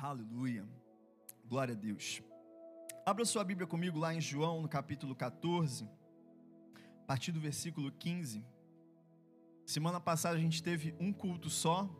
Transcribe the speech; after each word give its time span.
Aleluia. 0.00 0.64
Glória 1.48 1.74
a 1.74 1.76
Deus. 1.76 2.22
Abra 3.04 3.24
sua 3.24 3.42
Bíblia 3.42 3.66
comigo 3.66 3.98
lá 3.98 4.14
em 4.14 4.20
João, 4.20 4.62
no 4.62 4.68
capítulo 4.68 5.12
14, 5.12 5.88
a 7.02 7.04
partir 7.04 7.32
do 7.32 7.40
versículo 7.40 7.90
15. 7.90 8.44
Semana 9.66 9.98
passada 9.98 10.36
a 10.36 10.40
gente 10.40 10.62
teve 10.62 10.94
um 11.00 11.12
culto 11.12 11.50
só. 11.50 11.90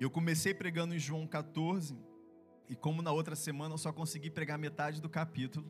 Eu 0.00 0.10
comecei 0.10 0.52
pregando 0.52 0.92
em 0.92 0.98
João 0.98 1.24
14, 1.24 1.96
e 2.68 2.74
como 2.74 3.00
na 3.00 3.12
outra 3.12 3.36
semana 3.36 3.74
eu 3.74 3.78
só 3.78 3.92
consegui 3.92 4.28
pregar 4.28 4.58
metade 4.58 5.00
do 5.00 5.08
capítulo, 5.08 5.64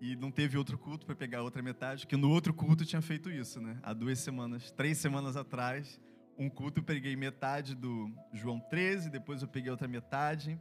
e 0.00 0.14
não 0.14 0.30
teve 0.30 0.56
outro 0.56 0.78
culto 0.78 1.04
para 1.04 1.16
pegar 1.16 1.40
a 1.40 1.42
outra 1.42 1.62
metade, 1.62 2.06
que 2.06 2.16
no 2.16 2.30
outro 2.30 2.54
culto 2.54 2.84
eu 2.84 2.86
tinha 2.86 3.02
feito 3.02 3.28
isso, 3.28 3.60
né? 3.60 3.80
Há 3.82 3.92
duas 3.92 4.20
semanas, 4.20 4.70
três 4.70 4.98
semanas 4.98 5.36
atrás, 5.36 6.00
um 6.40 6.48
culto 6.48 6.80
eu 6.80 6.84
peguei 6.84 7.14
metade 7.14 7.74
do 7.74 8.10
João 8.32 8.58
13, 8.58 9.10
depois 9.10 9.42
eu 9.42 9.48
peguei 9.48 9.70
outra 9.70 9.86
metade. 9.86 10.58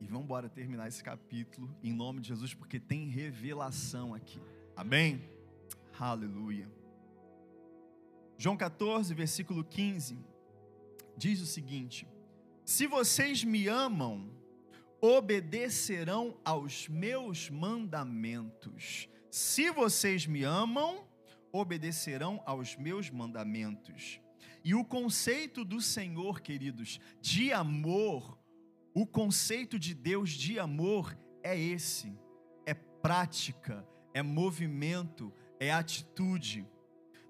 E 0.00 0.06
vamos 0.08 0.24
embora 0.24 0.48
terminar 0.48 0.88
esse 0.88 1.00
capítulo 1.00 1.72
em 1.80 1.92
nome 1.92 2.20
de 2.20 2.26
Jesus, 2.26 2.52
porque 2.52 2.80
tem 2.80 3.08
revelação 3.08 4.12
aqui. 4.12 4.42
Amém? 4.74 5.22
Aleluia. 5.96 6.68
João 8.36 8.56
14, 8.56 9.14
versículo 9.14 9.62
15, 9.62 10.18
diz 11.16 11.40
o 11.40 11.46
seguinte: 11.46 12.08
Se 12.64 12.88
vocês 12.88 13.44
me 13.44 13.68
amam, 13.68 14.28
obedecerão 15.00 16.36
aos 16.44 16.88
meus 16.88 17.48
mandamentos. 17.48 19.08
Se 19.30 19.70
vocês 19.70 20.26
me 20.26 20.42
amam, 20.42 21.06
obedecerão 21.52 22.42
aos 22.46 22.76
meus 22.76 23.10
mandamentos. 23.10 24.20
E 24.64 24.74
o 24.74 24.84
conceito 24.84 25.64
do 25.64 25.80
Senhor, 25.80 26.40
queridos, 26.40 27.00
de 27.20 27.52
amor, 27.52 28.38
o 28.94 29.06
conceito 29.06 29.78
de 29.78 29.94
Deus 29.94 30.30
de 30.30 30.58
amor 30.58 31.16
é 31.42 31.58
esse: 31.58 32.12
é 32.66 32.74
prática, 32.74 33.86
é 34.12 34.22
movimento, 34.22 35.32
é 35.58 35.70
atitude. 35.70 36.66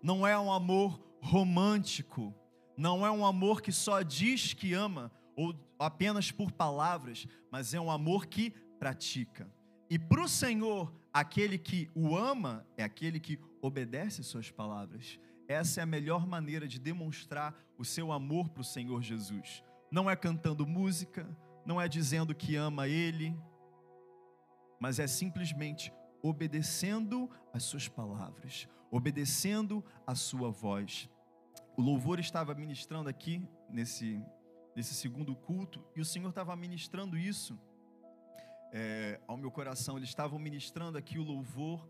Não 0.03 0.27
é 0.27 0.39
um 0.39 0.51
amor 0.51 1.01
romântico, 1.21 2.35
não 2.77 3.05
é 3.05 3.11
um 3.11 3.25
amor 3.25 3.61
que 3.61 3.71
só 3.71 4.01
diz 4.03 4.55
que 4.55 4.73
ama 4.73 5.13
ou 5.37 5.55
apenas 5.79 6.31
por 6.31 6.51
palavras, 6.51 7.27
mas 7.51 7.75
é 7.75 7.81
um 7.81 7.91
amor 7.91 8.27
que 8.27 8.51
pratica. 8.79 9.51
E 9.89 9.99
para 9.99 10.23
o 10.23 10.29
Senhor, 10.29 10.95
aquele 11.13 11.59
que 11.59 11.91
o 11.95 12.17
ama 12.17 12.67
é 12.77 12.83
aquele 12.83 13.21
que 13.21 13.39
obedece 13.61 14.23
suas 14.23 14.51
palavras. 14.51 15.19
Essa 15.49 15.81
é 15.81 15.83
a 15.83 15.87
melhor 15.87 16.27
maneira 16.27 16.69
de 16.69 16.79
demonstrar 16.79 17.55
o 17.77 17.85
seu 17.85 18.13
amor 18.13 18.49
para 18.51 18.61
o 18.61 18.65
Senhor 18.65 19.03
Jesus. 19.03 19.63
Não 19.91 20.09
é 20.09 20.15
cantando 20.15 20.67
música, 20.67 21.29
não 21.67 21.81
é 21.81 21.89
dizendo 21.89 22.35
que 22.35 22.57
ama 22.57 22.87
Ele, 22.87 23.37
mas 24.81 24.99
é 24.99 25.07
simplesmente 25.07 25.93
obedecendo 26.23 27.29
as 27.53 27.65
suas 27.65 27.89
palavras, 27.89 28.69
obedecendo 28.91 29.85
a 30.07 30.15
sua 30.15 30.51
voz. 30.51 31.09
O 31.77 31.83
louvor 31.83 32.21
estava 32.21 32.55
ministrando 32.55 33.09
aqui 33.09 33.43
nesse, 33.69 34.23
nesse 34.77 34.95
segundo 34.95 35.35
culto 35.35 35.85
e 35.97 36.01
o 36.01 36.05
Senhor 36.05 36.29
estava 36.29 36.55
ministrando 36.55 37.17
isso 37.17 37.59
é, 38.73 39.21
ao 39.27 39.37
meu 39.37 39.51
coração. 39.51 39.97
Eles 39.97 40.09
estavam 40.09 40.39
ministrando 40.39 40.97
aqui 40.97 41.19
o 41.19 41.23
louvor 41.23 41.89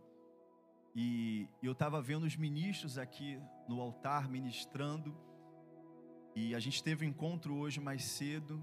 e 0.95 1.49
eu 1.63 1.73
estava 1.73 2.03
vendo 2.03 2.25
os 2.25 2.37
ministros 2.37 2.99
aqui 2.99 3.41
no 3.69 3.81
altar 3.81 4.29
ministrando. 4.29 5.17
E 6.35 6.55
a 6.55 6.59
gente 6.59 6.83
teve 6.83 7.07
um 7.07 7.09
encontro 7.09 7.55
hoje 7.57 7.81
mais 7.81 8.05
cedo. 8.05 8.61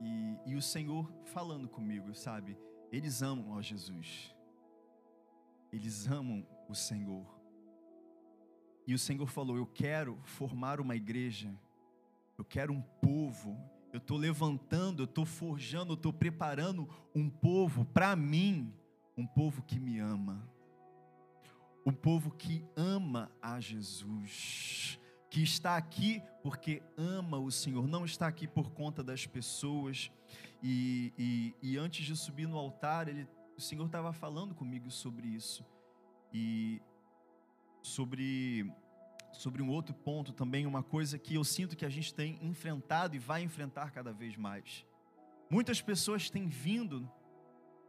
E, 0.00 0.38
e 0.46 0.54
o 0.54 0.62
Senhor 0.62 1.10
falando 1.24 1.68
comigo, 1.68 2.14
sabe? 2.14 2.58
Eles 2.92 3.22
amam 3.22 3.56
a 3.56 3.62
Jesus. 3.62 4.34
Eles 5.72 6.06
amam 6.06 6.46
o 6.68 6.74
Senhor. 6.74 7.26
E 8.86 8.92
o 8.94 8.98
Senhor 8.98 9.26
falou: 9.26 9.56
Eu 9.56 9.66
quero 9.66 10.20
formar 10.24 10.78
uma 10.78 10.94
igreja. 10.94 11.58
Eu 12.36 12.44
quero 12.44 12.72
um 12.72 12.82
povo. 12.82 13.58
Eu 13.92 13.98
estou 13.98 14.18
levantando, 14.18 15.02
eu 15.02 15.06
estou 15.06 15.24
forjando, 15.24 15.92
eu 15.92 15.96
estou 15.96 16.12
preparando 16.12 16.86
um 17.14 17.30
povo 17.30 17.82
para 17.86 18.14
mim, 18.14 18.74
um 19.16 19.26
povo 19.26 19.62
que 19.62 19.80
me 19.80 19.98
ama 19.98 20.46
um 21.86 21.92
povo 21.92 22.32
que 22.32 22.64
ama 22.74 23.30
a 23.40 23.60
Jesus, 23.60 24.98
que 25.30 25.40
está 25.40 25.76
aqui 25.76 26.20
porque 26.42 26.82
ama 26.96 27.38
o 27.38 27.48
Senhor, 27.50 27.86
não 27.86 28.04
está 28.04 28.26
aqui 28.26 28.48
por 28.48 28.72
conta 28.72 29.04
das 29.04 29.24
pessoas. 29.24 30.10
E, 30.60 31.12
e, 31.16 31.54
e 31.62 31.78
antes 31.78 32.04
de 32.04 32.16
subir 32.16 32.48
no 32.48 32.58
altar, 32.58 33.06
ele, 33.06 33.28
o 33.56 33.60
Senhor 33.60 33.86
estava 33.86 34.12
falando 34.12 34.52
comigo 34.52 34.90
sobre 34.90 35.28
isso. 35.28 35.64
E 36.32 36.82
sobre, 37.80 38.68
sobre 39.32 39.62
um 39.62 39.70
outro 39.70 39.94
ponto 39.94 40.32
também, 40.32 40.66
uma 40.66 40.82
coisa 40.82 41.16
que 41.16 41.36
eu 41.36 41.44
sinto 41.44 41.76
que 41.76 41.84
a 41.84 41.88
gente 41.88 42.12
tem 42.12 42.36
enfrentado 42.42 43.14
e 43.14 43.20
vai 43.20 43.42
enfrentar 43.42 43.92
cada 43.92 44.12
vez 44.12 44.36
mais. 44.36 44.84
Muitas 45.48 45.80
pessoas 45.80 46.28
têm 46.28 46.48
vindo, 46.48 47.08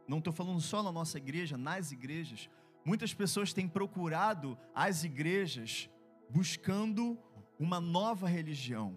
não 0.06 0.18
estou 0.18 0.32
falando 0.32 0.60
só 0.60 0.84
na 0.84 0.92
nossa 0.92 1.18
igreja, 1.18 1.58
nas 1.58 1.90
igrejas, 1.90 2.48
Muitas 2.84 3.12
pessoas 3.12 3.52
têm 3.52 3.68
procurado 3.68 4.58
as 4.74 5.04
igrejas 5.04 5.88
buscando 6.30 7.18
uma 7.58 7.80
nova 7.80 8.28
religião, 8.28 8.96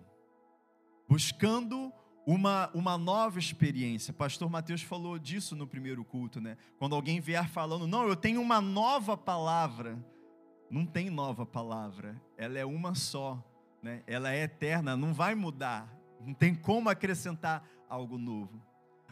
buscando 1.07 1.91
uma, 2.25 2.69
uma 2.73 2.97
nova 2.97 3.39
experiência. 3.39 4.13
Pastor 4.13 4.49
Mateus 4.49 4.81
falou 4.81 5.17
disso 5.17 5.55
no 5.55 5.67
primeiro 5.67 6.03
culto, 6.03 6.39
né? 6.39 6.57
Quando 6.77 6.95
alguém 6.95 7.19
vier 7.19 7.47
falando, 7.49 7.87
não, 7.87 8.07
eu 8.07 8.15
tenho 8.15 8.41
uma 8.41 8.61
nova 8.61 9.17
palavra. 9.17 9.97
Não 10.69 10.85
tem 10.85 11.09
nova 11.09 11.45
palavra, 11.45 12.15
ela 12.37 12.57
é 12.57 12.63
uma 12.63 12.95
só, 12.95 13.43
né? 13.83 14.03
Ela 14.07 14.31
é 14.31 14.43
eterna, 14.43 14.95
não 14.95 15.13
vai 15.13 15.35
mudar, 15.35 15.93
não 16.25 16.33
tem 16.33 16.55
como 16.55 16.87
acrescentar 16.87 17.67
algo 17.89 18.17
novo. 18.17 18.61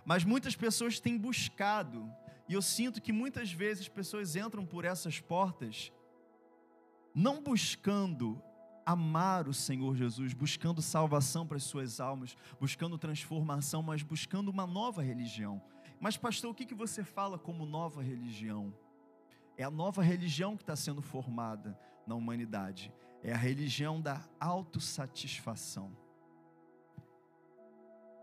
Mas 0.06 0.24
muitas 0.24 0.56
pessoas 0.56 1.02
têm 1.02 1.18
buscado 1.18 2.10
e 2.50 2.54
eu 2.56 2.64
sinto 2.64 3.00
que 3.00 3.14
muitas 3.14 3.52
vezes 3.54 3.88
pessoas 3.88 4.36
entram 4.36 4.66
por 4.66 4.84
essas 4.84 5.20
portas 5.20 5.92
não 7.14 7.44
buscando 7.44 8.42
amar 8.84 9.48
o 9.48 9.54
Senhor 9.54 9.96
Jesus, 9.96 10.34
buscando 10.34 10.82
salvação 10.82 11.46
para 11.46 11.58
as 11.58 11.64
suas 11.64 12.00
almas, 12.00 12.36
buscando 12.60 12.98
transformação, 12.98 13.84
mas 13.84 14.02
buscando 14.02 14.50
uma 14.50 14.66
nova 14.66 15.04
religião. 15.04 15.62
Mas, 16.00 16.18
pastor, 16.18 16.50
o 16.50 16.56
que 16.56 16.74
você 16.74 17.04
fala 17.04 17.38
como 17.38 17.68
nova 17.68 18.02
religião? 18.02 18.74
É 19.56 19.64
a 19.64 19.70
nova 19.70 20.02
religião 20.02 20.58
que 20.58 20.64
está 20.64 20.76
sendo 20.76 21.04
formada 21.04 21.80
na 22.08 22.16
humanidade. 22.16 22.92
É 23.22 23.32
a 23.32 23.38
religião 23.38 24.02
da 24.02 24.28
autossatisfação. 24.40 25.96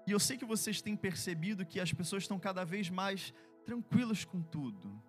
E 0.07 0.13
eu 0.13 0.21
sei 0.21 0.37
que 0.37 0.45
vocês 0.45 0.81
têm 0.81 0.97
percebido 0.97 1.67
que 1.67 1.81
as 1.81 1.93
pessoas 1.93 2.23
estão 2.23 2.39
cada 2.39 2.65
vez 2.65 2.89
mais 2.89 3.35
tranquilos 3.67 4.25
com 4.25 4.41
tudo. 4.41 5.03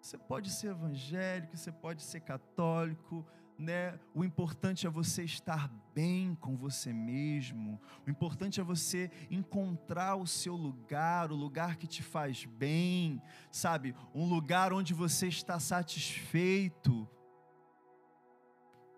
Você 0.00 0.18
pode 0.18 0.50
ser 0.50 0.72
evangélico, 0.72 1.56
você 1.56 1.70
pode 1.70 2.02
ser 2.02 2.20
católico, 2.20 3.24
né? 3.56 3.96
O 4.12 4.24
importante 4.24 4.84
é 4.84 4.90
você 4.90 5.22
estar 5.22 5.68
bem 5.94 6.34
com 6.34 6.56
você 6.56 6.92
mesmo. 6.92 7.80
O 8.04 8.10
importante 8.10 8.60
é 8.60 8.64
você 8.64 9.08
encontrar 9.30 10.16
o 10.16 10.26
seu 10.26 10.56
lugar, 10.56 11.30
o 11.30 11.36
lugar 11.36 11.76
que 11.76 11.86
te 11.86 12.02
faz 12.02 12.44
bem, 12.44 13.22
sabe? 13.52 13.94
Um 14.12 14.28
lugar 14.28 14.72
onde 14.72 14.92
você 14.92 15.28
está 15.28 15.60
satisfeito. 15.60 17.08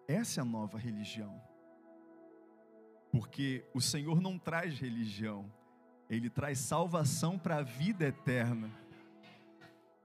Essa 0.09 0.41
é 0.41 0.43
a 0.43 0.47
nova 0.47 0.79
religião. 0.79 1.39
Porque 3.13 3.69
o 3.75 3.81
Senhor 3.81 4.23
não 4.23 4.39
traz 4.39 4.79
religião, 4.79 5.53
ele 6.09 6.31
traz 6.31 6.59
salvação 6.59 7.39
para 7.39 7.59
a 7.59 7.63
vida 7.63 8.07
eterna 8.07 8.71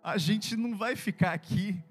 a 0.04 0.18
gente 0.18 0.56
não 0.56 0.78
vai 0.78 0.96
ficar 0.96 1.34
aqui. 1.34 1.81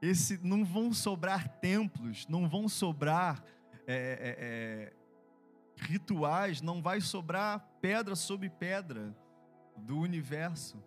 Esse, 0.00 0.38
não 0.44 0.64
vão 0.64 0.92
sobrar 0.92 1.48
templos, 1.60 2.26
não 2.28 2.48
vão 2.48 2.68
sobrar 2.68 3.42
é, 3.86 3.94
é, 3.94 4.36
é, 4.38 4.92
rituais, 5.76 6.60
não 6.60 6.80
vai 6.80 7.00
sobrar 7.00 7.60
pedra 7.80 8.14
sobre 8.14 8.48
pedra 8.48 9.16
do 9.76 9.98
universo. 9.98 10.82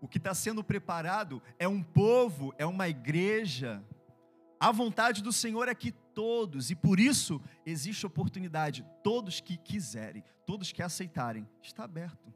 O 0.00 0.08
que 0.08 0.18
está 0.18 0.34
sendo 0.34 0.64
preparado 0.64 1.42
é 1.58 1.68
um 1.68 1.82
povo, 1.82 2.54
é 2.58 2.64
uma 2.64 2.88
igreja. 2.88 3.84
A 4.58 4.72
vontade 4.72 5.22
do 5.22 5.32
Senhor 5.32 5.68
é 5.68 5.74
que 5.74 5.92
todos, 5.92 6.70
e 6.70 6.74
por 6.74 6.98
isso 6.98 7.40
existe 7.64 8.06
oportunidade, 8.06 8.84
todos 9.04 9.40
que 9.40 9.56
quiserem, 9.56 10.24
todos 10.46 10.72
que 10.72 10.82
aceitarem, 10.82 11.46
está 11.62 11.84
aberto. 11.84 12.32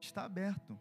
Está 0.00 0.24
aberto. 0.24 0.78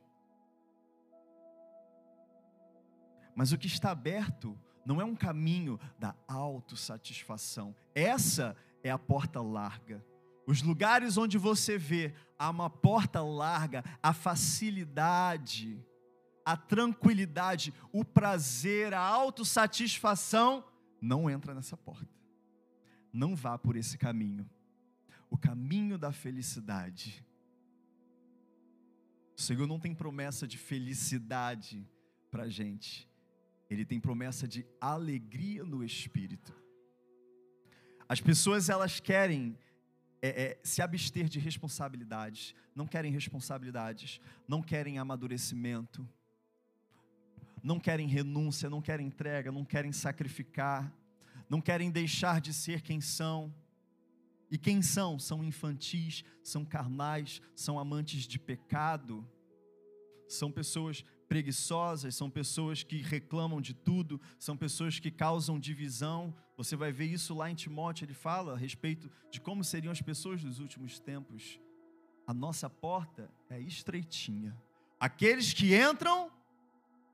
Mas 3.38 3.52
o 3.52 3.58
que 3.58 3.68
está 3.68 3.92
aberto 3.92 4.58
não 4.84 5.00
é 5.00 5.06
um 5.06 5.16
caminho 5.16 5.80
da 6.00 6.16
autossatisfação. 6.28 7.76
Essa 7.94 8.58
é 8.84 8.90
a 8.90 8.98
porta 8.98 9.40
larga. 9.40 10.04
Os 10.48 10.64
lugares 10.64 11.18
onde 11.18 11.38
você 11.38 11.78
vê 11.78 12.16
há 12.40 12.50
uma 12.50 12.68
porta 12.68 13.22
larga, 13.22 13.84
a 14.02 14.12
facilidade, 14.12 15.80
a 16.44 16.58
tranquilidade, 16.58 17.72
o 17.92 18.04
prazer, 18.04 18.92
a 18.92 19.02
autossatisfação, 19.02 20.66
não 21.00 21.30
entra 21.30 21.54
nessa 21.54 21.78
porta. 21.78 22.10
Não 23.14 23.36
vá 23.36 23.56
por 23.56 23.76
esse 23.76 24.00
caminho. 24.00 24.50
O 25.30 25.38
caminho 25.38 25.96
da 25.96 26.12
felicidade. 26.12 27.24
O 29.38 29.42
Senhor 29.44 29.68
não 29.68 29.80
tem 29.80 29.94
promessa 29.94 30.48
de 30.48 30.58
felicidade 30.58 31.88
para 32.32 32.50
gente. 32.50 33.08
Ele 33.70 33.86
tem 33.86 34.00
promessa 34.00 34.48
de 34.48 34.66
alegria 34.80 35.64
no 35.64 35.84
espírito. 35.84 36.54
As 38.08 38.22
pessoas 38.22 38.70
elas 38.70 39.00
querem 39.00 39.58
é, 40.22 40.30
é, 40.30 40.60
se 40.64 40.82
abster 40.82 41.28
de 41.28 41.40
responsabilidades, 41.40 42.56
não 42.74 42.88
querem 42.88 43.12
responsabilidades, 43.12 44.20
não 44.48 44.62
querem 44.62 44.98
amadurecimento, 44.98 46.08
não 47.62 47.80
querem 47.80 48.08
renúncia, 48.08 48.70
não 48.70 48.82
querem 48.82 49.08
entrega, 49.08 49.52
não 49.52 49.66
querem 49.66 49.92
sacrificar, 49.92 50.92
não 51.50 51.62
querem 51.62 51.92
deixar 51.92 52.42
de 52.42 52.54
ser 52.54 52.82
quem 52.82 53.02
são. 53.02 53.54
E 54.50 54.58
quem 54.58 54.82
são? 54.82 55.20
São 55.20 55.44
infantis, 55.44 56.24
são 56.42 56.64
carnais, 56.64 57.42
são 57.54 57.78
amantes 57.78 58.26
de 58.26 58.40
pecado, 58.40 59.28
são 60.28 60.52
pessoas 60.52 61.04
preguiçosas, 61.28 62.16
são 62.16 62.30
pessoas 62.30 62.84
que 62.84 62.98
reclamam 62.98 63.62
de 63.62 63.74
tudo, 63.74 64.20
são 64.40 64.56
pessoas 64.56 65.00
que 65.00 65.12
causam 65.12 65.60
divisão. 65.60 66.34
Você 66.56 66.76
vai 66.76 66.92
ver 66.92 67.06
isso 67.06 67.36
lá 67.36 67.50
em 67.52 67.56
Timóteo, 67.56 68.06
ele 68.06 68.14
fala 68.14 68.54
a 68.54 68.58
respeito 68.58 69.10
de 69.30 69.42
como 69.42 69.64
seriam 69.64 69.92
as 69.92 70.02
pessoas 70.02 70.42
dos 70.42 70.60
últimos 70.60 71.00
tempos. 71.00 71.60
A 72.26 72.34
nossa 72.34 72.70
porta 72.70 73.30
é 73.50 73.60
estreitinha. 73.60 74.56
Aqueles 75.00 75.54
que 75.54 75.76
entram 75.76 76.32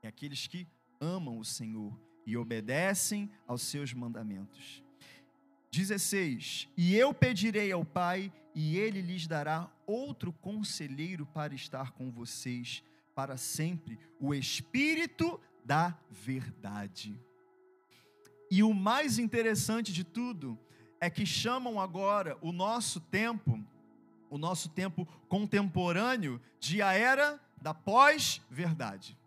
é 0.02 0.08
aqueles 0.08 0.46
que 0.46 0.66
amam 1.00 1.38
o 1.38 1.44
Senhor 1.44 1.98
e 2.26 2.36
obedecem 2.36 3.30
aos 3.46 3.62
seus 3.62 3.92
mandamentos. 3.92 4.82
16: 5.70 6.68
E 6.76 6.94
eu 6.94 7.12
pedirei 7.12 7.72
ao 7.72 7.84
Pai, 7.84 8.32
e 8.54 8.76
ele 8.76 9.00
lhes 9.00 9.26
dará 9.26 9.68
outro 9.86 10.32
conselheiro 10.32 11.26
para 11.26 11.54
estar 11.54 11.90
com 11.90 12.10
vocês 12.10 12.82
para 13.14 13.36
sempre 13.36 13.98
o 14.18 14.34
Espírito 14.34 15.40
da 15.64 15.96
Verdade. 16.10 17.18
E 18.50 18.62
o 18.62 18.74
mais 18.74 19.18
interessante 19.18 19.92
de 19.92 20.04
tudo 20.04 20.58
é 21.00 21.08
que 21.08 21.26
chamam 21.26 21.80
agora 21.80 22.36
o 22.40 22.52
nosso 22.52 23.00
tempo, 23.00 23.62
o 24.30 24.38
nosso 24.38 24.68
tempo 24.68 25.06
contemporâneo, 25.28 26.40
de 26.58 26.82
a 26.82 26.92
era 26.92 27.40
da 27.60 27.74
pós-verdade. 27.74 29.18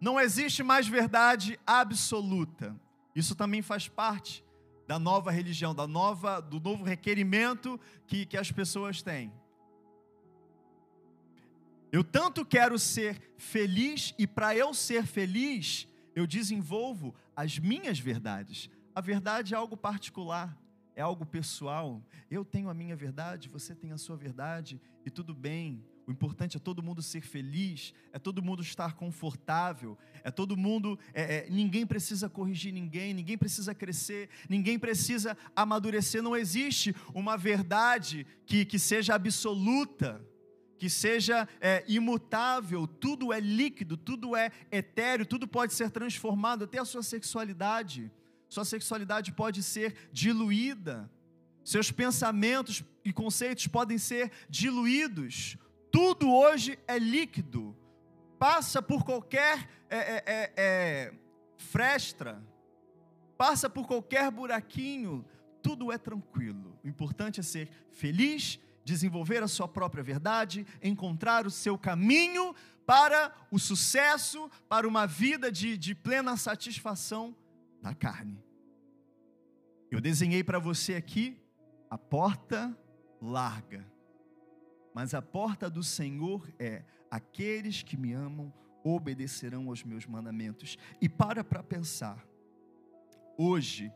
Não 0.00 0.18
existe 0.18 0.62
mais 0.62 0.88
verdade 0.88 1.58
absoluta. 1.66 2.74
Isso 3.14 3.34
também 3.36 3.62
faz 3.62 3.88
parte 3.88 4.44
da 4.86 4.98
nova 4.98 5.30
religião, 5.30 5.74
da 5.74 5.86
nova, 5.86 6.40
do 6.40 6.58
novo 6.58 6.82
requerimento 6.84 7.78
que, 8.06 8.26
que 8.26 8.36
as 8.36 8.50
pessoas 8.50 9.00
têm. 9.00 9.32
Eu 11.92 12.02
tanto 12.02 12.42
quero 12.42 12.78
ser 12.78 13.20
feliz 13.36 14.14
e 14.18 14.26
para 14.26 14.56
eu 14.56 14.72
ser 14.72 15.04
feliz, 15.04 15.86
eu 16.16 16.26
desenvolvo 16.26 17.14
as 17.36 17.58
minhas 17.58 17.98
verdades. 17.98 18.70
A 18.94 19.02
verdade 19.02 19.52
é 19.52 19.56
algo 19.58 19.76
particular, 19.76 20.58
é 20.96 21.02
algo 21.02 21.26
pessoal. 21.26 22.02
Eu 22.30 22.46
tenho 22.46 22.70
a 22.70 22.74
minha 22.74 22.96
verdade, 22.96 23.46
você 23.46 23.74
tem 23.74 23.92
a 23.92 23.98
sua 23.98 24.16
verdade 24.16 24.80
e 25.04 25.10
tudo 25.10 25.34
bem. 25.34 25.84
O 26.06 26.10
importante 26.10 26.56
é 26.56 26.60
todo 26.60 26.82
mundo 26.82 27.02
ser 27.02 27.20
feliz, 27.20 27.92
é 28.10 28.18
todo 28.18 28.42
mundo 28.42 28.62
estar 28.62 28.94
confortável, 28.94 29.98
é 30.24 30.30
todo 30.30 30.56
mundo. 30.56 30.98
É, 31.12 31.36
é, 31.36 31.50
ninguém 31.50 31.86
precisa 31.86 32.26
corrigir 32.26 32.72
ninguém, 32.72 33.12
ninguém 33.12 33.36
precisa 33.36 33.74
crescer, 33.74 34.30
ninguém 34.48 34.78
precisa 34.78 35.36
amadurecer. 35.54 36.22
Não 36.22 36.34
existe 36.34 36.96
uma 37.14 37.36
verdade 37.36 38.26
que, 38.46 38.64
que 38.64 38.78
seja 38.78 39.14
absoluta 39.14 40.26
que 40.82 40.90
seja 40.90 41.48
é, 41.60 41.84
imutável, 41.86 42.88
tudo 42.88 43.32
é 43.32 43.38
líquido, 43.38 43.96
tudo 43.96 44.34
é 44.34 44.50
etéreo, 44.68 45.24
tudo 45.24 45.46
pode 45.46 45.72
ser 45.74 45.92
transformado, 45.92 46.64
até 46.64 46.80
a 46.80 46.84
sua 46.84 47.04
sexualidade. 47.04 48.10
Sua 48.48 48.64
sexualidade 48.64 49.30
pode 49.30 49.62
ser 49.62 49.94
diluída, 50.12 51.08
seus 51.62 51.92
pensamentos 51.92 52.82
e 53.04 53.12
conceitos 53.12 53.68
podem 53.68 53.96
ser 53.96 54.32
diluídos. 54.48 55.56
Tudo 55.92 56.28
hoje 56.28 56.76
é 56.88 56.98
líquido, 56.98 57.76
passa 58.36 58.82
por 58.82 59.04
qualquer 59.04 59.70
é, 59.88 59.96
é, 59.98 60.24
é, 60.26 60.52
é 60.56 61.14
frestra, 61.58 62.42
passa 63.38 63.70
por 63.70 63.86
qualquer 63.86 64.32
buraquinho, 64.32 65.24
tudo 65.62 65.92
é 65.92 65.96
tranquilo. 65.96 66.76
O 66.82 66.88
importante 66.88 67.38
é 67.38 67.42
ser 67.44 67.70
feliz 67.92 68.58
desenvolver 68.84 69.42
a 69.42 69.48
sua 69.48 69.68
própria 69.68 70.02
verdade, 70.02 70.66
encontrar 70.82 71.46
o 71.46 71.50
seu 71.50 71.78
caminho 71.78 72.54
para 72.86 73.32
o 73.50 73.58
sucesso, 73.58 74.50
para 74.68 74.86
uma 74.86 75.06
vida 75.06 75.50
de, 75.50 75.76
de 75.76 75.94
plena 75.94 76.36
satisfação 76.36 77.36
na 77.80 77.94
carne. 77.94 78.42
Eu 79.90 80.00
desenhei 80.00 80.42
para 80.42 80.58
você 80.58 80.94
aqui 80.94 81.38
a 81.90 81.98
porta 81.98 82.76
larga, 83.20 83.86
mas 84.94 85.14
a 85.14 85.22
porta 85.22 85.68
do 85.70 85.82
Senhor 85.82 86.48
é: 86.58 86.84
aqueles 87.10 87.82
que 87.82 87.96
me 87.96 88.12
amam 88.12 88.52
obedecerão 88.82 89.68
aos 89.68 89.84
meus 89.84 90.06
mandamentos. 90.06 90.76
E 91.00 91.08
para 91.08 91.44
para 91.44 91.62
pensar, 91.62 92.26
hoje, 93.36 93.92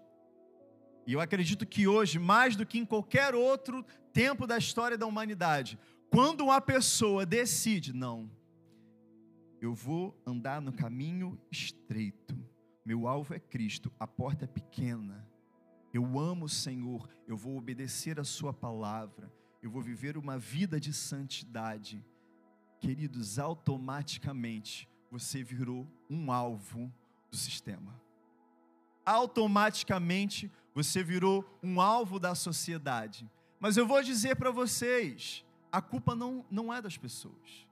e 1.06 1.12
eu 1.12 1.20
acredito 1.20 1.64
que 1.64 1.86
hoje, 1.86 2.18
mais 2.18 2.56
do 2.56 2.66
que 2.66 2.78
em 2.78 2.84
qualquer 2.84 3.34
outro 3.34 3.84
tempo 4.16 4.46
da 4.46 4.56
história 4.56 4.96
da 4.96 5.04
humanidade, 5.04 5.78
quando 6.10 6.44
uma 6.44 6.58
pessoa 6.58 7.26
decide, 7.26 7.92
não, 7.92 8.30
eu 9.60 9.74
vou 9.74 10.18
andar 10.24 10.58
no 10.62 10.72
caminho 10.72 11.38
estreito, 11.50 12.34
meu 12.82 13.06
alvo 13.06 13.34
é 13.34 13.38
Cristo, 13.38 13.92
a 14.00 14.06
porta 14.06 14.46
é 14.46 14.48
pequena, 14.48 15.28
eu 15.92 16.18
amo 16.18 16.46
o 16.46 16.48
Senhor, 16.48 17.06
eu 17.28 17.36
vou 17.36 17.58
obedecer 17.58 18.18
a 18.18 18.24
Sua 18.24 18.54
palavra, 18.54 19.30
eu 19.62 19.70
vou 19.70 19.82
viver 19.82 20.16
uma 20.16 20.38
vida 20.38 20.80
de 20.80 20.94
santidade. 20.94 22.02
Queridos, 22.80 23.38
automaticamente 23.38 24.88
você 25.11 25.42
virou 25.42 25.87
um 26.08 26.32
alvo 26.32 26.90
do 27.30 27.37
sistema. 27.37 28.00
Automaticamente 29.04 30.50
você 30.75 31.04
virou 31.04 31.44
um 31.62 31.82
alvo 31.82 32.18
da 32.18 32.35
sociedade. 32.35 33.30
Mas 33.66 33.76
eu 33.76 33.85
vou 33.85 34.00
dizer 34.00 34.37
para 34.37 34.52
vocês: 34.52 35.44
a 35.73 35.82
culpa 35.82 36.14
não, 36.14 36.46
não 36.49 36.73
é 36.73 36.80
das 36.80 36.96
pessoas. 36.96 37.66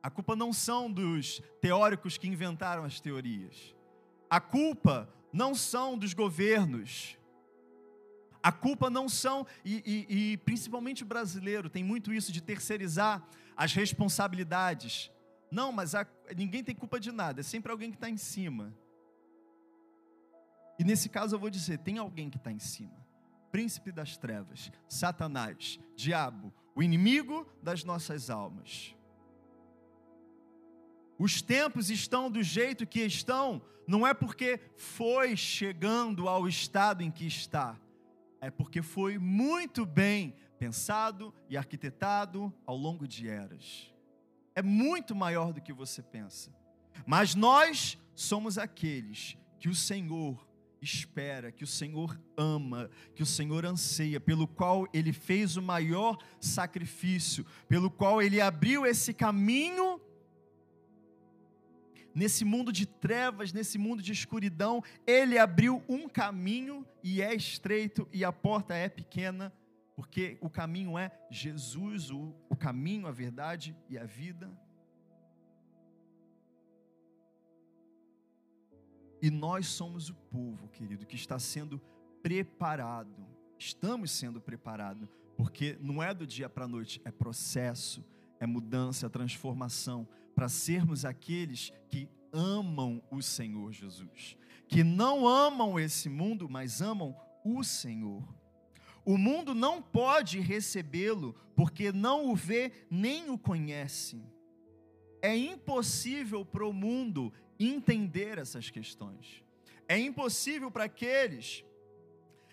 A 0.00 0.08
culpa 0.08 0.36
não 0.36 0.52
são 0.52 0.88
dos 0.88 1.42
teóricos 1.60 2.16
que 2.16 2.28
inventaram 2.28 2.84
as 2.84 3.00
teorias. 3.00 3.74
A 4.30 4.40
culpa 4.40 5.12
não 5.32 5.56
são 5.56 5.98
dos 5.98 6.14
governos. 6.14 7.18
A 8.40 8.52
culpa 8.52 8.88
não 8.88 9.08
são, 9.08 9.44
e, 9.64 9.82
e, 10.08 10.32
e 10.34 10.36
principalmente 10.36 11.02
o 11.02 11.06
brasileiro 11.06 11.68
tem 11.68 11.82
muito 11.82 12.14
isso 12.14 12.30
de 12.30 12.40
terceirizar 12.40 13.26
as 13.56 13.72
responsabilidades. 13.72 15.10
Não, 15.50 15.72
mas 15.72 15.96
a, 15.96 16.06
ninguém 16.36 16.62
tem 16.62 16.76
culpa 16.76 17.00
de 17.00 17.10
nada, 17.10 17.40
é 17.40 17.42
sempre 17.42 17.72
alguém 17.72 17.90
que 17.90 17.96
está 17.96 18.08
em 18.08 18.16
cima. 18.16 18.72
E 20.78 20.84
nesse 20.84 21.08
caso 21.08 21.34
eu 21.34 21.40
vou 21.40 21.50
dizer: 21.50 21.78
tem 21.78 21.98
alguém 21.98 22.30
que 22.30 22.36
está 22.36 22.52
em 22.52 22.60
cima. 22.60 23.01
Príncipe 23.52 23.92
das 23.92 24.16
trevas, 24.16 24.72
Satanás, 24.88 25.78
diabo, 25.94 26.52
o 26.74 26.82
inimigo 26.82 27.46
das 27.62 27.84
nossas 27.84 28.30
almas. 28.30 28.96
Os 31.18 31.42
tempos 31.42 31.90
estão 31.90 32.30
do 32.30 32.42
jeito 32.42 32.86
que 32.86 33.00
estão, 33.00 33.62
não 33.86 34.06
é 34.06 34.14
porque 34.14 34.58
foi 34.76 35.36
chegando 35.36 36.28
ao 36.28 36.48
estado 36.48 37.02
em 37.02 37.10
que 37.10 37.26
está, 37.26 37.78
é 38.40 38.50
porque 38.50 38.80
foi 38.82 39.18
muito 39.18 39.84
bem 39.84 40.34
pensado 40.58 41.34
e 41.48 41.56
arquitetado 41.56 42.52
ao 42.64 42.76
longo 42.76 43.06
de 43.06 43.28
eras. 43.28 43.92
É 44.54 44.62
muito 44.62 45.14
maior 45.14 45.52
do 45.52 45.60
que 45.60 45.72
você 45.72 46.02
pensa. 46.02 46.50
Mas 47.06 47.34
nós 47.34 47.98
somos 48.14 48.56
aqueles 48.56 49.36
que 49.58 49.68
o 49.68 49.74
Senhor 49.74 50.46
espera, 50.82 51.52
que 51.52 51.62
o 51.62 51.66
Senhor 51.66 52.20
ama, 52.36 52.90
que 53.14 53.22
o 53.22 53.26
Senhor 53.26 53.64
anseia, 53.64 54.18
pelo 54.18 54.48
qual 54.48 54.86
ele 54.92 55.12
fez 55.12 55.56
o 55.56 55.62
maior 55.62 56.18
sacrifício, 56.40 57.46
pelo 57.68 57.88
qual 57.88 58.20
ele 58.20 58.40
abriu 58.40 58.84
esse 58.84 59.14
caminho 59.14 60.00
nesse 62.14 62.44
mundo 62.44 62.72
de 62.72 62.84
trevas, 62.84 63.52
nesse 63.52 63.78
mundo 63.78 64.02
de 64.02 64.12
escuridão, 64.12 64.82
ele 65.06 65.38
abriu 65.38 65.82
um 65.88 66.08
caminho 66.08 66.84
e 67.02 67.22
é 67.22 67.34
estreito 67.34 68.06
e 68.12 68.24
a 68.24 68.32
porta 68.32 68.74
é 68.74 68.88
pequena, 68.88 69.52
porque 69.94 70.36
o 70.40 70.50
caminho 70.50 70.98
é 70.98 71.10
Jesus, 71.30 72.10
o, 72.10 72.34
o 72.50 72.56
caminho, 72.56 73.06
a 73.06 73.12
verdade 73.12 73.74
e 73.88 73.96
a 73.96 74.04
vida. 74.04 74.50
E 79.22 79.30
nós 79.30 79.68
somos 79.68 80.10
o 80.10 80.14
povo, 80.14 80.68
querido, 80.68 81.06
que 81.06 81.14
está 81.14 81.38
sendo 81.38 81.80
preparado. 82.20 83.24
Estamos 83.56 84.10
sendo 84.10 84.40
preparados, 84.40 85.08
porque 85.36 85.78
não 85.80 86.02
é 86.02 86.12
do 86.12 86.26
dia 86.26 86.48
para 86.48 86.64
a 86.64 86.68
noite, 86.68 87.00
é 87.04 87.12
processo, 87.12 88.04
é 88.40 88.46
mudança, 88.46 89.06
é 89.06 89.08
transformação, 89.08 90.08
para 90.34 90.48
sermos 90.48 91.04
aqueles 91.04 91.72
que 91.88 92.08
amam 92.32 93.00
o 93.12 93.22
Senhor 93.22 93.70
Jesus, 93.72 94.36
que 94.66 94.82
não 94.82 95.28
amam 95.28 95.78
esse 95.78 96.08
mundo, 96.08 96.48
mas 96.48 96.82
amam 96.82 97.14
o 97.44 97.62
Senhor. 97.62 98.26
O 99.04 99.16
mundo 99.16 99.54
não 99.54 99.80
pode 99.80 100.40
recebê-lo, 100.40 101.34
porque 101.54 101.92
não 101.92 102.28
o 102.30 102.34
vê 102.34 102.72
nem 102.90 103.30
o 103.30 103.38
conhece. 103.38 104.20
É 105.20 105.36
impossível 105.36 106.44
para 106.44 106.66
o 106.66 106.72
mundo 106.72 107.32
entender 107.66 108.38
essas 108.38 108.70
questões. 108.70 109.42
É 109.88 109.98
impossível 109.98 110.70
para 110.70 110.84
aqueles 110.84 111.64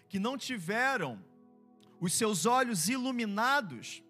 que 0.08 0.20
não 0.20 0.38
tiveram 0.38 1.24
os 2.00 2.13
seus 2.13 2.46
olhos 2.46 2.89
iluminados. 2.89 4.04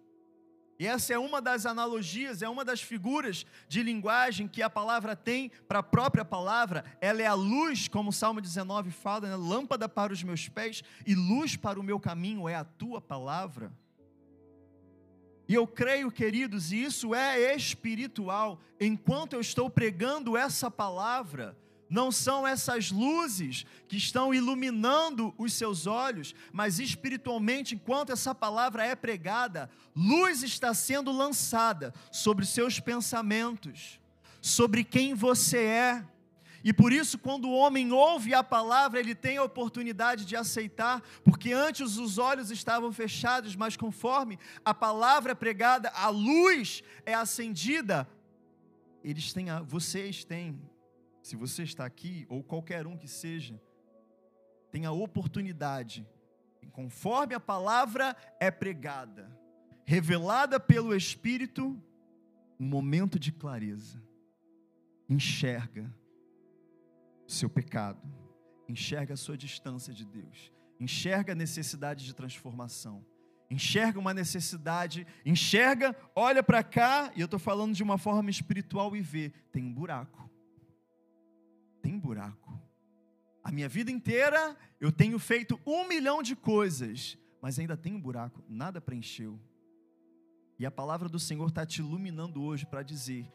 E 0.78 0.86
essa 0.86 1.12
é 1.12 1.18
uma 1.18 1.42
das 1.42 1.66
analogias, 1.66 2.40
é 2.40 2.48
uma 2.48 2.64
das 2.64 2.80
figuras 2.80 3.44
de 3.68 3.82
linguagem 3.82 4.48
que 4.48 4.62
a 4.62 4.70
palavra 4.70 5.14
tem 5.14 5.50
para 5.68 5.80
a 5.80 5.82
própria 5.82 6.24
palavra. 6.24 6.84
Ela 7.02 7.20
é 7.20 7.26
a 7.26 7.34
luz, 7.34 7.86
como 7.86 8.08
o 8.08 8.12
Salmo 8.12 8.40
19 8.40 8.90
fala, 8.90 9.28
né? 9.28 9.36
lâmpada 9.36 9.88
para 9.88 10.10
os 10.10 10.22
meus 10.22 10.48
pés 10.48 10.82
e 11.06 11.14
luz 11.14 11.54
para 11.54 11.78
o 11.78 11.82
meu 11.82 12.00
caminho 12.00 12.48
é 12.48 12.54
a 12.54 12.64
tua 12.64 12.98
palavra. 12.98 13.70
E 15.50 15.54
eu 15.54 15.66
creio, 15.66 16.12
queridos, 16.12 16.70
e 16.70 16.80
isso 16.80 17.12
é 17.12 17.56
espiritual. 17.56 18.60
Enquanto 18.78 19.32
eu 19.32 19.40
estou 19.40 19.68
pregando 19.68 20.36
essa 20.36 20.70
palavra, 20.70 21.58
não 21.88 22.12
são 22.12 22.46
essas 22.46 22.92
luzes 22.92 23.66
que 23.88 23.96
estão 23.96 24.32
iluminando 24.32 25.34
os 25.36 25.52
seus 25.52 25.88
olhos, 25.88 26.36
mas 26.52 26.78
espiritualmente, 26.78 27.74
enquanto 27.74 28.12
essa 28.12 28.32
palavra 28.32 28.86
é 28.86 28.94
pregada, 28.94 29.68
luz 29.92 30.44
está 30.44 30.72
sendo 30.72 31.10
lançada 31.10 31.92
sobre 32.12 32.46
seus 32.46 32.78
pensamentos, 32.78 33.98
sobre 34.40 34.84
quem 34.84 35.14
você 35.14 35.64
é 35.64 36.04
e 36.62 36.72
por 36.72 36.92
isso, 36.92 37.18
quando 37.18 37.48
o 37.48 37.54
homem 37.54 37.90
ouve 37.90 38.34
a 38.34 38.44
palavra, 38.44 39.00
ele 39.00 39.14
tem 39.14 39.38
a 39.38 39.42
oportunidade 39.42 40.26
de 40.26 40.36
aceitar, 40.36 41.00
porque 41.24 41.52
antes 41.52 41.96
os 41.96 42.18
olhos 42.18 42.50
estavam 42.50 42.92
fechados, 42.92 43.56
mas 43.56 43.76
conforme 43.76 44.38
a 44.64 44.74
palavra 44.74 45.32
é 45.32 45.34
pregada, 45.34 45.88
a 45.90 46.08
luz 46.10 46.82
é 47.06 47.14
acendida, 47.14 48.06
eles 49.02 49.32
têm, 49.32 49.48
a, 49.48 49.62
vocês 49.62 50.22
têm, 50.22 50.60
se 51.22 51.34
você 51.34 51.62
está 51.62 51.86
aqui, 51.86 52.26
ou 52.28 52.42
qualquer 52.42 52.86
um 52.86 52.96
que 52.96 53.08
seja, 53.08 53.60
tem 54.70 54.84
a 54.84 54.92
oportunidade, 54.92 56.06
conforme 56.72 57.34
a 57.34 57.40
palavra 57.40 58.14
é 58.38 58.50
pregada, 58.50 59.34
revelada 59.86 60.60
pelo 60.60 60.94
Espírito, 60.94 61.82
um 62.60 62.66
momento 62.66 63.18
de 63.18 63.32
clareza, 63.32 64.00
enxerga 65.08 65.92
seu 67.32 67.48
pecado, 67.48 68.00
enxerga 68.68 69.14
a 69.14 69.16
sua 69.16 69.36
distância 69.36 69.92
de 69.92 70.04
Deus, 70.04 70.52
enxerga 70.78 71.32
a 71.32 71.36
necessidade 71.36 72.04
de 72.04 72.14
transformação, 72.14 73.04
enxerga 73.50 73.98
uma 73.98 74.14
necessidade, 74.14 75.06
enxerga, 75.26 75.96
olha 76.14 76.42
para 76.42 76.62
cá, 76.62 77.12
e 77.16 77.20
eu 77.20 77.24
estou 77.24 77.40
falando 77.40 77.74
de 77.74 77.82
uma 77.82 77.98
forma 77.98 78.30
espiritual 78.30 78.94
e 78.96 79.00
vê, 79.00 79.30
tem 79.50 79.64
um 79.64 79.72
buraco. 79.72 80.30
Tem 81.82 81.94
um 81.94 82.00
buraco. 82.00 82.60
A 83.42 83.50
minha 83.50 83.68
vida 83.68 83.90
inteira 83.90 84.56
eu 84.80 84.92
tenho 84.92 85.18
feito 85.18 85.58
um 85.66 85.88
milhão 85.88 86.22
de 86.22 86.36
coisas, 86.36 87.18
mas 87.40 87.58
ainda 87.58 87.76
tem 87.76 87.94
um 87.94 88.00
buraco, 88.00 88.44
nada 88.48 88.80
preencheu. 88.80 89.40
E 90.58 90.66
a 90.66 90.70
palavra 90.70 91.08
do 91.08 91.18
Senhor 91.18 91.48
está 91.48 91.64
te 91.64 91.80
iluminando 91.80 92.42
hoje 92.42 92.66
para 92.66 92.82
dizer: 92.82 93.26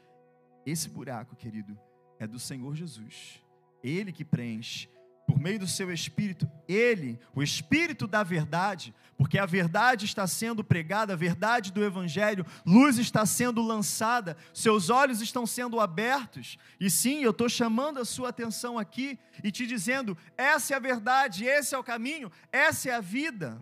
esse 0.65 0.87
buraco, 0.87 1.35
querido, 1.35 1.77
é 2.19 2.27
do 2.27 2.39
Senhor 2.39 2.75
Jesus. 2.75 3.43
Ele 3.87 4.11
que 4.11 4.25
preenche. 4.25 4.89
Por 5.27 5.39
meio 5.39 5.59
do 5.59 5.67
seu 5.67 5.91
espírito, 5.91 6.49
ele, 6.67 7.19
o 7.33 7.41
espírito 7.41 8.05
da 8.05 8.21
verdade, 8.21 8.93
porque 9.17 9.39
a 9.39 9.45
verdade 9.45 10.05
está 10.05 10.27
sendo 10.27 10.63
pregada, 10.63 11.13
a 11.13 11.15
verdade 11.15 11.71
do 11.71 11.83
evangelho, 11.83 12.45
luz 12.63 12.99
está 12.99 13.25
sendo 13.25 13.61
lançada, 13.61 14.37
seus 14.53 14.89
olhos 14.89 15.21
estão 15.21 15.45
sendo 15.45 15.79
abertos. 15.79 16.57
E 16.79 16.91
sim, 16.91 17.23
eu 17.23 17.31
estou 17.31 17.49
chamando 17.49 17.99
a 17.99 18.05
sua 18.05 18.29
atenção 18.29 18.77
aqui 18.77 19.17
e 19.43 19.51
te 19.51 19.65
dizendo: 19.65 20.15
essa 20.37 20.73
é 20.73 20.77
a 20.77 20.79
verdade, 20.79 21.45
esse 21.45 21.73
é 21.73 21.77
o 21.77 21.83
caminho, 21.83 22.31
essa 22.51 22.89
é 22.89 22.93
a 22.93 23.01
vida. 23.01 23.59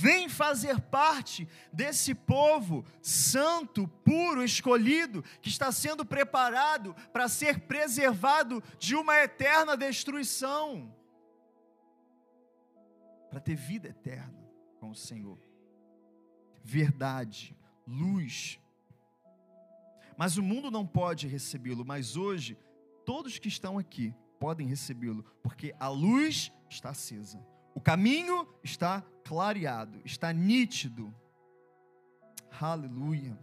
Vem 0.00 0.26
fazer 0.26 0.80
parte 0.80 1.46
desse 1.70 2.14
povo 2.14 2.82
santo, 3.02 3.86
puro, 3.86 4.42
escolhido, 4.42 5.22
que 5.42 5.50
está 5.50 5.70
sendo 5.70 6.02
preparado 6.02 6.94
para 7.12 7.28
ser 7.28 7.60
preservado 7.60 8.62
de 8.78 8.96
uma 8.96 9.18
eterna 9.18 9.76
destruição, 9.76 10.96
para 13.28 13.38
ter 13.38 13.54
vida 13.54 13.88
eterna 13.88 14.48
com 14.80 14.90
o 14.90 14.94
Senhor. 14.94 15.38
Verdade, 16.64 17.54
luz. 17.86 18.58
Mas 20.16 20.38
o 20.38 20.42
mundo 20.42 20.70
não 20.70 20.86
pode 20.86 21.26
recebê-lo, 21.26 21.84
mas 21.84 22.16
hoje 22.16 22.56
todos 23.04 23.38
que 23.38 23.48
estão 23.48 23.78
aqui 23.78 24.14
podem 24.40 24.66
recebê-lo, 24.66 25.22
porque 25.42 25.74
a 25.78 25.88
luz 25.88 26.50
está 26.70 26.90
acesa. 26.90 27.51
O 27.74 27.80
caminho 27.80 28.46
está 28.62 29.02
clareado, 29.24 30.00
está 30.04 30.32
nítido. 30.32 31.14
Aleluia. 32.60 33.38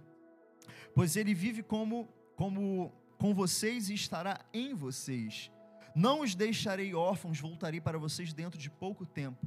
Pois 0.94 1.16
ele 1.16 1.34
vive 1.34 1.64
como 1.64 2.08
como 2.36 2.94
com 3.18 3.34
vocês 3.34 3.90
e 3.90 3.94
estará 3.94 4.46
em 4.54 4.74
vocês. 4.74 5.52
Não 5.94 6.22
os 6.22 6.36
deixarei 6.36 6.96
órfãos, 6.96 7.38
voltarei 7.38 7.82
para 7.82 7.98
vocês 7.98 8.32
dentro 8.32 8.58
de 8.58 8.70
pouco 8.70 9.06
tempo. 9.06 9.46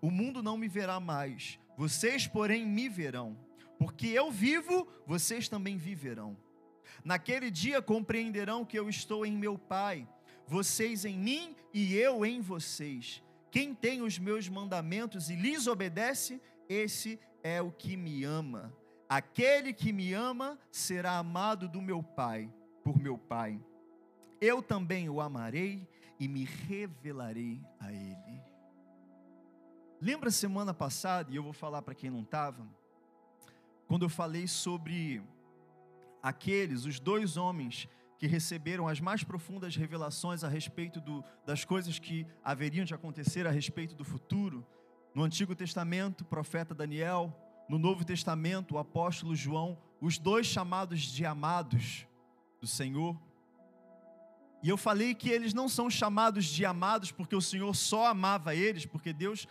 O 0.00 0.10
mundo 0.10 0.42
não 0.42 0.56
me 0.56 0.66
verá 0.66 0.98
mais, 0.98 1.58
vocês, 1.76 2.26
porém, 2.26 2.66
me 2.66 2.88
verão. 2.88 3.36
Porque 3.78 4.06
eu 4.06 4.30
vivo, 4.30 4.88
vocês 5.06 5.46
também 5.46 5.76
viverão. 5.76 6.36
Naquele 7.04 7.50
dia 7.50 7.82
compreenderão 7.82 8.64
que 8.64 8.78
eu 8.78 8.88
estou 8.88 9.26
em 9.26 9.36
meu 9.36 9.58
Pai, 9.58 10.08
vocês 10.46 11.04
em 11.04 11.18
mim 11.18 11.54
e 11.74 11.94
eu 11.94 12.24
em 12.24 12.40
vocês 12.40 13.22
quem 13.52 13.74
tem 13.74 14.00
os 14.00 14.18
meus 14.18 14.48
mandamentos 14.48 15.28
e 15.28 15.36
lhes 15.36 15.66
obedece, 15.66 16.40
esse 16.66 17.20
é 17.42 17.60
o 17.60 17.70
que 17.70 17.98
me 17.98 18.24
ama. 18.24 18.74
Aquele 19.06 19.74
que 19.74 19.92
me 19.92 20.14
ama 20.14 20.58
será 20.70 21.18
amado 21.18 21.68
do 21.68 21.82
meu 21.82 22.02
Pai, 22.02 22.50
por 22.82 22.98
meu 22.98 23.18
Pai. 23.18 23.62
Eu 24.40 24.62
também 24.62 25.10
o 25.10 25.20
amarei 25.20 25.86
e 26.18 26.26
me 26.26 26.44
revelarei 26.44 27.60
a 27.78 27.92
ele. 27.92 28.42
Lembra 30.00 30.30
semana 30.30 30.72
passada, 30.72 31.30
e 31.30 31.36
eu 31.36 31.42
vou 31.42 31.52
falar 31.52 31.82
para 31.82 31.94
quem 31.94 32.08
não 32.08 32.22
estava, 32.22 32.66
quando 33.86 34.06
eu 34.06 34.08
falei 34.08 34.48
sobre 34.48 35.22
aqueles, 36.22 36.86
os 36.86 36.98
dois 36.98 37.36
homens 37.36 37.86
que 38.22 38.28
receberam 38.28 38.86
as 38.86 39.00
mais 39.00 39.24
profundas 39.24 39.74
revelações 39.74 40.44
a 40.44 40.48
respeito 40.48 41.00
do, 41.00 41.24
das 41.44 41.64
coisas 41.64 41.98
que 41.98 42.24
haveriam 42.44 42.84
de 42.84 42.94
acontecer 42.94 43.48
a 43.48 43.50
respeito 43.50 43.96
do 43.96 44.04
futuro. 44.04 44.64
No 45.12 45.24
Antigo 45.24 45.56
Testamento, 45.56 46.20
o 46.20 46.24
profeta 46.24 46.72
Daniel, 46.72 47.36
no 47.68 47.80
Novo 47.80 48.04
Testamento, 48.04 48.76
o 48.76 48.78
apóstolo 48.78 49.34
João, 49.34 49.76
os 50.00 50.18
dois 50.18 50.46
chamados 50.46 51.00
de 51.00 51.26
amados 51.26 52.06
do 52.60 52.66
Senhor. 52.68 53.20
E 54.62 54.68
eu 54.68 54.76
falei 54.76 55.16
que 55.16 55.28
eles 55.28 55.52
não 55.52 55.68
são 55.68 55.90
chamados 55.90 56.44
de 56.44 56.64
amados 56.64 57.10
porque 57.10 57.34
o 57.34 57.42
Senhor 57.42 57.74
só 57.74 58.06
amava 58.06 58.54
eles, 58.54 58.86
porque 58.86 59.12
Deus 59.12 59.48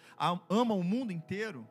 ama 0.50 0.74
o 0.74 0.82
mundo 0.82 1.12
inteiro 1.12 1.68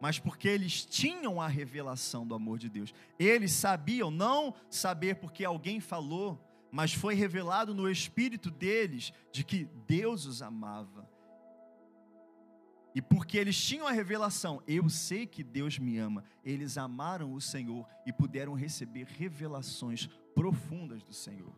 mas 0.00 0.18
porque 0.18 0.48
eles 0.48 0.84
tinham 0.84 1.40
a 1.40 1.48
revelação 1.48 2.26
do 2.26 2.34
amor 2.34 2.58
de 2.58 2.68
Deus. 2.68 2.92
Eles 3.18 3.52
sabiam, 3.52 4.10
não 4.10 4.54
saber 4.68 5.16
porque 5.16 5.44
alguém 5.44 5.80
falou, 5.80 6.40
mas 6.70 6.92
foi 6.92 7.14
revelado 7.14 7.74
no 7.74 7.90
espírito 7.90 8.50
deles 8.50 9.12
de 9.32 9.44
que 9.44 9.64
Deus 9.86 10.26
os 10.26 10.42
amava. 10.42 11.08
E 12.94 13.02
porque 13.02 13.36
eles 13.36 13.62
tinham 13.62 13.86
a 13.86 13.92
revelação, 13.92 14.62
eu 14.66 14.88
sei 14.88 15.26
que 15.26 15.44
Deus 15.44 15.78
me 15.78 15.98
ama, 15.98 16.24
eles 16.42 16.78
amaram 16.78 17.34
o 17.34 17.40
Senhor 17.40 17.86
e 18.06 18.12
puderam 18.12 18.54
receber 18.54 19.06
revelações 19.06 20.06
profundas 20.34 21.02
do 21.02 21.12
Senhor. 21.12 21.54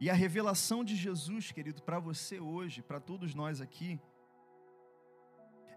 E 0.00 0.08
a 0.08 0.14
revelação 0.14 0.82
de 0.82 0.96
Jesus, 0.96 1.52
querido, 1.52 1.82
para 1.82 1.98
você 1.98 2.40
hoje, 2.40 2.80
para 2.80 2.98
todos 2.98 3.34
nós 3.34 3.60
aqui, 3.60 4.00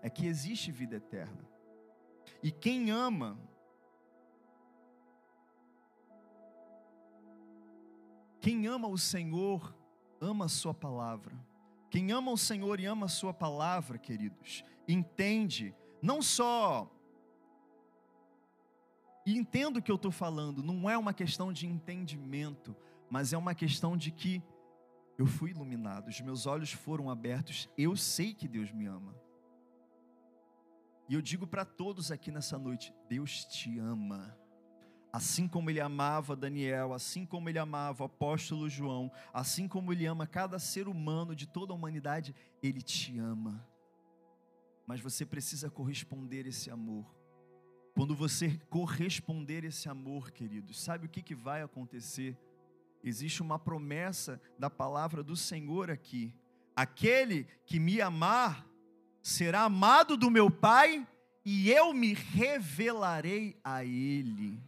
é 0.03 0.09
que 0.09 0.27
existe 0.27 0.69
vida 0.69 0.97
eterna. 0.97 1.47
E 2.43 2.51
quem 2.51 2.91
ama, 2.91 3.39
quem 8.41 8.67
ama 8.67 8.89
o 8.89 8.97
Senhor, 8.97 9.73
ama 10.19 10.45
a 10.45 10.49
Sua 10.49 10.73
palavra. 10.73 11.33
Quem 11.89 12.11
ama 12.11 12.31
o 12.31 12.37
Senhor 12.37 12.81
e 12.81 12.85
ama 12.85 13.05
a 13.05 13.09
Sua 13.09 13.33
palavra, 13.33 13.97
queridos, 13.97 14.65
entende, 14.85 15.73
não 16.01 16.21
só. 16.21 16.91
E 19.25 19.37
entendo 19.37 19.77
o 19.77 19.81
que 19.81 19.89
eu 19.89 19.95
estou 19.95 20.11
falando, 20.11 20.61
não 20.61 20.89
é 20.89 20.97
uma 20.97 21.13
questão 21.13 21.53
de 21.53 21.65
entendimento, 21.65 22.75
mas 23.09 23.31
é 23.31 23.37
uma 23.37 23.55
questão 23.55 23.95
de 23.95 24.11
que 24.11 24.43
eu 25.17 25.25
fui 25.25 25.51
iluminado, 25.51 26.09
os 26.09 26.19
meus 26.19 26.45
olhos 26.45 26.73
foram 26.73 27.09
abertos, 27.09 27.69
eu 27.77 27.95
sei 27.95 28.33
que 28.33 28.49
Deus 28.49 28.69
me 28.69 28.85
ama. 28.85 29.22
E 31.13 31.15
eu 31.15 31.21
digo 31.21 31.45
para 31.45 31.63
todos 31.63 32.11
aqui 32.11 32.31
nessa 32.31 32.57
noite: 32.57 32.91
Deus 33.07 33.45
te 33.45 33.77
ama. 33.77 34.35
Assim 35.11 35.47
como 35.47 35.69
ele 35.69 35.79
amava 35.79 36.35
Daniel, 36.35 36.91
assim 36.91 37.23
como 37.23 37.47
ele 37.47 37.59
amava 37.59 38.01
o 38.01 38.05
apóstolo 38.07 38.67
João, 38.67 39.11
assim 39.31 39.67
como 39.67 39.93
ele 39.93 40.07
ama 40.07 40.25
cada 40.25 40.57
ser 40.57 40.87
humano 40.87 41.35
de 41.35 41.45
toda 41.45 41.71
a 41.71 41.75
humanidade, 41.75 42.33
ele 42.63 42.81
te 42.81 43.19
ama. 43.19 43.63
Mas 44.87 45.01
você 45.01 45.23
precisa 45.23 45.69
corresponder 45.69 46.47
esse 46.47 46.71
amor. 46.71 47.05
Quando 47.93 48.15
você 48.15 48.59
corresponder 48.67 49.63
esse 49.65 49.87
amor, 49.87 50.31
queridos, 50.31 50.81
sabe 50.81 51.05
o 51.05 51.09
que, 51.09 51.21
que 51.21 51.35
vai 51.35 51.61
acontecer? 51.61 52.35
Existe 53.03 53.43
uma 53.43 53.59
promessa 53.59 54.41
da 54.57 54.67
palavra 54.67 55.21
do 55.21 55.35
Senhor 55.35 55.91
aqui. 55.91 56.33
Aquele 56.75 57.43
que 57.67 57.79
me 57.79 58.01
amar, 58.01 58.67
será 59.23 59.61
amado 59.61 60.17
do 60.17 60.29
meu 60.29 60.51
Pai 60.51 61.07
e 61.45 61.71
eu 61.71 61.93
me 61.93 62.13
revelarei 62.13 63.57
a 63.63 63.83
ele. 63.83 64.59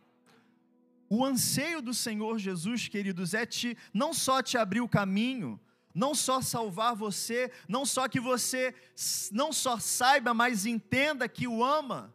O 1.09 1.23
anseio 1.23 1.81
do 1.81 1.93
Senhor 1.93 2.39
Jesus, 2.39 2.87
queridos, 2.87 3.33
é 3.33 3.45
te 3.45 3.77
não 3.93 4.13
só 4.13 4.41
te 4.41 4.57
abrir 4.57 4.81
o 4.81 4.89
caminho, 4.89 5.59
não 5.93 6.15
só 6.15 6.41
salvar 6.41 6.95
você, 6.95 7.51
não 7.67 7.85
só 7.85 8.07
que 8.07 8.19
você 8.19 8.73
não 9.31 9.53
só 9.53 9.77
saiba, 9.77 10.33
mas 10.33 10.65
entenda 10.65 11.27
que 11.27 11.47
o 11.47 11.63
ama, 11.63 12.13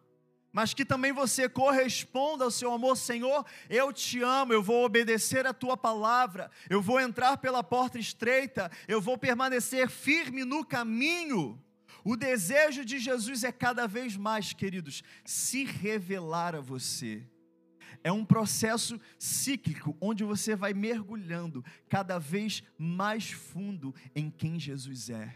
mas 0.52 0.74
que 0.74 0.84
também 0.84 1.12
você 1.12 1.48
corresponda 1.48 2.44
ao 2.44 2.50
seu 2.50 2.72
amor, 2.72 2.96
Senhor, 2.96 3.46
eu 3.68 3.92
te 3.92 4.20
amo, 4.22 4.52
eu 4.52 4.62
vou 4.62 4.84
obedecer 4.84 5.46
a 5.46 5.54
tua 5.54 5.76
palavra, 5.76 6.50
eu 6.68 6.82
vou 6.82 6.98
entrar 6.98 7.36
pela 7.36 7.62
porta 7.62 7.98
estreita, 7.98 8.70
eu 8.88 9.00
vou 9.00 9.16
permanecer 9.16 9.88
firme 9.88 10.44
no 10.44 10.64
caminho. 10.64 11.62
O 12.04 12.16
desejo 12.16 12.84
de 12.84 12.98
Jesus 12.98 13.44
é 13.44 13.52
cada 13.52 13.86
vez 13.86 14.16
mais, 14.16 14.52
queridos, 14.52 15.02
se 15.24 15.64
revelar 15.64 16.54
a 16.54 16.60
você. 16.60 17.26
É 18.02 18.10
um 18.10 18.24
processo 18.24 18.98
cíclico, 19.18 19.96
onde 20.00 20.24
você 20.24 20.56
vai 20.56 20.72
mergulhando 20.72 21.64
cada 21.88 22.18
vez 22.18 22.62
mais 22.78 23.30
fundo 23.30 23.94
em 24.14 24.30
quem 24.30 24.58
Jesus 24.58 25.10
é, 25.10 25.34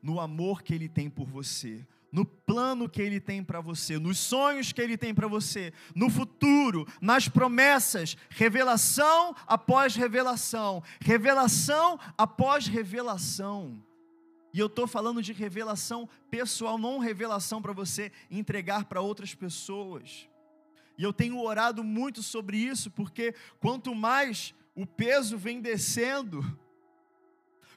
no 0.00 0.20
amor 0.20 0.62
que 0.62 0.72
Ele 0.72 0.88
tem 0.88 1.10
por 1.10 1.26
você, 1.26 1.84
no 2.12 2.24
plano 2.24 2.88
que 2.88 3.02
Ele 3.02 3.20
tem 3.20 3.42
para 3.42 3.60
você, 3.60 3.98
nos 3.98 4.18
sonhos 4.18 4.72
que 4.72 4.80
Ele 4.80 4.96
tem 4.96 5.12
para 5.12 5.26
você, 5.26 5.72
no 5.94 6.08
futuro, 6.08 6.86
nas 7.00 7.28
promessas, 7.28 8.16
revelação 8.30 9.34
após 9.46 9.96
revelação, 9.96 10.82
revelação 11.00 11.98
após 12.16 12.66
revelação. 12.66 13.82
E 14.58 14.60
eu 14.60 14.66
estou 14.66 14.88
falando 14.88 15.22
de 15.22 15.32
revelação 15.32 16.08
pessoal, 16.28 16.76
não 16.76 16.98
revelação 16.98 17.62
para 17.62 17.72
você 17.72 18.10
entregar 18.28 18.86
para 18.86 19.00
outras 19.00 19.32
pessoas. 19.32 20.28
E 20.98 21.04
eu 21.04 21.12
tenho 21.12 21.40
orado 21.40 21.84
muito 21.84 22.24
sobre 22.24 22.56
isso, 22.56 22.90
porque 22.90 23.36
quanto 23.60 23.94
mais 23.94 24.52
o 24.74 24.84
peso 24.84 25.38
vem 25.38 25.60
descendo, 25.60 26.44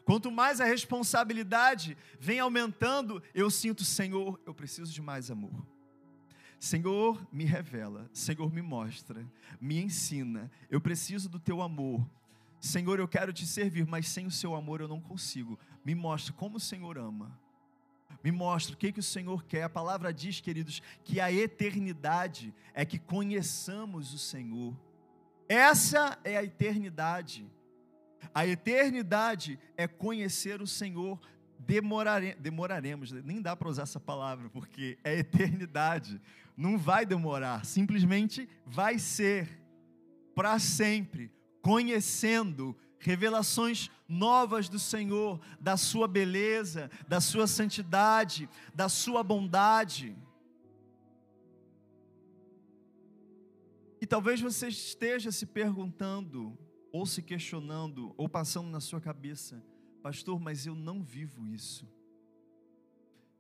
quanto 0.03 0.31
mais 0.31 0.59
a 0.59 0.65
responsabilidade 0.65 1.95
vem 2.19 2.39
aumentando, 2.39 3.21
eu 3.31 3.51
sinto, 3.51 3.85
Senhor, 3.85 4.41
eu 4.43 4.51
preciso 4.51 4.91
de 4.91 5.03
mais 5.03 5.29
amor. 5.29 5.63
Senhor, 6.59 7.23
me 7.31 7.45
revela, 7.45 8.09
Senhor, 8.11 8.51
me 8.51 8.63
mostra, 8.63 9.23
me 9.59 9.79
ensina. 9.79 10.49
Eu 10.67 10.81
preciso 10.81 11.29
do 11.29 11.39
teu 11.39 11.61
amor. 11.61 12.03
Senhor, 12.61 12.99
eu 12.99 13.07
quero 13.07 13.33
te 13.33 13.47
servir, 13.47 13.87
mas 13.87 14.07
sem 14.07 14.27
o 14.27 14.31
seu 14.31 14.53
amor 14.53 14.81
eu 14.81 14.87
não 14.87 15.01
consigo. 15.01 15.57
Me 15.83 15.95
mostra 15.95 16.31
como 16.31 16.57
o 16.57 16.59
Senhor 16.59 16.95
ama. 16.95 17.35
Me 18.23 18.31
mostra 18.31 18.75
o 18.75 18.77
que, 18.77 18.91
que 18.91 18.99
o 18.99 19.03
Senhor 19.03 19.43
quer. 19.45 19.63
A 19.63 19.69
palavra 19.69 20.13
diz, 20.13 20.39
queridos, 20.39 20.79
que 21.03 21.19
a 21.19 21.31
eternidade 21.31 22.53
é 22.75 22.85
que 22.85 22.99
conheçamos 22.99 24.13
o 24.13 24.19
Senhor. 24.19 24.77
Essa 25.49 26.19
é 26.23 26.37
a 26.37 26.43
eternidade. 26.43 27.49
A 28.31 28.45
eternidade 28.45 29.57
é 29.75 29.87
conhecer 29.87 30.61
o 30.61 30.67
Senhor. 30.67 31.19
Demorare, 31.57 32.35
demoraremos, 32.35 33.11
nem 33.11 33.41
dá 33.41 33.55
para 33.55 33.69
usar 33.69 33.83
essa 33.83 33.99
palavra, 33.99 34.49
porque 34.49 34.99
é 35.03 35.17
eternidade. 35.17 36.21
Não 36.55 36.77
vai 36.77 37.07
demorar, 37.07 37.65
simplesmente 37.65 38.47
vai 38.67 38.99
ser 38.99 39.49
para 40.35 40.59
sempre 40.59 41.31
conhecendo 41.61 42.75
revelações 42.99 43.89
novas 44.07 44.69
do 44.69 44.77
Senhor, 44.77 45.39
da 45.59 45.75
sua 45.75 46.07
beleza, 46.07 46.89
da 47.07 47.19
sua 47.19 47.47
santidade, 47.47 48.49
da 48.73 48.87
sua 48.87 49.23
bondade. 49.23 50.15
E 53.99 54.05
talvez 54.05 54.41
você 54.41 54.67
esteja 54.67 55.31
se 55.31 55.45
perguntando, 55.45 56.57
ou 56.91 57.05
se 57.05 57.21
questionando, 57.21 58.13
ou 58.17 58.27
passando 58.27 58.69
na 58.69 58.79
sua 58.79 58.99
cabeça, 58.99 59.63
pastor, 60.01 60.39
mas 60.39 60.65
eu 60.65 60.75
não 60.75 61.03
vivo 61.03 61.47
isso. 61.47 61.87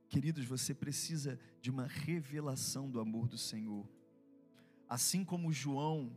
Queridos, 0.07 0.45
você 0.45 0.73
precisa 0.73 1.39
de 1.61 1.69
uma 1.69 1.85
revelação 1.85 2.89
do 2.89 2.99
amor 2.99 3.27
do 3.27 3.37
Senhor. 3.37 3.87
Assim 4.87 5.23
como 5.23 5.53
João, 5.53 6.11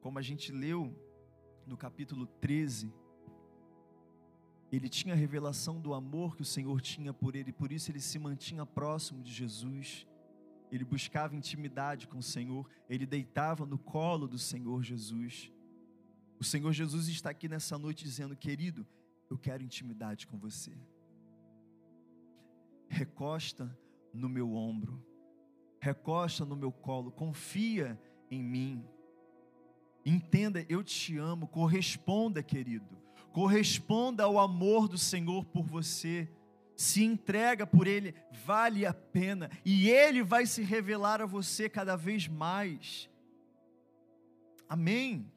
como 0.00 0.18
a 0.18 0.22
gente 0.22 0.50
leu 0.50 0.94
no 1.66 1.76
capítulo 1.76 2.26
13, 2.26 2.92
ele 4.70 4.88
tinha 4.88 5.14
a 5.14 5.16
revelação 5.16 5.80
do 5.80 5.94
amor 5.94 6.36
que 6.36 6.42
o 6.42 6.44
Senhor 6.44 6.80
tinha 6.80 7.12
por 7.12 7.36
ele, 7.36 7.52
por 7.52 7.70
isso 7.70 7.90
ele 7.90 8.00
se 8.00 8.18
mantinha 8.18 8.66
próximo 8.66 9.22
de 9.22 9.32
Jesus. 9.32 10.06
Ele 10.70 10.84
buscava 10.84 11.36
intimidade 11.36 12.08
com 12.08 12.18
o 12.18 12.22
Senhor, 12.22 12.68
ele 12.88 13.06
deitava 13.06 13.64
no 13.64 13.78
colo 13.78 14.26
do 14.26 14.38
Senhor 14.38 14.82
Jesus. 14.82 15.52
O 16.40 16.44
Senhor 16.44 16.72
Jesus 16.72 17.08
está 17.08 17.30
aqui 17.30 17.48
nessa 17.48 17.78
noite 17.78 18.02
dizendo: 18.02 18.36
Querido, 18.36 18.86
eu 19.30 19.38
quero 19.38 19.62
intimidade 19.62 20.26
com 20.26 20.36
você. 20.36 20.76
Recosta 22.88 23.78
no 24.12 24.28
meu 24.28 24.54
ombro, 24.54 25.04
recosta 25.80 26.44
no 26.44 26.56
meu 26.56 26.72
colo, 26.72 27.12
confia 27.12 28.00
em 28.30 28.42
mim. 28.42 28.84
Entenda, 30.04 30.64
eu 30.68 30.82
te 30.82 31.16
amo, 31.16 31.46
corresponda, 31.46 32.42
querido. 32.42 32.96
Corresponda 33.32 34.24
ao 34.24 34.38
amor 34.38 34.86
do 34.86 34.98
Senhor 34.98 35.44
por 35.46 35.64
você. 35.64 36.28
Se 36.76 37.02
entrega 37.02 37.66
por 37.66 37.86
Ele, 37.86 38.14
vale 38.44 38.84
a 38.84 38.92
pena. 38.92 39.50
E 39.64 39.88
Ele 39.88 40.22
vai 40.22 40.46
se 40.46 40.62
revelar 40.62 41.22
a 41.22 41.26
você 41.26 41.68
cada 41.68 41.96
vez 41.96 42.28
mais. 42.28 43.08
Amém. 44.68 45.30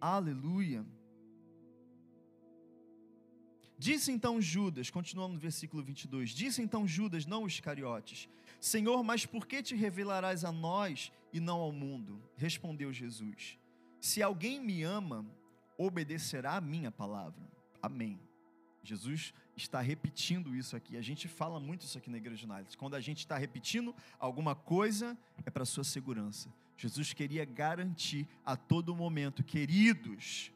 Aleluia. 0.00 0.84
Disse 3.78 4.12
então 4.12 4.42
Judas, 4.42 4.90
continuando 4.90 5.34
no 5.34 5.40
versículo 5.40 5.82
22, 5.82 6.30
disse 6.30 6.60
então 6.60 6.86
Judas, 6.86 7.24
não 7.24 7.44
os 7.44 7.54
Iscariotes, 7.54 8.28
Senhor, 8.60 9.02
mas 9.02 9.24
por 9.24 9.46
que 9.46 9.62
te 9.62 9.74
revelarás 9.74 10.44
a 10.44 10.52
nós 10.52 11.10
e 11.32 11.40
não 11.40 11.60
ao 11.60 11.72
mundo? 11.72 12.22
Respondeu 12.36 12.92
Jesus, 12.92 13.58
se 14.00 14.22
alguém 14.22 14.60
me 14.60 14.82
ama, 14.82 15.26
obedecerá 15.76 16.56
a 16.56 16.60
minha 16.60 16.90
palavra. 16.90 17.40
Amém. 17.82 18.18
Jesus 18.82 19.34
está 19.56 19.80
repetindo 19.80 20.54
isso 20.56 20.74
aqui. 20.74 20.96
A 20.96 21.02
gente 21.02 21.28
fala 21.28 21.60
muito 21.60 21.82
isso 21.82 21.98
aqui 21.98 22.10
na 22.10 22.16
Igreja 22.16 22.50
United. 22.50 22.76
Quando 22.76 22.94
a 22.94 23.00
gente 23.00 23.18
está 23.18 23.36
repetindo 23.36 23.94
alguma 24.18 24.54
coisa, 24.54 25.16
é 25.44 25.50
para 25.50 25.64
sua 25.64 25.84
segurança. 25.84 26.52
Jesus 26.76 27.12
queria 27.12 27.44
garantir 27.44 28.26
a 28.44 28.56
todo 28.56 28.96
momento, 28.96 29.44
queridos, 29.44 30.50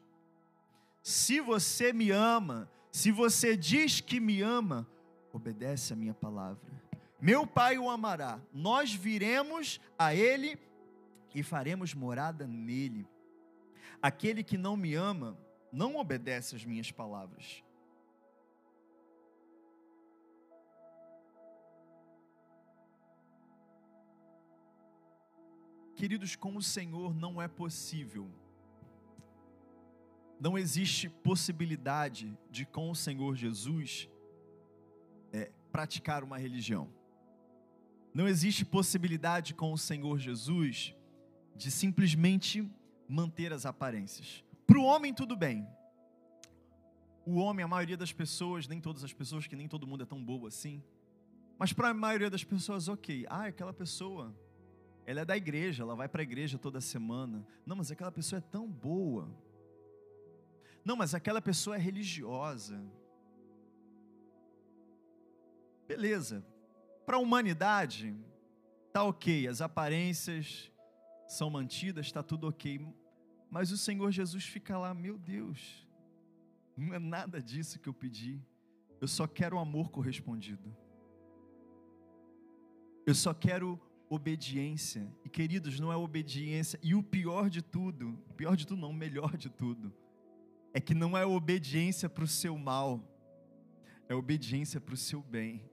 se 1.03 1.39
você 1.39 1.93
me 1.93 2.09
ama, 2.09 2.67
se 2.91 3.11
você 3.11 3.55
diz 3.55 4.01
que 4.01 4.19
me 4.19 4.41
ama, 4.41 4.87
obedece 5.31 5.93
a 5.93 5.95
minha 5.95 6.15
palavra. 6.15 6.59
Meu 7.21 7.45
Pai 7.45 7.77
o 7.77 7.89
amará, 7.89 8.41
nós 8.51 8.91
viremos 8.91 9.79
a 9.99 10.15
Ele 10.15 10.57
e 11.33 11.43
faremos 11.43 11.93
morada 11.93 12.47
nele. 12.47 13.07
Aquele 14.01 14.43
que 14.43 14.57
não 14.57 14.75
me 14.77 14.93
ama 14.93 15.37
não 15.71 15.97
obedece 15.97 16.55
às 16.55 16.63
minhas 16.63 16.91
palavras. 16.91 17.63
Queridos, 25.95 26.35
com 26.35 26.55
o 26.57 26.61
Senhor 26.61 27.15
não 27.15 27.41
é 27.41 27.47
possível. 27.47 28.29
Não 30.39 30.57
existe 30.57 31.09
possibilidade 31.09 32.37
de, 32.51 32.65
com 32.65 32.91
o 32.91 32.95
Senhor 32.95 33.35
Jesus, 33.35 34.09
é, 35.31 35.51
praticar 35.71 36.23
uma 36.23 36.37
religião. 36.37 36.89
Não 38.13 38.27
existe 38.27 38.65
possibilidade 38.65 39.53
com 39.53 39.71
o 39.71 39.77
Senhor 39.77 40.19
Jesus 40.19 40.93
de 41.55 41.71
simplesmente 41.71 42.69
manter 43.07 43.53
as 43.53 43.65
aparências. 43.65 44.43
Para 44.65 44.79
o 44.79 44.83
homem, 44.83 45.13
tudo 45.13 45.35
bem. 45.35 45.67
O 47.25 47.35
homem, 47.35 47.63
a 47.63 47.67
maioria 47.67 47.97
das 47.97 48.11
pessoas, 48.11 48.67
nem 48.67 48.79
todas 48.79 49.03
as 49.03 49.13
pessoas, 49.13 49.47
que 49.47 49.55
nem 49.55 49.67
todo 49.67 49.87
mundo 49.87 50.03
é 50.03 50.05
tão 50.05 50.23
boa 50.23 50.47
assim. 50.47 50.83
Mas 51.57 51.73
para 51.73 51.89
a 51.89 51.93
maioria 51.93 52.29
das 52.29 52.43
pessoas, 52.43 52.87
ok. 52.87 53.25
Ah, 53.29 53.45
aquela 53.45 53.73
pessoa, 53.73 54.35
ela 55.05 55.21
é 55.21 55.25
da 55.25 55.37
igreja, 55.37 55.83
ela 55.83 55.95
vai 55.95 56.07
para 56.07 56.21
a 56.21 56.23
igreja 56.23 56.57
toda 56.57 56.81
semana. 56.81 57.45
Não, 57.65 57.75
mas 57.75 57.91
aquela 57.91 58.11
pessoa 58.11 58.39
é 58.39 58.41
tão 58.41 58.67
boa. 58.67 59.29
Não, 60.83 60.95
mas 60.95 61.15
aquela 61.15 61.41
pessoa 61.41 61.75
é 61.75 61.79
religiosa. 61.79 62.79
Beleza. 65.87 66.45
Para 67.05 67.17
a 67.17 67.19
humanidade, 67.19 68.15
tá 68.91 69.03
ok. 69.03 69.47
As 69.47 69.61
aparências 69.61 70.71
são 71.27 71.49
mantidas, 71.49 72.05
está 72.05 72.21
tudo 72.21 72.47
ok. 72.47 72.87
Mas 73.49 73.71
o 73.71 73.77
Senhor 73.77 74.11
Jesus 74.11 74.45
fica 74.45 74.77
lá, 74.77 74.93
meu 74.93 75.17
Deus, 75.17 75.87
não 76.75 76.93
é 76.93 76.99
nada 76.99 77.41
disso 77.41 77.79
que 77.79 77.87
eu 77.87 77.93
pedi. 77.93 78.41
Eu 78.99 79.07
só 79.07 79.27
quero 79.27 79.59
amor 79.59 79.89
correspondido. 79.89 80.75
Eu 83.05 83.13
só 83.13 83.33
quero 83.33 83.79
obediência. 84.09 85.07
E 85.23 85.29
queridos, 85.29 85.79
não 85.79 85.91
é 85.91 85.95
obediência. 85.95 86.79
E 86.81 86.95
o 86.95 87.03
pior 87.03 87.49
de 87.49 87.61
tudo, 87.61 88.17
pior 88.35 88.55
de 88.55 88.65
tudo 88.65 88.81
não, 88.81 88.93
melhor 88.93 89.37
de 89.37 89.49
tudo, 89.49 89.93
é 90.73 90.79
que 90.81 90.93
não 90.93 91.17
é 91.17 91.25
obediência 91.25 92.09
para 92.09 92.23
o 92.23 92.27
seu 92.27 92.57
mal, 92.57 93.01
é 94.09 94.15
obediência 94.15 94.81
para 94.81 94.93
o 94.93 94.97
seu 94.97 95.21
bem. 95.21 95.63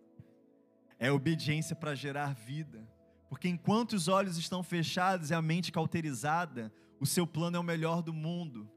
É 0.99 1.11
obediência 1.11 1.75
para 1.75 1.95
gerar 1.95 2.33
vida. 2.35 2.88
Porque 3.33 3.49
enquanto 3.49 3.95
os 3.95 4.09
olhos 4.09 4.37
estão 4.37 4.62
fechados 4.62 5.31
e 5.31 5.35
a 5.35 5.40
mente 5.40 5.73
cauterizada, 5.73 6.71
o 7.01 7.07
seu 7.07 7.27
plano 7.27 7.57
é 7.57 7.61
o 7.61 7.64
melhor 7.64 8.03
do 8.03 8.12
mundo. 8.12 8.71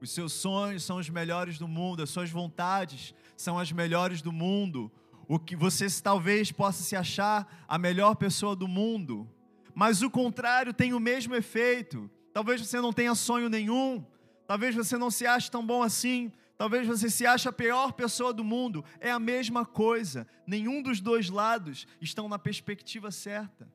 Os 0.00 0.12
seus 0.12 0.32
sonhos 0.32 0.84
são 0.84 0.98
os 0.98 1.10
melhores 1.10 1.58
do 1.58 1.66
mundo, 1.66 2.04
as 2.04 2.10
suas 2.10 2.30
vontades 2.30 3.12
são 3.36 3.58
as 3.58 3.72
melhores 3.72 4.22
do 4.22 4.30
mundo 4.30 4.92
o 5.28 5.38
que 5.38 5.56
você 5.56 5.86
talvez 6.00 6.52
possa 6.52 6.82
se 6.82 6.94
achar 6.94 7.64
a 7.66 7.76
melhor 7.76 8.14
pessoa 8.14 8.54
do 8.54 8.68
mundo, 8.68 9.28
mas 9.74 10.02
o 10.02 10.08
contrário 10.08 10.72
tem 10.72 10.94
o 10.94 11.00
mesmo 11.00 11.34
efeito. 11.34 12.08
Talvez 12.32 12.60
você 12.60 12.80
não 12.80 12.92
tenha 12.92 13.14
sonho 13.14 13.48
nenhum, 13.48 14.04
talvez 14.46 14.74
você 14.74 14.96
não 14.96 15.10
se 15.10 15.26
ache 15.26 15.50
tão 15.50 15.66
bom 15.66 15.82
assim, 15.82 16.32
talvez 16.56 16.86
você 16.86 17.10
se 17.10 17.26
ache 17.26 17.48
a 17.48 17.52
pior 17.52 17.92
pessoa 17.92 18.32
do 18.32 18.44
mundo. 18.44 18.84
É 19.00 19.10
a 19.10 19.18
mesma 19.18 19.66
coisa. 19.66 20.28
Nenhum 20.46 20.80
dos 20.80 21.00
dois 21.00 21.28
lados 21.28 21.88
estão 22.00 22.28
na 22.28 22.38
perspectiva 22.38 23.10
certa. 23.10 23.68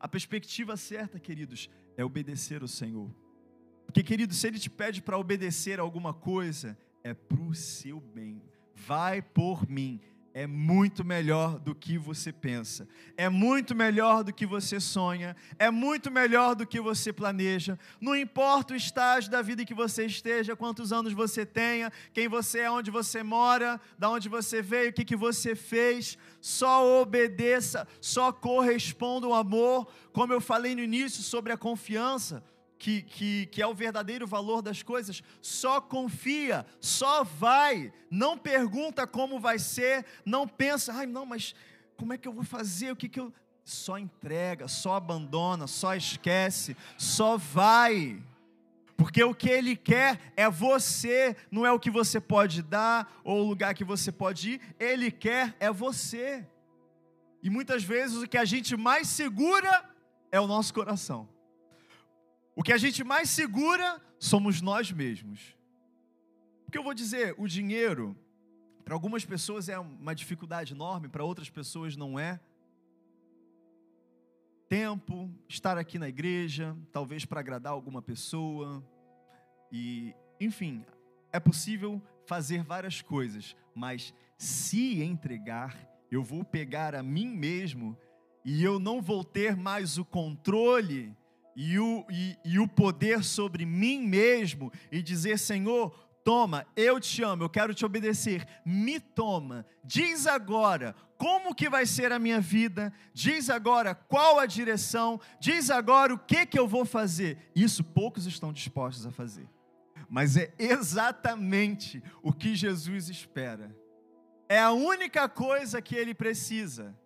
A 0.00 0.08
perspectiva 0.08 0.76
certa, 0.76 1.20
queridos, 1.20 1.70
é 1.96 2.04
obedecer 2.04 2.62
ao 2.62 2.68
Senhor. 2.68 3.14
Porque, 3.84 4.02
querido, 4.02 4.34
se 4.34 4.46
Ele 4.48 4.58
te 4.58 4.70
pede 4.70 5.02
para 5.02 5.18
obedecer 5.18 5.78
alguma 5.78 6.14
coisa, 6.14 6.76
é 7.04 7.14
para 7.14 7.40
o 7.40 7.54
seu 7.54 8.00
bem 8.00 8.42
vai 8.86 9.20
por 9.20 9.68
mim. 9.68 10.00
É 10.32 10.46
muito 10.46 11.04
melhor 11.04 11.58
do 11.58 11.74
que 11.74 11.98
você 11.98 12.32
pensa, 12.32 12.86
é 13.16 13.28
muito 13.28 13.74
melhor 13.74 14.22
do 14.22 14.32
que 14.32 14.46
você 14.46 14.78
sonha, 14.78 15.34
é 15.58 15.72
muito 15.72 16.08
melhor 16.08 16.54
do 16.54 16.64
que 16.64 16.80
você 16.80 17.12
planeja. 17.12 17.76
Não 18.00 18.14
importa 18.14 18.72
o 18.72 18.76
estágio 18.76 19.28
da 19.28 19.42
vida 19.42 19.64
que 19.64 19.74
você 19.74 20.06
esteja, 20.06 20.54
quantos 20.54 20.92
anos 20.92 21.12
você 21.12 21.44
tenha, 21.44 21.92
quem 22.12 22.28
você 22.28 22.60
é, 22.60 22.70
onde 22.70 22.92
você 22.92 23.24
mora, 23.24 23.80
da 23.98 24.08
onde 24.08 24.28
você 24.28 24.62
veio, 24.62 24.90
o 24.90 24.92
que, 24.92 25.04
que 25.04 25.16
você 25.16 25.56
fez, 25.56 26.16
só 26.40 27.02
obedeça, 27.02 27.88
só 28.00 28.32
corresponda 28.32 29.26
ao 29.26 29.34
amor. 29.34 29.92
Como 30.12 30.32
eu 30.32 30.40
falei 30.40 30.76
no 30.76 30.82
início 30.82 31.24
sobre 31.24 31.52
a 31.52 31.56
confiança, 31.56 32.44
que, 32.80 33.02
que, 33.02 33.46
que 33.46 33.60
é 33.60 33.66
o 33.66 33.74
verdadeiro 33.74 34.26
valor 34.26 34.62
das 34.62 34.82
coisas, 34.82 35.22
só 35.42 35.82
confia, 35.82 36.64
só 36.80 37.22
vai, 37.22 37.92
não 38.10 38.38
pergunta 38.38 39.06
como 39.06 39.38
vai 39.38 39.58
ser, 39.58 40.06
não 40.24 40.48
pensa, 40.48 40.94
ai 40.94 41.04
não, 41.04 41.26
mas 41.26 41.54
como 41.94 42.14
é 42.14 42.18
que 42.18 42.26
eu 42.26 42.32
vou 42.32 42.42
fazer, 42.42 42.90
o 42.90 42.96
que, 42.96 43.08
que 43.08 43.20
eu. 43.20 43.32
Só 43.62 43.98
entrega, 43.98 44.66
só 44.66 44.94
abandona, 44.94 45.66
só 45.66 45.94
esquece, 45.94 46.74
só 46.96 47.36
vai. 47.36 48.20
Porque 48.96 49.22
o 49.22 49.34
que 49.34 49.48
ele 49.48 49.76
quer 49.76 50.18
é 50.34 50.48
você, 50.50 51.36
não 51.50 51.64
é 51.64 51.70
o 51.70 51.78
que 51.78 51.90
você 51.90 52.18
pode 52.18 52.62
dar 52.62 53.20
ou 53.22 53.42
o 53.42 53.48
lugar 53.48 53.74
que 53.74 53.84
você 53.84 54.10
pode 54.10 54.52
ir, 54.52 54.60
ele 54.80 55.10
quer 55.10 55.54
é 55.60 55.70
você. 55.70 56.44
E 57.42 57.50
muitas 57.50 57.84
vezes 57.84 58.16
o 58.16 58.26
que 58.26 58.38
a 58.38 58.44
gente 58.46 58.76
mais 58.76 59.06
segura 59.06 59.84
é 60.32 60.40
o 60.40 60.46
nosso 60.46 60.72
coração. 60.72 61.28
O 62.60 62.62
que 62.62 62.74
a 62.74 62.76
gente 62.76 63.02
mais 63.02 63.30
segura 63.30 63.98
somos 64.18 64.60
nós 64.60 64.92
mesmos. 64.92 65.56
Porque 66.66 66.76
eu 66.76 66.82
vou 66.82 66.92
dizer, 66.92 67.34
o 67.38 67.48
dinheiro, 67.48 68.14
para 68.84 68.92
algumas 68.92 69.24
pessoas 69.24 69.66
é 69.70 69.78
uma 69.78 70.14
dificuldade 70.14 70.74
enorme, 70.74 71.08
para 71.08 71.24
outras 71.24 71.48
pessoas 71.48 71.96
não 71.96 72.18
é. 72.18 72.38
Tempo, 74.68 75.30
estar 75.48 75.78
aqui 75.78 75.98
na 75.98 76.10
igreja, 76.10 76.76
talvez 76.92 77.24
para 77.24 77.40
agradar 77.40 77.72
alguma 77.72 78.02
pessoa. 78.02 78.86
E, 79.72 80.14
enfim, 80.38 80.84
é 81.32 81.40
possível 81.40 81.98
fazer 82.26 82.62
várias 82.62 83.00
coisas, 83.00 83.56
mas 83.74 84.12
se 84.36 85.02
entregar, 85.02 85.88
eu 86.10 86.22
vou 86.22 86.44
pegar 86.44 86.94
a 86.94 87.02
mim 87.02 87.28
mesmo 87.28 87.96
e 88.44 88.62
eu 88.62 88.78
não 88.78 89.00
vou 89.00 89.24
ter 89.24 89.56
mais 89.56 89.96
o 89.96 90.04
controle 90.04 91.16
e 91.62 91.78
o, 91.78 92.06
e, 92.08 92.38
e 92.42 92.58
o 92.58 92.66
poder 92.66 93.22
sobre 93.22 93.66
mim 93.66 94.00
mesmo 94.00 94.72
e 94.90 95.02
dizer: 95.02 95.38
Senhor, 95.38 95.90
toma, 96.24 96.66
eu 96.74 96.98
te 96.98 97.22
amo, 97.22 97.42
eu 97.42 97.50
quero 97.50 97.74
te 97.74 97.84
obedecer, 97.84 98.48
me 98.64 98.98
toma, 98.98 99.66
diz 99.84 100.26
agora 100.26 100.96
como 101.18 101.54
que 101.54 101.68
vai 101.68 101.84
ser 101.84 102.12
a 102.12 102.18
minha 102.18 102.40
vida, 102.40 102.90
diz 103.12 103.50
agora 103.50 103.94
qual 103.94 104.38
a 104.38 104.46
direção, 104.46 105.20
diz 105.38 105.68
agora 105.68 106.14
o 106.14 106.18
que 106.18 106.46
que 106.46 106.58
eu 106.58 106.66
vou 106.66 106.86
fazer. 106.86 107.36
Isso 107.54 107.84
poucos 107.84 108.24
estão 108.24 108.54
dispostos 108.54 109.04
a 109.04 109.10
fazer, 109.10 109.46
mas 110.08 110.38
é 110.38 110.54
exatamente 110.58 112.02
o 112.22 112.32
que 112.32 112.56
Jesus 112.56 113.10
espera. 113.10 113.76
É 114.48 114.58
a 114.58 114.72
única 114.72 115.28
coisa 115.28 115.82
que 115.82 115.94
ele 115.94 116.14
precisa. 116.14 116.98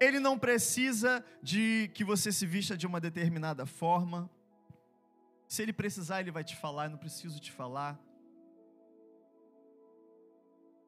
Ele 0.00 0.20
não 0.20 0.38
precisa 0.38 1.24
de 1.42 1.90
que 1.94 2.04
você 2.04 2.30
se 2.30 2.46
vista 2.46 2.76
de 2.76 2.86
uma 2.86 3.00
determinada 3.00 3.64
forma. 3.64 4.30
Se 5.48 5.62
ele 5.62 5.72
precisar, 5.72 6.20
ele 6.20 6.30
vai 6.30 6.44
te 6.44 6.56
falar, 6.56 6.84
eu 6.86 6.90
não 6.90 6.98
preciso 6.98 7.40
te 7.40 7.50
falar. 7.50 7.98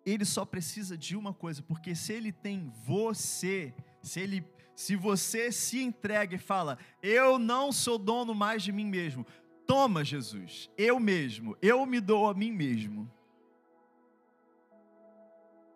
Ele 0.04 0.24
só 0.24 0.44
precisa 0.44 0.96
de 0.96 1.16
uma 1.16 1.32
coisa, 1.32 1.62
porque 1.62 1.94
se 1.94 2.12
ele 2.12 2.32
tem 2.32 2.72
você, 2.84 3.74
se 4.02 4.20
ele 4.20 4.44
se 4.74 4.94
você 4.94 5.50
se 5.50 5.82
entrega 5.82 6.36
e 6.36 6.38
fala: 6.38 6.78
"Eu 7.02 7.38
não 7.38 7.72
sou 7.72 7.98
dono 7.98 8.34
mais 8.34 8.62
de 8.62 8.70
mim 8.70 8.86
mesmo. 8.86 9.26
Toma, 9.66 10.04
Jesus, 10.04 10.70
eu 10.78 11.00
mesmo, 11.00 11.56
eu 11.60 11.84
me 11.84 12.00
dou 12.00 12.28
a 12.28 12.34
mim 12.34 12.52
mesmo." 12.52 13.10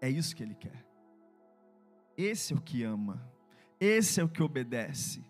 É 0.00 0.08
isso 0.08 0.34
que 0.34 0.42
ele 0.42 0.54
quer. 0.54 0.91
Esse 2.22 2.52
é 2.52 2.56
o 2.56 2.60
que 2.60 2.84
ama. 2.84 3.20
Esse 3.80 4.20
é 4.20 4.24
o 4.24 4.28
que 4.28 4.42
obedece. 4.42 5.24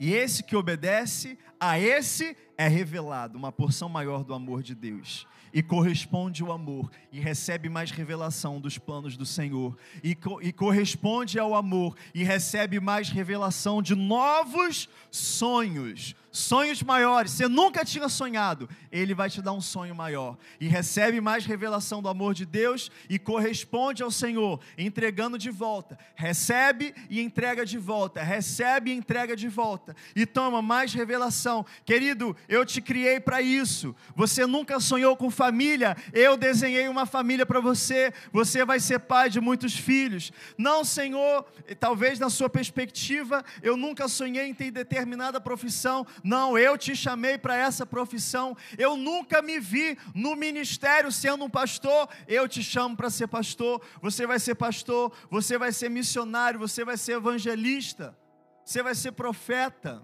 E 0.00 0.12
esse 0.12 0.42
que 0.42 0.56
obedece, 0.56 1.38
a 1.60 1.78
esse 1.78 2.36
é 2.56 2.66
revelado 2.66 3.38
uma 3.38 3.52
porção 3.52 3.88
maior 3.88 4.24
do 4.24 4.34
amor 4.34 4.62
de 4.62 4.74
Deus. 4.74 5.26
E 5.52 5.62
corresponde 5.62 6.42
o 6.42 6.50
amor, 6.50 6.90
e 7.12 7.20
recebe 7.20 7.68
mais 7.68 7.90
revelação 7.90 8.60
dos 8.60 8.76
planos 8.76 9.16
do 9.16 9.24
Senhor. 9.24 9.76
E, 10.02 10.14
co 10.14 10.42
e 10.42 10.52
corresponde 10.52 11.38
ao 11.38 11.54
amor, 11.54 11.96
e 12.12 12.24
recebe 12.24 12.80
mais 12.80 13.08
revelação 13.08 13.80
de 13.80 13.94
novos 13.94 14.88
sonhos 15.10 16.16
sonhos 16.34 16.82
maiores. 16.82 17.30
Você 17.30 17.46
nunca 17.46 17.84
tinha 17.84 18.08
sonhado, 18.08 18.68
ele 18.90 19.14
vai 19.14 19.30
te 19.30 19.40
dar 19.40 19.52
um 19.52 19.60
sonho 19.60 19.94
maior. 19.94 20.36
E 20.60 20.66
recebe 20.66 21.20
mais 21.20 21.46
revelação 21.46 22.02
do 22.02 22.08
amor 22.08 22.34
de 22.34 22.44
Deus 22.44 22.90
e 23.08 23.18
corresponde 23.18 24.02
ao 24.02 24.10
Senhor, 24.10 24.60
entregando 24.76 25.38
de 25.38 25.50
volta. 25.50 25.96
Recebe 26.16 26.92
e 27.08 27.20
entrega 27.20 27.64
de 27.64 27.78
volta. 27.78 28.20
Recebe 28.22 28.90
e 28.90 28.94
entrega 28.94 29.36
de 29.36 29.48
volta. 29.48 29.94
E 30.16 30.26
toma 30.26 30.60
mais 30.60 30.92
revelação. 30.92 31.64
Querido, 31.84 32.36
eu 32.48 32.66
te 32.66 32.80
criei 32.80 33.20
para 33.20 33.40
isso. 33.40 33.94
Você 34.16 34.44
nunca 34.44 34.80
sonhou 34.80 35.16
com 35.16 35.30
família, 35.30 35.96
eu 36.12 36.36
desenhei 36.36 36.88
uma 36.88 37.06
família 37.06 37.46
para 37.46 37.60
você. 37.60 38.12
Você 38.32 38.64
vai 38.64 38.80
ser 38.80 38.98
pai 38.98 39.30
de 39.30 39.40
muitos 39.40 39.76
filhos. 39.76 40.32
Não, 40.58 40.82
Senhor, 40.82 41.46
talvez 41.78 42.18
na 42.18 42.28
sua 42.28 42.50
perspectiva, 42.50 43.44
eu 43.62 43.76
nunca 43.76 44.08
sonhei 44.08 44.46
em 44.46 44.54
ter 44.54 44.72
determinada 44.72 45.40
profissão. 45.40 46.04
Não, 46.24 46.56
eu 46.56 46.78
te 46.78 46.96
chamei 46.96 47.36
para 47.36 47.54
essa 47.54 47.84
profissão. 47.84 48.56
Eu 48.78 48.96
nunca 48.96 49.42
me 49.42 49.60
vi 49.60 49.98
no 50.14 50.34
ministério 50.34 51.12
sendo 51.12 51.44
um 51.44 51.50
pastor. 51.50 52.08
Eu 52.26 52.48
te 52.48 52.62
chamo 52.62 52.96
para 52.96 53.10
ser 53.10 53.26
pastor. 53.26 53.84
Você 54.00 54.26
vai 54.26 54.40
ser 54.40 54.54
pastor, 54.54 55.12
você 55.30 55.58
vai 55.58 55.70
ser 55.70 55.90
missionário, 55.90 56.58
você 56.58 56.82
vai 56.82 56.96
ser 56.96 57.16
evangelista, 57.16 58.18
você 58.64 58.82
vai 58.82 58.94
ser 58.94 59.12
profeta. 59.12 60.02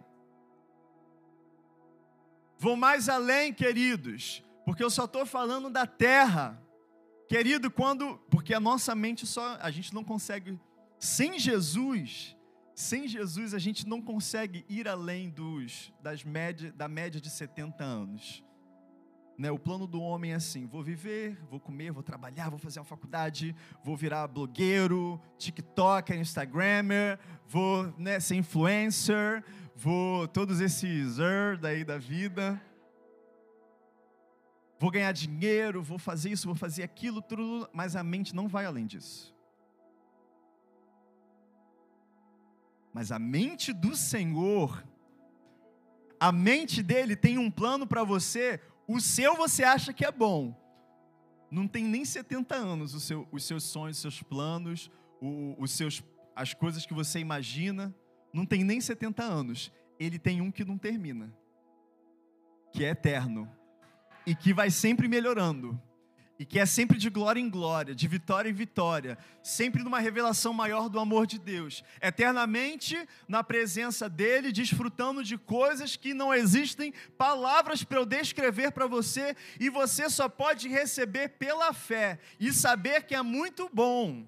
Vou 2.59 2.77
mais 2.77 3.09
além, 3.09 3.55
queridos, 3.55 4.45
porque 4.67 4.85
eu 4.85 4.91
só 4.91 5.07
estou 5.07 5.25
falando 5.25 5.71
da 5.71 5.87
terra. 5.87 6.63
Querido, 7.31 7.71
quando. 7.71 8.19
Porque 8.31 8.53
a 8.53 8.61
nossa 8.61 8.95
mente 8.95 9.27
só. 9.27 9.57
A 9.59 9.71
gente 9.71 9.95
não 9.95 10.05
consegue. 10.05 10.61
Sem 10.99 11.39
Jesus, 11.39 12.37
sem 12.81 13.07
Jesus, 13.07 13.55
a 13.55 13.59
gente 13.59 13.87
não 13.87 14.01
consegue 14.01 14.65
ir 14.69 14.89
além 14.89 15.29
dos, 15.29 15.93
das 16.03 16.25
média, 16.25 16.73
da 16.73 16.89
média 16.89 17.21
de 17.21 17.29
70 17.31 17.85
anos. 17.85 18.43
Né, 19.39 19.51
o 19.51 19.59
plano 19.59 19.87
do 19.87 20.03
homem 20.03 20.33
é 20.33 20.35
assim: 20.35 20.67
vou 20.67 20.83
viver, 20.83 21.39
vou 21.51 21.61
comer, 21.61 21.93
vou 21.93 22.03
trabalhar, 22.03 22.51
vou 22.51 22.59
fazer 22.59 22.79
uma 22.79 22.85
faculdade, 22.85 23.55
vou 23.85 23.97
virar 23.97 24.27
blogueiro, 24.29 25.21
TikToker, 25.39 26.19
Instagrammer, 26.19 27.19
vou 27.47 27.95
né, 27.97 28.21
ser 28.21 28.35
influencer, 28.37 29.45
vou 29.75 30.27
todos 30.29 30.61
esses 30.61 31.19
er 31.19 31.57
daí 31.59 31.85
da 31.85 31.99
vida. 31.99 32.61
Vou 34.79 34.91
ganhar 34.91 35.13
dinheiro, 35.13 35.83
vou 35.83 35.99
fazer 35.99 36.31
isso, 36.31 36.47
vou 36.47 36.57
fazer 36.57 36.83
aquilo, 36.83 37.21
tudo, 37.21 37.69
mas 37.73 37.95
a 37.95 38.03
mente 38.03 38.35
não 38.35 38.49
vai 38.49 38.65
além 38.65 38.87
disso. 38.87 39.35
Mas 42.93 43.13
a 43.13 43.19
mente 43.19 43.73
do 43.73 43.97
Senhor, 43.97 44.85
a 46.19 46.33
mente 46.33 46.83
dele 46.83 47.15
tem 47.15 47.39
um 47.39 47.51
plano 47.51 47.87
para 47.87 48.05
você, 48.05 48.61
o 48.87 49.01
seu 49.01 49.37
você 49.37 49.63
acha 49.63 49.93
que 49.93 50.05
é 50.05 50.11
bom. 50.11 50.55
Não 51.51 51.67
tem 51.67 51.85
nem 51.85 52.05
70 52.05 52.55
anos 52.55 53.03
seu, 53.03 53.27
os 53.33 53.45
seus 53.45 53.65
sonhos, 53.65 53.97
os 53.97 54.03
seus 54.03 54.23
planos, 54.23 54.91
o, 55.21 55.57
os 55.59 55.73
seus, 55.73 56.03
as 56.35 56.55
coisas 56.55 56.87
que 56.87 56.95
você 56.95 57.19
imagina 57.19 57.95
não 58.33 58.47
tem 58.47 58.65
nem 58.65 58.81
70 58.81 59.23
anos. 59.23 59.73
Ele 59.99 60.19
tem 60.19 60.41
um 60.41 60.51
que 60.51 60.65
não 60.65 60.79
termina, 60.79 61.33
que 62.73 62.85
é 62.85 62.91
eterno 62.91 63.51
e 64.27 64.35
que 64.35 64.53
vai 64.55 64.71
sempre 64.71 65.09
melhorando. 65.09 65.81
E 66.41 66.47
que 66.47 66.59
é 66.59 66.65
sempre 66.65 66.97
de 66.97 67.11
glória 67.11 67.39
em 67.39 67.51
glória, 67.51 67.95
de 67.95 68.09
vitória 68.09 68.49
em 68.49 68.55
vitória, 68.55 69.19
sempre 69.43 69.83
numa 69.83 70.01
revelação 70.01 70.55
maior 70.55 70.89
do 70.89 70.99
amor 70.99 71.27
de 71.27 71.39
Deus, 71.39 71.85
eternamente 72.01 72.97
na 73.29 73.45
presença 73.45 74.09
dEle, 74.09 74.51
desfrutando 74.51 75.23
de 75.23 75.37
coisas 75.37 75.97
que 75.97 76.15
não 76.15 76.33
existem 76.33 76.95
palavras 77.19 77.85
para 77.85 77.99
eu 77.99 78.07
descrever 78.07 78.73
para 78.73 78.87
você, 78.87 79.37
e 79.61 79.69
você 79.69 80.09
só 80.09 80.31
pode 80.31 80.67
receber 80.67 81.29
pela 81.29 81.75
fé 81.75 82.19
e 82.41 82.51
saber 82.55 83.03
que 83.03 83.15
é 83.15 83.21
muito 83.21 83.69
bom. 83.71 84.27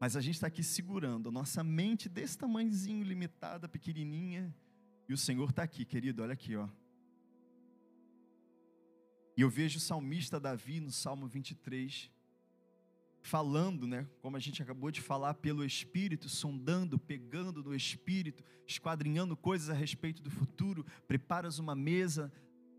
Mas 0.00 0.16
a 0.16 0.20
gente 0.20 0.34
está 0.34 0.48
aqui 0.48 0.64
segurando 0.64 1.28
a 1.28 1.32
nossa 1.32 1.62
mente 1.62 2.08
desse 2.08 2.36
tamanhozinho, 2.36 3.04
limitada, 3.04 3.68
pequenininha. 3.68 4.52
E 5.08 5.12
o 5.12 5.16
Senhor 5.16 5.50
está 5.50 5.62
aqui, 5.62 5.84
querido, 5.84 6.24
olha 6.24 6.32
aqui, 6.32 6.56
ó. 6.56 6.68
E 9.36 9.42
eu 9.42 9.50
vejo 9.50 9.78
o 9.78 9.80
salmista 9.80 10.38
Davi 10.38 10.80
no 10.80 10.90
Salmo 10.90 11.26
23, 11.26 12.10
falando, 13.22 13.86
né, 13.86 14.06
como 14.20 14.36
a 14.36 14.40
gente 14.40 14.62
acabou 14.62 14.90
de 14.90 15.00
falar, 15.00 15.34
pelo 15.34 15.64
Espírito, 15.64 16.28
sondando, 16.28 16.98
pegando 16.98 17.62
no 17.62 17.74
Espírito, 17.74 18.42
esquadrinhando 18.66 19.36
coisas 19.36 19.70
a 19.70 19.74
respeito 19.74 20.22
do 20.22 20.30
futuro. 20.30 20.84
Preparas 21.06 21.58
uma 21.58 21.74
mesa 21.74 22.32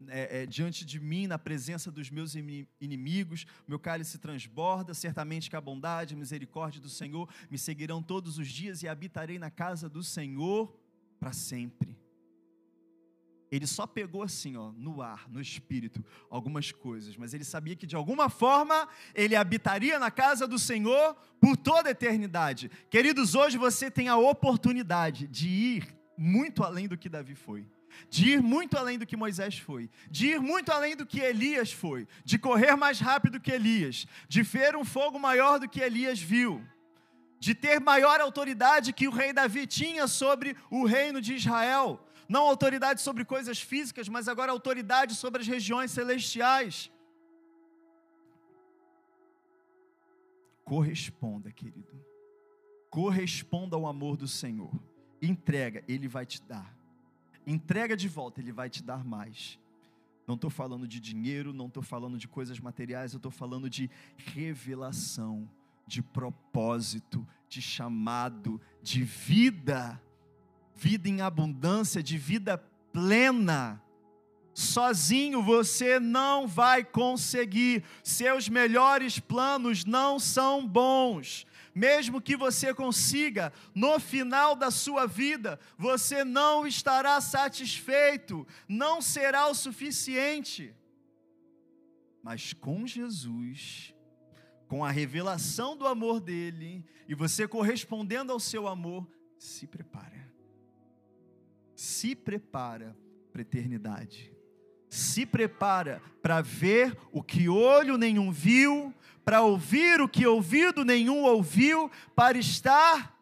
é, 0.08 0.42
é, 0.42 0.46
diante 0.46 0.86
de 0.86 1.00
mim, 1.00 1.28
na 1.28 1.38
presença 1.38 1.92
dos 1.92 2.10
meus 2.10 2.36
inimigos, 2.80 3.46
meu 3.68 3.80
cálice 3.80 4.18
transborda, 4.18 4.94
certamente 4.94 5.50
que 5.50 5.56
a 5.56 5.62
bondade 5.62 6.14
e 6.14 6.18
misericórdia 6.18 6.82
do 6.82 6.90
Senhor 6.90 7.30
me 7.50 7.58
seguirão 7.58 8.02
todos 8.02 8.38
os 8.38 8.48
dias 8.48 8.82
e 8.82 8.88
habitarei 8.88 9.38
na 9.38 9.52
casa 9.52 9.88
do 9.88 10.04
Senhor 10.04 10.76
para 11.20 11.34
sempre. 11.34 12.01
Ele 13.52 13.68
só 13.68 13.86
pegou 13.86 14.24
assim, 14.24 14.56
ó, 14.56 14.72
no 14.78 15.02
ar, 15.02 15.30
no 15.30 15.42
espírito, 15.42 16.04
algumas 16.30 16.72
coisas, 16.72 17.18
mas 17.18 17.34
ele 17.34 17.44
sabia 17.44 17.76
que 17.76 17.86
de 17.86 17.98
alguma 17.98 18.30
forma 18.30 18.88
ele 19.14 19.36
habitaria 19.36 20.00
na 20.00 20.10
casa 20.10 20.48
do 20.48 20.58
Senhor 20.58 21.16
por 21.40 21.58
toda 21.58 21.90
a 21.90 21.92
eternidade. 21.92 22.72
Queridos, 22.90 23.36
hoje 23.36 23.58
você 23.58 23.92
tem 23.92 24.08
a 24.08 24.16
oportunidade 24.16 25.28
de 25.28 25.50
ir 25.50 25.96
muito 26.18 26.64
além 26.64 26.88
do 26.88 26.98
que 26.98 27.10
Davi 27.10 27.36
foi 27.36 27.68
de 28.10 28.30
ir 28.32 28.42
muito 28.42 28.78
além 28.78 28.98
do 28.98 29.06
que 29.06 29.18
Moisés 29.18 29.58
foi, 29.58 29.90
de 30.10 30.28
ir 30.28 30.40
muito 30.40 30.72
além 30.72 30.96
do 30.96 31.06
que 31.06 31.20
Elias 31.20 31.72
foi, 31.74 32.08
de 32.24 32.40
correr 32.40 32.76
mais 32.76 33.00
rápido 33.00 33.40
que 33.40 33.52
Elias, 33.52 34.08
de 34.28 34.42
ver 34.42 34.76
um 34.76 34.86
fogo 34.86 35.20
maior 35.20 35.60
do 35.60 35.68
que 35.68 35.82
Elias 35.82 36.20
viu, 36.20 36.66
de 37.40 37.56
ter 37.56 37.80
maior 37.80 38.22
autoridade 38.22 38.94
que 38.94 39.08
o 39.08 39.12
rei 39.12 39.34
Davi 39.34 39.66
tinha 39.66 40.08
sobre 40.08 40.56
o 40.70 40.86
reino 40.86 41.20
de 41.20 41.34
Israel. 41.34 42.00
Não 42.32 42.44
autoridade 42.48 43.02
sobre 43.02 43.24
coisas 43.26 43.60
físicas, 43.62 44.08
mas 44.08 44.28
agora 44.28 44.52
autoridade 44.52 45.16
sobre 45.16 45.42
as 45.42 45.48
regiões 45.48 45.92
celestiais. 45.92 46.92
Corresponda, 50.64 51.52
querido. 51.52 51.94
Corresponda 52.90 53.76
ao 53.76 53.86
amor 53.86 54.16
do 54.16 54.28
Senhor. 54.28 54.72
Entrega, 55.22 55.84
Ele 55.88 56.08
vai 56.08 56.26
te 56.26 56.42
dar 56.42 56.82
entrega 57.46 57.96
de 57.96 58.08
volta, 58.08 58.40
Ele 58.40 58.52
vai 58.52 58.70
te 58.70 58.84
dar 58.84 59.04
mais. 59.04 59.60
Não 60.28 60.36
estou 60.36 60.50
falando 60.50 60.88
de 60.88 61.00
dinheiro, 61.00 61.54
não 61.54 61.68
estou 61.68 61.84
falando 61.84 62.18
de 62.18 62.28
coisas 62.28 62.60
materiais, 62.60 63.14
eu 63.14 63.18
estou 63.18 63.32
falando 63.32 63.70
de 63.70 63.90
revelação, 64.16 65.50
de 65.86 66.02
propósito, 66.02 67.28
de 67.50 67.62
chamado, 67.62 68.62
de 68.82 69.04
vida, 69.04 70.02
vida 70.82 71.08
em 71.08 71.22
abundância, 71.22 72.02
de 72.02 72.18
vida 72.18 72.58
plena. 72.92 73.80
Sozinho 74.52 75.44
você 75.44 76.00
não 76.00 76.48
vai 76.48 76.84
conseguir, 76.84 77.84
seus 78.04 78.50
melhores 78.50 79.20
planos 79.20 79.86
não 79.86 80.20
são 80.20 80.68
bons 80.68 81.46
mesmo 81.74 82.22
que 82.22 82.36
você 82.36 82.74
consiga, 82.74 83.54
no 83.74 83.98
final 83.98 84.58
da 84.58 84.70
sua 84.70 85.08
vida, 85.08 85.58
você 85.78 86.24
não 86.24 86.68
estará 86.68 87.22
satisfeito, 87.22 88.46
não 88.68 89.02
será 89.02 89.48
o 89.48 89.56
suficiente. 89.56 90.76
Mas 92.22 92.52
com 92.52 92.86
Jesus, 92.86 93.94
com 94.68 94.84
a 94.84 94.92
revelação 94.92 95.78
do 95.78 95.88
amor 95.88 96.20
dele, 96.20 96.86
e 97.08 97.16
você 97.16 97.48
correspondendo 97.48 98.34
ao 98.34 98.40
seu 98.40 98.68
amor, 98.68 99.08
se 99.38 99.66
prepara. 99.66 100.31
Se 101.82 102.16
prepara 102.16 102.96
para 103.32 103.42
a 103.42 103.42
eternidade. 103.42 104.32
Se 104.88 105.26
prepara 105.26 106.00
para 106.22 106.40
ver 106.40 106.96
o 107.12 107.24
que 107.24 107.50
olho 107.50 107.98
nenhum 107.98 108.32
viu, 108.32 108.94
para 109.26 109.42
ouvir 109.42 110.00
o 110.00 110.08
que 110.08 110.24
ouvido 110.28 110.86
nenhum 110.86 111.24
ouviu, 111.24 111.90
para 112.16 112.38
estar 112.38 113.20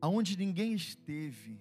aonde 0.00 0.38
ninguém 0.38 0.72
esteve. 0.72 1.60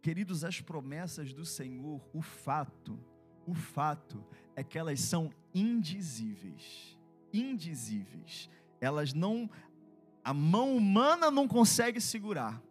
Queridos, 0.00 0.44
as 0.44 0.60
promessas 0.60 1.32
do 1.32 1.44
Senhor, 1.44 2.00
o 2.14 2.22
fato, 2.22 2.96
o 3.44 3.52
fato 3.52 4.24
é 4.54 4.62
que 4.62 4.78
elas 4.78 5.00
são 5.00 5.32
indizíveis. 5.52 6.96
Indizíveis. 7.32 8.48
Elas 8.80 9.12
não 9.12 9.50
a 10.22 10.32
mão 10.32 10.76
humana 10.76 11.32
não 11.32 11.48
consegue 11.48 12.00
segurar. 12.00 12.62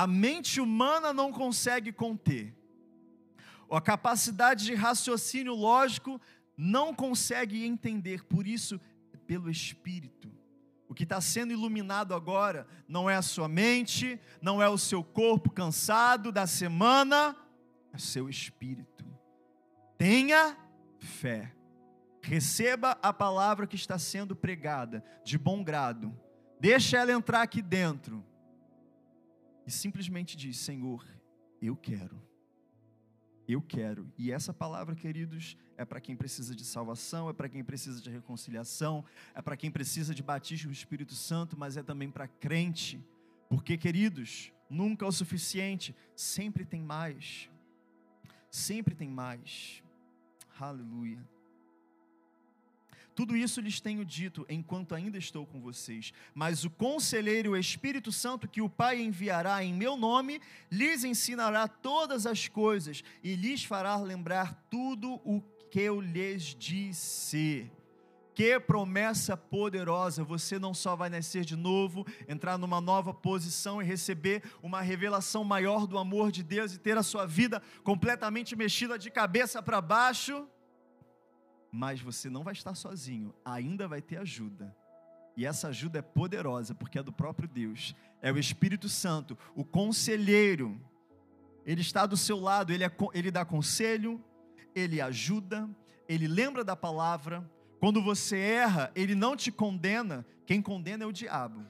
A 0.00 0.06
mente 0.06 0.62
humana 0.62 1.12
não 1.12 1.30
consegue 1.30 1.92
conter. 1.92 2.56
A 3.70 3.82
capacidade 3.82 4.64
de 4.64 4.74
raciocínio 4.74 5.54
lógico 5.54 6.18
não 6.56 6.94
consegue 6.94 7.66
entender, 7.66 8.24
por 8.24 8.46
isso, 8.46 8.80
pelo 9.26 9.50
Espírito. 9.50 10.32
O 10.88 10.94
que 10.94 11.02
está 11.02 11.20
sendo 11.20 11.52
iluminado 11.52 12.14
agora 12.14 12.66
não 12.88 13.10
é 13.10 13.14
a 13.14 13.20
sua 13.20 13.46
mente, 13.46 14.18
não 14.40 14.62
é 14.62 14.70
o 14.70 14.78
seu 14.78 15.04
corpo 15.04 15.50
cansado 15.50 16.32
da 16.32 16.46
semana, 16.46 17.36
é 17.92 17.96
o 17.96 18.00
seu 18.00 18.26
espírito. 18.26 19.04
Tenha 19.98 20.56
fé. 20.98 21.54
Receba 22.22 22.98
a 23.02 23.12
palavra 23.12 23.66
que 23.66 23.76
está 23.76 23.98
sendo 23.98 24.34
pregada 24.34 25.04
de 25.22 25.36
bom 25.36 25.62
grado. 25.62 26.18
Deixa 26.58 26.96
ela 26.96 27.12
entrar 27.12 27.42
aqui 27.42 27.60
dentro. 27.60 28.24
E 29.70 29.72
simplesmente 29.72 30.36
diz: 30.36 30.58
Senhor, 30.58 31.06
eu 31.62 31.76
quero. 31.76 32.20
Eu 33.46 33.62
quero. 33.62 34.12
E 34.18 34.32
essa 34.32 34.52
palavra, 34.52 34.96
queridos, 34.96 35.56
é 35.76 35.84
para 35.84 36.00
quem 36.00 36.16
precisa 36.16 36.56
de 36.56 36.64
salvação, 36.64 37.30
é 37.30 37.32
para 37.32 37.48
quem 37.48 37.62
precisa 37.62 38.00
de 38.00 38.10
reconciliação, 38.10 39.04
é 39.32 39.40
para 39.40 39.56
quem 39.56 39.70
precisa 39.70 40.12
de 40.12 40.24
batismo 40.24 40.70
do 40.70 40.74
Espírito 40.74 41.14
Santo, 41.14 41.56
mas 41.56 41.76
é 41.76 41.84
também 41.84 42.10
para 42.10 42.26
crente. 42.26 43.00
Porque, 43.48 43.78
queridos, 43.78 44.52
nunca 44.68 45.04
é 45.04 45.08
o 45.08 45.12
suficiente, 45.12 45.94
sempre 46.16 46.64
tem 46.64 46.82
mais. 46.82 47.48
Sempre 48.50 48.94
tem 48.94 49.08
mais. 49.08 49.84
Aleluia. 50.58 51.24
Tudo 53.20 53.36
isso 53.36 53.60
lhes 53.60 53.82
tenho 53.82 54.02
dito 54.02 54.46
enquanto 54.48 54.94
ainda 54.94 55.18
estou 55.18 55.44
com 55.44 55.60
vocês. 55.60 56.10
Mas 56.32 56.64
o 56.64 56.70
conselheiro, 56.70 57.50
o 57.50 57.56
Espírito 57.58 58.10
Santo, 58.10 58.48
que 58.48 58.62
o 58.62 58.68
Pai 58.70 58.98
enviará 58.98 59.62
em 59.62 59.74
meu 59.74 59.94
nome, 59.94 60.40
lhes 60.72 61.04
ensinará 61.04 61.68
todas 61.68 62.24
as 62.24 62.48
coisas 62.48 63.04
e 63.22 63.34
lhes 63.34 63.62
fará 63.62 63.94
lembrar 63.96 64.54
tudo 64.70 65.20
o 65.22 65.42
que 65.70 65.80
eu 65.80 66.00
lhes 66.00 66.56
disse. 66.58 67.70
Que 68.34 68.58
promessa 68.58 69.36
poderosa! 69.36 70.24
Você 70.24 70.58
não 70.58 70.72
só 70.72 70.96
vai 70.96 71.10
nascer 71.10 71.44
de 71.44 71.56
novo, 71.56 72.06
entrar 72.26 72.56
numa 72.56 72.80
nova 72.80 73.12
posição 73.12 73.82
e 73.82 73.84
receber 73.84 74.42
uma 74.62 74.80
revelação 74.80 75.44
maior 75.44 75.86
do 75.86 75.98
amor 75.98 76.32
de 76.32 76.42
Deus 76.42 76.72
e 76.72 76.78
ter 76.78 76.96
a 76.96 77.02
sua 77.02 77.26
vida 77.26 77.60
completamente 77.84 78.56
mexida 78.56 78.98
de 78.98 79.10
cabeça 79.10 79.62
para 79.62 79.78
baixo 79.82 80.48
mas 81.72 82.00
você 82.00 82.28
não 82.28 82.42
vai 82.42 82.52
estar 82.52 82.74
sozinho, 82.74 83.34
ainda 83.44 83.86
vai 83.86 84.02
ter 84.02 84.16
ajuda. 84.16 84.74
E 85.36 85.46
essa 85.46 85.68
ajuda 85.68 86.00
é 86.00 86.02
poderosa, 86.02 86.74
porque 86.74 86.98
é 86.98 87.02
do 87.02 87.12
próprio 87.12 87.48
Deus, 87.48 87.94
é 88.20 88.32
o 88.32 88.38
Espírito 88.38 88.88
Santo, 88.88 89.38
o 89.54 89.64
conselheiro. 89.64 90.80
Ele 91.64 91.80
está 91.80 92.06
do 92.06 92.16
seu 92.16 92.38
lado, 92.38 92.72
ele, 92.72 92.84
é, 92.84 92.90
ele 93.14 93.30
dá 93.30 93.44
conselho, 93.44 94.22
ele 94.74 95.00
ajuda, 95.00 95.68
ele 96.08 96.26
lembra 96.26 96.64
da 96.64 96.74
palavra. 96.74 97.48
Quando 97.78 98.02
você 98.02 98.36
erra, 98.38 98.90
ele 98.94 99.14
não 99.14 99.36
te 99.36 99.50
condena, 99.50 100.26
quem 100.44 100.60
condena 100.60 101.04
é 101.04 101.06
o 101.06 101.12
diabo. 101.12 101.64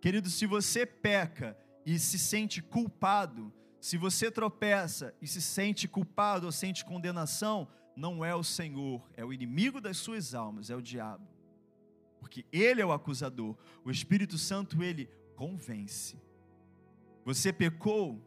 Querido, 0.00 0.30
se 0.30 0.46
você 0.46 0.86
peca 0.86 1.56
e 1.84 1.98
se 1.98 2.18
sente 2.18 2.62
culpado, 2.62 3.52
se 3.80 3.96
você 3.96 4.30
tropeça 4.30 5.14
e 5.20 5.26
se 5.26 5.42
sente 5.42 5.88
culpado 5.88 6.46
ou 6.46 6.52
sente 6.52 6.84
condenação, 6.84 7.68
não 8.00 8.24
é 8.24 8.34
o 8.34 8.42
Senhor, 8.42 9.06
é 9.14 9.22
o 9.22 9.30
inimigo 9.30 9.78
das 9.78 9.98
suas 9.98 10.34
almas, 10.34 10.70
é 10.70 10.74
o 10.74 10.80
diabo. 10.80 11.28
Porque 12.18 12.46
ele 12.50 12.80
é 12.80 12.86
o 12.86 12.92
acusador. 12.92 13.54
O 13.84 13.90
Espírito 13.90 14.38
Santo, 14.38 14.82
ele 14.82 15.06
convence. 15.36 16.18
Você 17.26 17.52
pecou, 17.52 18.18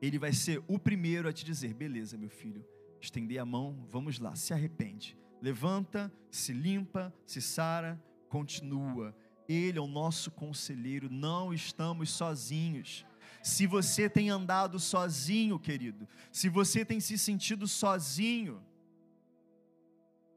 ele 0.00 0.18
vai 0.18 0.32
ser 0.32 0.64
o 0.66 0.78
primeiro 0.78 1.28
a 1.28 1.32
te 1.32 1.44
dizer: 1.44 1.74
beleza, 1.74 2.16
meu 2.16 2.30
filho, 2.30 2.64
estender 3.00 3.38
a 3.38 3.44
mão, 3.44 3.86
vamos 3.90 4.18
lá, 4.18 4.34
se 4.34 4.54
arrepende. 4.54 5.16
Levanta, 5.42 6.10
se 6.30 6.54
limpa, 6.54 7.14
se 7.26 7.42
sara, 7.42 8.02
continua. 8.30 9.14
Ele 9.46 9.78
é 9.78 9.82
o 9.82 9.86
nosso 9.86 10.30
conselheiro, 10.30 11.10
não 11.10 11.52
estamos 11.52 12.10
sozinhos. 12.10 13.04
Se 13.42 13.66
você 13.66 14.08
tem 14.08 14.30
andado 14.30 14.78
sozinho, 14.78 15.58
querido, 15.58 16.08
se 16.30 16.48
você 16.48 16.84
tem 16.84 17.00
se 17.00 17.18
sentido 17.18 17.66
sozinho, 17.66 18.62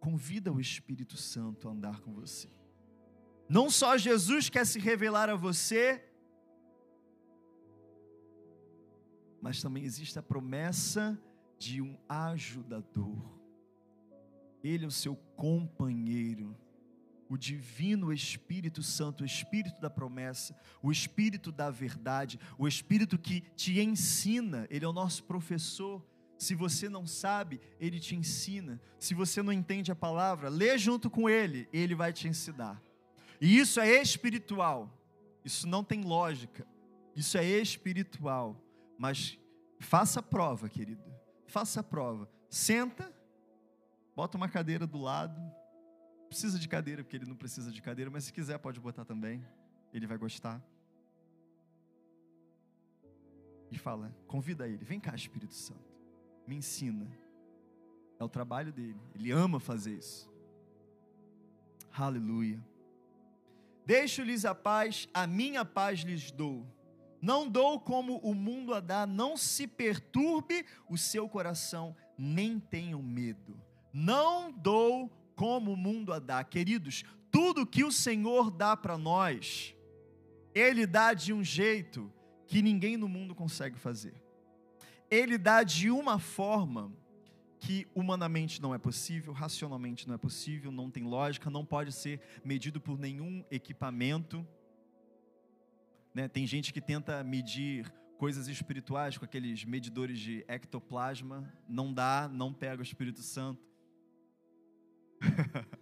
Convida 0.06 0.54
o 0.54 0.62
Espírito 0.62 1.18
Santo 1.18 1.68
a 1.68 1.72
andar 1.72 2.00
com 2.02 2.14
você. 2.14 2.48
Não 3.50 3.72
só 3.72 3.98
Jesus 3.98 4.52
quer 4.52 4.64
se 4.64 4.78
revelar 4.78 5.32
a 5.32 5.36
você, 5.36 6.08
mas 9.42 9.60
também 9.64 9.84
existe 9.84 10.20
a 10.20 10.22
promessa 10.22 11.20
de 11.58 11.82
um 11.82 11.98
ajudador. 12.08 13.18
Ele 14.64 14.86
é 14.86 14.88
o 14.88 14.92
seu 14.92 15.16
companheiro, 15.36 16.56
o 17.28 17.36
divino 17.36 18.14
Espírito 18.14 18.84
Santo, 18.84 19.24
o 19.24 19.26
Espírito 19.26 19.82
da 19.82 19.90
promessa, 19.90 20.56
o 20.84 20.92
Espírito 20.92 21.52
da 21.52 21.72
verdade, 21.72 22.40
o 22.60 22.68
Espírito 22.68 23.18
que 23.18 23.42
te 23.56 23.82
ensina, 23.82 24.68
ele 24.70 24.86
é 24.86 24.88
o 24.88 24.94
nosso 24.94 25.24
professor 25.24 26.06
se 26.38 26.54
você 26.54 26.90
não 26.90 27.08
sabe, 27.08 27.62
ele 27.80 28.00
te 28.00 28.16
ensina. 28.16 28.82
Se 29.00 29.14
você 29.14 29.42
não 29.42 29.54
entende 29.54 29.92
a 29.92 29.96
palavra, 29.96 30.50
lê 30.50 30.78
junto 30.78 31.10
com 31.10 31.30
ele, 31.30 31.68
ele 31.72 31.96
vai 31.96 32.12
te 32.12 32.28
ensinar. 32.28 32.82
E 33.40 33.58
isso 33.58 33.80
é 33.80 34.02
espiritual. 34.02 34.92
Isso 35.44 35.68
não 35.68 35.84
tem 35.84 36.02
lógica. 36.04 36.68
Isso 37.16 37.38
é 37.38 37.46
espiritual. 37.46 38.62
Mas 38.98 39.40
faça 39.80 40.20
a 40.20 40.24
prova, 40.24 40.68
querido. 40.68 41.04
Faça 41.48 41.80
a 41.80 41.84
prova. 41.84 42.30
Senta, 42.50 43.14
bota 44.16 44.38
uma 44.38 44.50
cadeira 44.50 44.86
do 44.86 45.00
lado. 45.00 45.40
Precisa 46.28 46.60
de 46.60 46.68
cadeira, 46.68 47.04
porque 47.04 47.16
ele 47.16 47.26
não 47.26 47.36
precisa 47.36 47.72
de 47.72 47.82
cadeira, 47.82 48.12
mas 48.12 48.26
se 48.26 48.34
quiser 48.34 48.58
pode 48.58 48.80
botar 48.80 49.06
também. 49.06 49.46
Ele 49.94 50.06
vai 50.06 50.18
gostar. 50.18 50.62
E 53.72 53.78
fala, 53.78 54.16
convida 54.28 54.68
ele, 54.68 54.84
vem 54.84 55.00
cá, 55.00 55.16
Espírito 55.16 55.54
Santo 55.54 55.95
me 56.48 56.56
ensina. 56.56 57.08
É 58.20 58.24
o 58.24 58.30
trabalho 58.30 58.72
dele. 58.72 59.00
Ele 59.14 59.32
ama 59.32 59.60
fazer 59.60 59.98
isso. 59.98 60.30
Aleluia. 61.92 62.64
Deixo-lhes 63.86 64.46
a 64.46 64.56
paz, 64.56 65.08
a 65.14 65.28
minha 65.28 65.64
paz 65.64 66.00
lhes 66.00 66.32
dou. 66.32 66.66
Não 67.22 67.48
dou 67.48 67.80
como 67.80 68.18
o 68.18 68.34
mundo 68.34 68.74
a 68.74 68.80
dá, 68.80 69.06
não 69.06 69.38
se 69.38 69.68
perturbe 69.68 70.66
o 70.90 70.98
seu 70.98 71.28
coração, 71.28 71.96
nem 72.18 72.60
tenham 72.60 73.02
medo. 73.02 73.60
Não 73.94 74.52
dou 74.52 75.10
como 75.36 75.74
o 75.74 75.78
mundo 75.78 76.14
a 76.14 76.20
dá. 76.20 76.44
Queridos, 76.44 77.04
tudo 77.32 77.66
que 77.66 77.84
o 77.84 77.92
Senhor 77.92 78.52
dá 78.52 78.76
para 78.76 78.98
nós, 78.98 79.76
Ele 80.54 80.86
dá 80.86 81.14
de 81.14 81.34
um 81.34 81.44
jeito 81.44 82.12
que 82.48 82.62
ninguém 82.62 82.98
no 82.98 83.08
mundo 83.08 83.34
consegue 83.34 83.78
fazer 83.78 84.25
ele 85.10 85.38
dá 85.38 85.64
de 85.64 85.90
uma 85.92 86.20
forma 86.20 86.92
que 87.60 87.88
humanamente 87.96 88.62
não 88.62 88.76
é 88.76 88.78
possível, 88.78 89.34
racionalmente 89.34 90.08
não 90.08 90.16
é 90.16 90.18
possível, 90.18 90.72
não 90.72 90.92
tem 90.92 91.04
lógica, 91.04 91.50
não 91.50 91.66
pode 91.66 91.92
ser 91.92 92.22
medido 92.44 92.80
por 92.80 93.00
nenhum 93.00 93.44
equipamento. 93.50 94.46
Né? 96.14 96.28
Tem 96.28 96.46
gente 96.46 96.72
que 96.72 96.80
tenta 96.80 97.24
medir 97.24 97.92
coisas 98.18 98.48
espirituais 98.48 99.18
com 99.18 99.26
aqueles 99.26 99.66
medidores 99.66 100.20
de 100.20 100.46
ectoplasma, 100.48 101.52
não 101.68 101.94
dá, 101.94 102.30
não 102.32 102.54
pega 102.54 102.82
o 102.82 102.84
Espírito 102.84 103.22
Santo. 103.22 103.66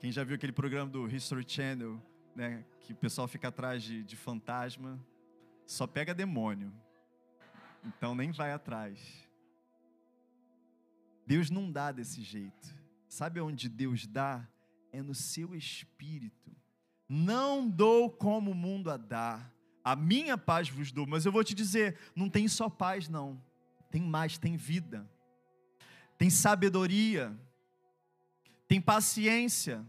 Quem 0.00 0.10
já 0.12 0.24
viu 0.24 0.34
aquele 0.34 0.52
programa 0.52 0.90
do 0.90 1.06
History 1.08 1.44
Channel, 1.46 2.02
né, 2.34 2.64
que 2.80 2.92
o 2.92 2.96
pessoal 2.96 3.26
fica 3.28 3.48
atrás 3.48 3.82
de, 3.82 4.02
de 4.02 4.16
fantasma, 4.16 5.00
só 5.64 5.86
pega 5.86 6.12
demônio. 6.12 6.72
Então 7.84 8.14
nem 8.14 8.30
vai 8.32 8.52
atrás. 8.52 8.98
Deus 11.26 11.50
não 11.50 11.70
dá 11.70 11.92
desse 11.92 12.22
jeito. 12.22 12.74
Sabe 13.08 13.40
onde 13.40 13.68
Deus 13.68 14.06
dá? 14.06 14.46
É 14.92 15.02
no 15.02 15.14
seu 15.14 15.54
espírito. 15.54 16.54
Não 17.08 17.68
dou 17.68 18.10
como 18.10 18.50
o 18.50 18.54
mundo 18.54 18.90
a 18.90 18.96
dar. 18.96 19.52
A 19.82 19.94
minha 19.94 20.38
paz 20.38 20.68
vos 20.68 20.90
dou, 20.90 21.06
mas 21.06 21.26
eu 21.26 21.32
vou 21.32 21.44
te 21.44 21.54
dizer, 21.54 21.98
não 22.16 22.28
tem 22.28 22.48
só 22.48 22.70
paz 22.70 23.08
não. 23.08 23.40
Tem 23.90 24.00
mais, 24.00 24.38
tem 24.38 24.56
vida. 24.56 25.08
Tem 26.16 26.30
sabedoria. 26.30 27.38
Tem 28.66 28.80
paciência. 28.80 29.86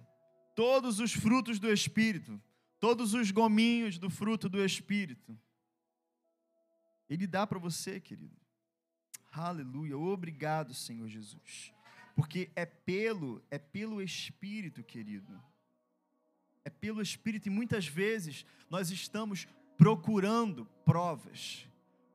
Todos 0.56 1.00
os 1.00 1.14
frutos 1.14 1.60
do 1.60 1.72
espírito, 1.72 2.42
todos 2.80 3.14
os 3.14 3.32
gominhos 3.32 3.98
do 3.98 4.10
fruto 4.10 4.48
do 4.48 4.64
espírito. 4.64 5.38
Ele 7.10 7.28
dá 7.28 7.46
para 7.46 7.60
você, 7.60 8.00
querido. 8.00 8.36
Aleluia. 9.32 9.98
Obrigado, 9.98 10.74
Senhor 10.74 11.08
Jesus. 11.08 11.74
Porque 12.16 12.50
é 12.56 12.66
pelo, 12.66 13.44
é 13.52 13.60
pelo 13.60 14.02
Espírito, 14.02 14.84
querido. 14.84 15.40
É 16.64 16.70
pelo 16.70 17.02
Espírito 17.02 17.48
e 17.48 17.52
muitas 17.52 17.86
vezes 17.86 18.46
nós 18.70 18.90
estamos 18.90 19.48
procurando 19.78 20.66
provas, 20.86 21.68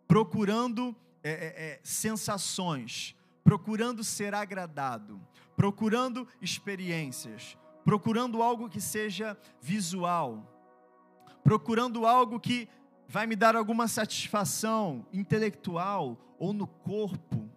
procurando 0.09 0.97
é, 1.23 1.31
é, 1.31 1.35
é, 1.35 1.81
sensações, 1.85 3.15
procurando 3.45 4.03
ser 4.03 4.35
agradado, 4.35 5.21
procurando 5.55 6.27
experiências, 6.41 7.57
procurando 7.85 8.43
algo 8.43 8.69
que 8.69 8.81
seja 8.81 9.39
visual, 9.61 10.47
procurando 11.45 12.07
algo 12.07 12.41
que 12.41 12.69
vai 13.11 13.27
me 13.27 13.35
dar 13.35 13.57
alguma 13.57 13.89
satisfação 13.89 15.05
intelectual 15.13 16.17
ou 16.39 16.53
no 16.53 16.65
corpo. 16.65 17.51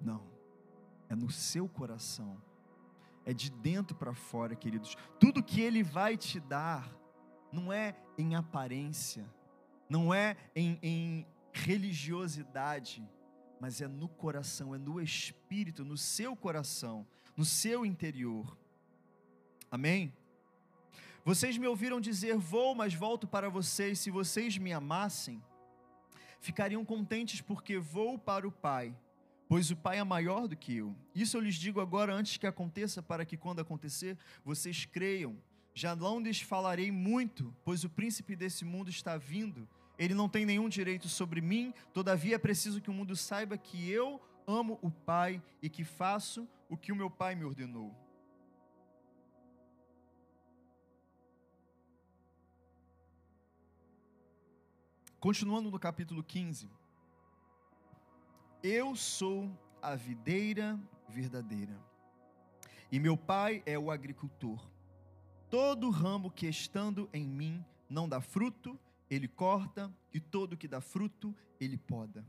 Não, 0.00 0.22
é 1.08 1.16
no 1.16 1.28
seu 1.28 1.68
coração, 1.68 2.40
é 3.24 3.34
de 3.34 3.50
dentro 3.50 3.96
para 3.96 4.14
fora, 4.14 4.54
queridos. 4.54 4.96
Tudo 5.18 5.42
que 5.42 5.60
Ele 5.60 5.82
vai 5.82 6.16
te 6.16 6.38
dar 6.38 6.88
não 7.50 7.72
é 7.72 7.96
em 8.16 8.36
aparência, 8.36 9.28
não 9.88 10.14
é 10.14 10.36
em, 10.54 10.78
em 10.80 11.26
religiosidade, 11.52 13.04
mas 13.60 13.80
é 13.80 13.88
no 13.88 14.08
coração, 14.08 14.72
é 14.72 14.78
no 14.78 15.00
espírito, 15.00 15.84
no 15.84 15.96
seu 15.96 16.36
coração, 16.36 17.04
no 17.36 17.44
seu 17.44 17.84
interior. 17.84 18.56
Amém? 19.72 20.14
Vocês 21.26 21.58
me 21.58 21.66
ouviram 21.66 22.00
dizer: 22.00 22.36
Vou, 22.36 22.72
mas 22.72 22.94
volto 22.94 23.26
para 23.26 23.50
vocês. 23.50 23.98
Se 23.98 24.12
vocês 24.12 24.56
me 24.58 24.72
amassem, 24.72 25.42
ficariam 26.38 26.84
contentes 26.84 27.40
porque 27.40 27.78
vou 27.78 28.16
para 28.16 28.46
o 28.46 28.52
Pai, 28.52 28.96
pois 29.48 29.72
o 29.72 29.76
Pai 29.76 29.98
é 29.98 30.04
maior 30.04 30.46
do 30.46 30.56
que 30.56 30.76
eu. 30.76 30.94
Isso 31.12 31.36
eu 31.36 31.40
lhes 31.40 31.56
digo 31.56 31.80
agora 31.80 32.14
antes 32.14 32.36
que 32.36 32.46
aconteça, 32.46 33.02
para 33.02 33.24
que 33.24 33.36
quando 33.36 33.58
acontecer, 33.58 34.16
vocês 34.44 34.84
creiam. 34.84 35.36
Já 35.74 35.96
não 35.96 36.20
lhes 36.20 36.40
falarei 36.40 36.92
muito, 36.92 37.52
pois 37.64 37.82
o 37.82 37.90
príncipe 37.90 38.36
desse 38.36 38.64
mundo 38.64 38.88
está 38.88 39.16
vindo. 39.16 39.68
Ele 39.98 40.14
não 40.14 40.28
tem 40.28 40.46
nenhum 40.46 40.68
direito 40.68 41.08
sobre 41.08 41.40
mim, 41.40 41.74
todavia 41.92 42.36
é 42.36 42.38
preciso 42.38 42.80
que 42.80 42.88
o 42.88 42.94
mundo 42.94 43.16
saiba 43.16 43.58
que 43.58 43.90
eu 43.90 44.20
amo 44.46 44.78
o 44.80 44.92
Pai 44.92 45.42
e 45.60 45.68
que 45.68 45.82
faço 45.82 46.48
o 46.68 46.76
que 46.76 46.92
o 46.92 46.96
meu 46.96 47.10
Pai 47.10 47.34
me 47.34 47.44
ordenou. 47.44 48.05
Continuando 55.26 55.72
no 55.72 55.78
capítulo 55.80 56.22
15. 56.22 56.70
Eu 58.62 58.94
sou 58.94 59.50
a 59.82 59.96
videira 59.96 60.78
verdadeira, 61.08 61.76
e 62.92 63.00
meu 63.00 63.16
pai 63.16 63.60
é 63.66 63.76
o 63.76 63.90
agricultor. 63.90 64.64
Todo 65.50 65.90
ramo 65.90 66.30
que 66.30 66.46
estando 66.46 67.10
em 67.12 67.26
mim 67.26 67.64
não 67.90 68.08
dá 68.08 68.20
fruto, 68.20 68.78
ele 69.10 69.26
corta, 69.26 69.92
e 70.14 70.20
todo 70.20 70.56
que 70.56 70.68
dá 70.68 70.80
fruto, 70.80 71.34
ele 71.58 71.76
poda, 71.76 72.24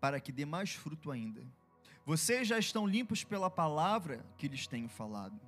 para 0.00 0.20
que 0.20 0.30
dê 0.30 0.44
mais 0.44 0.72
fruto 0.72 1.10
ainda. 1.10 1.44
Vocês 2.04 2.46
já 2.46 2.60
estão 2.60 2.86
limpos 2.86 3.24
pela 3.24 3.50
palavra 3.50 4.24
que 4.38 4.46
lhes 4.46 4.68
tenho 4.68 4.88
falado. 4.88 5.40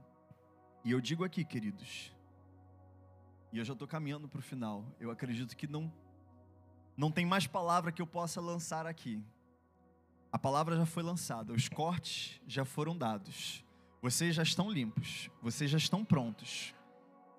E 0.85 0.91
eu 0.91 1.01
digo 1.01 1.23
aqui, 1.23 1.45
queridos, 1.45 2.13
e 3.53 3.59
eu 3.59 3.65
já 3.65 3.75
estou 3.75 3.87
caminhando 3.87 4.29
para 4.29 4.41
o 4.41 4.43
final, 4.43 4.85
eu 4.99 5.13
acredito 5.13 5.57
que 5.57 5.69
não 5.69 5.93
não 6.99 7.13
tem 7.13 7.25
mais 7.25 7.47
palavra 7.47 7.93
que 7.93 8.03
eu 8.03 8.07
possa 8.09 8.41
lançar 8.41 8.85
aqui. 8.85 9.23
A 10.33 10.39
palavra 10.39 10.77
já 10.77 10.85
foi 10.85 11.05
lançada, 11.05 11.53
os 11.53 11.69
cortes 11.69 12.41
já 12.45 12.65
foram 12.65 12.99
dados. 12.99 13.65
Vocês 14.03 14.35
já 14.35 14.43
estão 14.43 14.69
limpos, 14.69 15.31
vocês 15.41 15.71
já 15.71 15.79
estão 15.79 16.05
prontos. 16.05 16.75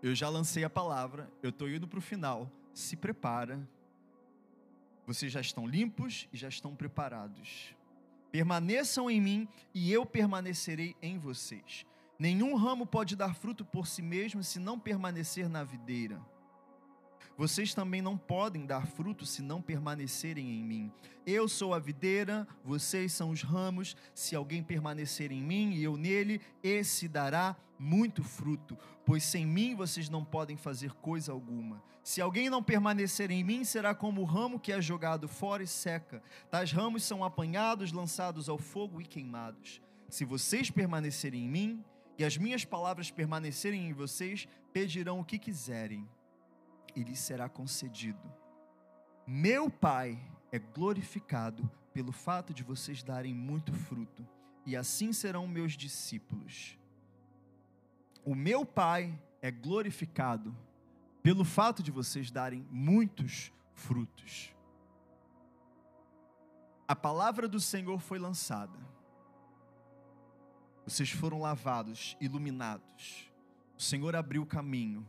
Eu 0.02 0.16
já 0.16 0.30
lancei 0.30 0.64
a 0.64 0.70
palavra, 0.70 1.30
eu 1.44 1.50
estou 1.50 1.70
indo 1.70 1.90
para 1.90 2.00
o 2.00 2.02
final. 2.02 2.50
Se 2.74 2.96
prepara. 2.96 3.68
Vocês 5.06 5.30
já 5.30 5.42
estão 5.42 5.68
limpos 5.68 6.30
e 6.32 6.38
já 6.38 6.48
estão 6.48 6.74
preparados. 6.74 7.76
Permaneçam 8.32 9.12
em 9.12 9.20
mim 9.20 9.48
e 9.74 9.92
eu 9.92 10.06
permanecerei 10.06 10.96
em 11.02 11.20
vocês. 11.20 11.86
Nenhum 12.18 12.56
ramo 12.56 12.86
pode 12.86 13.14
dar 13.14 13.36
fruto 13.36 13.66
por 13.66 13.88
si 13.88 14.02
mesmo 14.02 14.42
se 14.42 14.58
não 14.58 14.80
permanecer 14.80 15.50
na 15.50 15.66
videira. 15.66 16.22
Vocês 17.40 17.74
também 17.74 18.02
não 18.02 18.18
podem 18.18 18.66
dar 18.66 18.86
fruto 18.86 19.26
se 19.26 19.42
não 19.42 19.62
permanecerem 19.62 20.60
em 20.60 20.62
mim. 20.62 20.92
Eu 21.26 21.48
sou 21.48 21.74
a 21.74 21.80
videira, 21.80 22.46
vocês 22.66 23.14
são 23.14 23.30
os 23.30 23.44
ramos. 23.44 23.96
Se 24.14 24.36
alguém 24.36 24.62
permanecer 24.62 25.32
em 25.32 25.42
mim 25.42 25.72
e 25.72 25.82
eu 25.82 25.96
nele, 25.96 26.42
esse 26.62 27.08
dará 27.08 27.56
muito 27.80 28.26
fruto, 28.26 28.78
pois 29.06 29.24
sem 29.24 29.46
mim 29.46 29.74
vocês 29.74 30.10
não 30.10 30.22
podem 30.22 30.58
fazer 30.58 30.92
coisa 30.96 31.32
alguma. 31.32 31.82
Se 32.04 32.20
alguém 32.20 32.50
não 32.50 32.62
permanecer 32.62 33.32
em 33.32 33.42
mim, 33.42 33.64
será 33.64 33.96
como 33.96 34.20
o 34.20 34.26
ramo 34.26 34.60
que 34.60 34.74
é 34.74 34.82
jogado 34.82 35.26
fora 35.30 35.64
e 35.64 35.68
seca. 35.68 36.22
Tais 36.52 36.74
ramos 36.74 37.04
são 37.04 37.24
apanhados, 37.24 37.94
lançados 37.94 38.50
ao 38.50 38.58
fogo 38.58 39.00
e 39.00 39.06
queimados. 39.06 39.82
Se 40.10 40.26
vocês 40.26 40.70
permanecerem 40.70 41.46
em 41.46 41.50
mim 41.50 41.86
e 42.18 42.26
as 42.26 42.36
minhas 42.36 42.66
palavras 42.66 43.10
permanecerem 43.10 43.88
em 43.88 43.94
vocês, 43.94 44.46
pedirão 44.74 45.22
o 45.22 45.24
que 45.24 45.40
quiserem 45.40 46.06
e 46.96 47.04
lhe 47.04 47.16
será 47.16 47.48
concedido. 47.48 48.32
Meu 49.26 49.70
Pai 49.70 50.20
é 50.52 50.60
glorificado 50.60 51.70
pelo 51.94 52.12
fato 52.12 52.54
de 52.54 52.64
vocês 52.64 53.04
darem 53.04 53.34
muito 53.34 53.74
fruto, 53.74 54.28
e 54.66 54.76
assim 54.76 55.14
serão 55.14 55.48
meus 55.48 55.74
discípulos. 55.74 56.78
O 58.24 58.36
meu 58.36 58.66
Pai 58.66 59.20
é 59.42 59.52
glorificado 59.52 60.56
pelo 61.22 61.44
fato 61.44 61.82
de 61.84 61.92
vocês 61.92 62.32
darem 62.32 62.66
muitos 62.70 63.52
frutos. 63.74 64.54
A 66.88 66.96
palavra 66.96 67.48
do 67.48 67.60
Senhor 67.60 68.00
foi 68.00 68.18
lançada. 68.18 68.80
Vocês 70.86 71.12
foram 71.12 71.40
lavados, 71.40 72.18
iluminados. 72.20 73.32
O 73.78 73.82
Senhor 73.82 74.16
abriu 74.16 74.42
o 74.42 74.48
caminho 74.48 75.08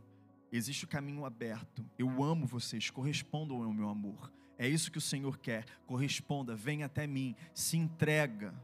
Existe 0.53 0.85
o 0.85 0.89
caminho 0.89 1.25
aberto. 1.25 1.85
Eu 1.99 2.23
amo 2.23 2.47
vocês, 2.47 2.91
correspondam 2.91 3.63
ao 3.63 3.73
meu 3.73 3.89
amor. 3.89 4.33
É 4.59 4.69
isso 4.69 4.91
que 4.91 4.99
o 4.99 5.01
Senhor 5.01 5.39
quer. 5.39 5.65
Corresponda, 5.87 6.55
venha 6.55 6.87
até 6.87 7.07
mim, 7.07 7.35
se 7.55 7.77
entrega. 7.77 8.55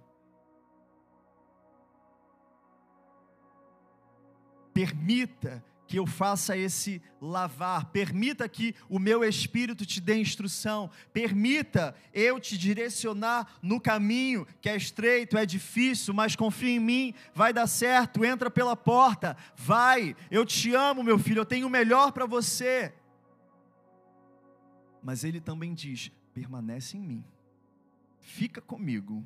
Permita 4.74 5.64
que 5.86 5.98
eu 5.98 6.06
faça 6.06 6.56
esse 6.56 7.00
lavar, 7.20 7.86
permita 7.86 8.48
que 8.48 8.74
o 8.88 8.98
meu 8.98 9.24
espírito 9.24 9.86
te 9.86 10.00
dê 10.00 10.16
instrução, 10.18 10.90
permita 11.12 11.94
eu 12.12 12.40
te 12.40 12.58
direcionar 12.58 13.58
no 13.62 13.80
caminho 13.80 14.46
que 14.60 14.68
é 14.68 14.76
estreito, 14.76 15.38
é 15.38 15.46
difícil, 15.46 16.12
mas 16.12 16.36
confia 16.36 16.70
em 16.70 16.80
mim, 16.80 17.14
vai 17.34 17.52
dar 17.52 17.66
certo, 17.66 18.24
entra 18.24 18.50
pela 18.50 18.76
porta, 18.76 19.36
vai, 19.56 20.16
eu 20.30 20.44
te 20.44 20.74
amo, 20.74 21.02
meu 21.02 21.18
filho, 21.18 21.40
eu 21.40 21.46
tenho 21.46 21.66
o 21.66 21.70
melhor 21.70 22.12
para 22.12 22.26
você. 22.26 22.92
Mas 25.02 25.22
ele 25.22 25.40
também 25.40 25.72
diz: 25.72 26.10
permanece 26.34 26.96
em 26.96 27.00
mim, 27.00 27.24
fica 28.20 28.60
comigo 28.60 29.24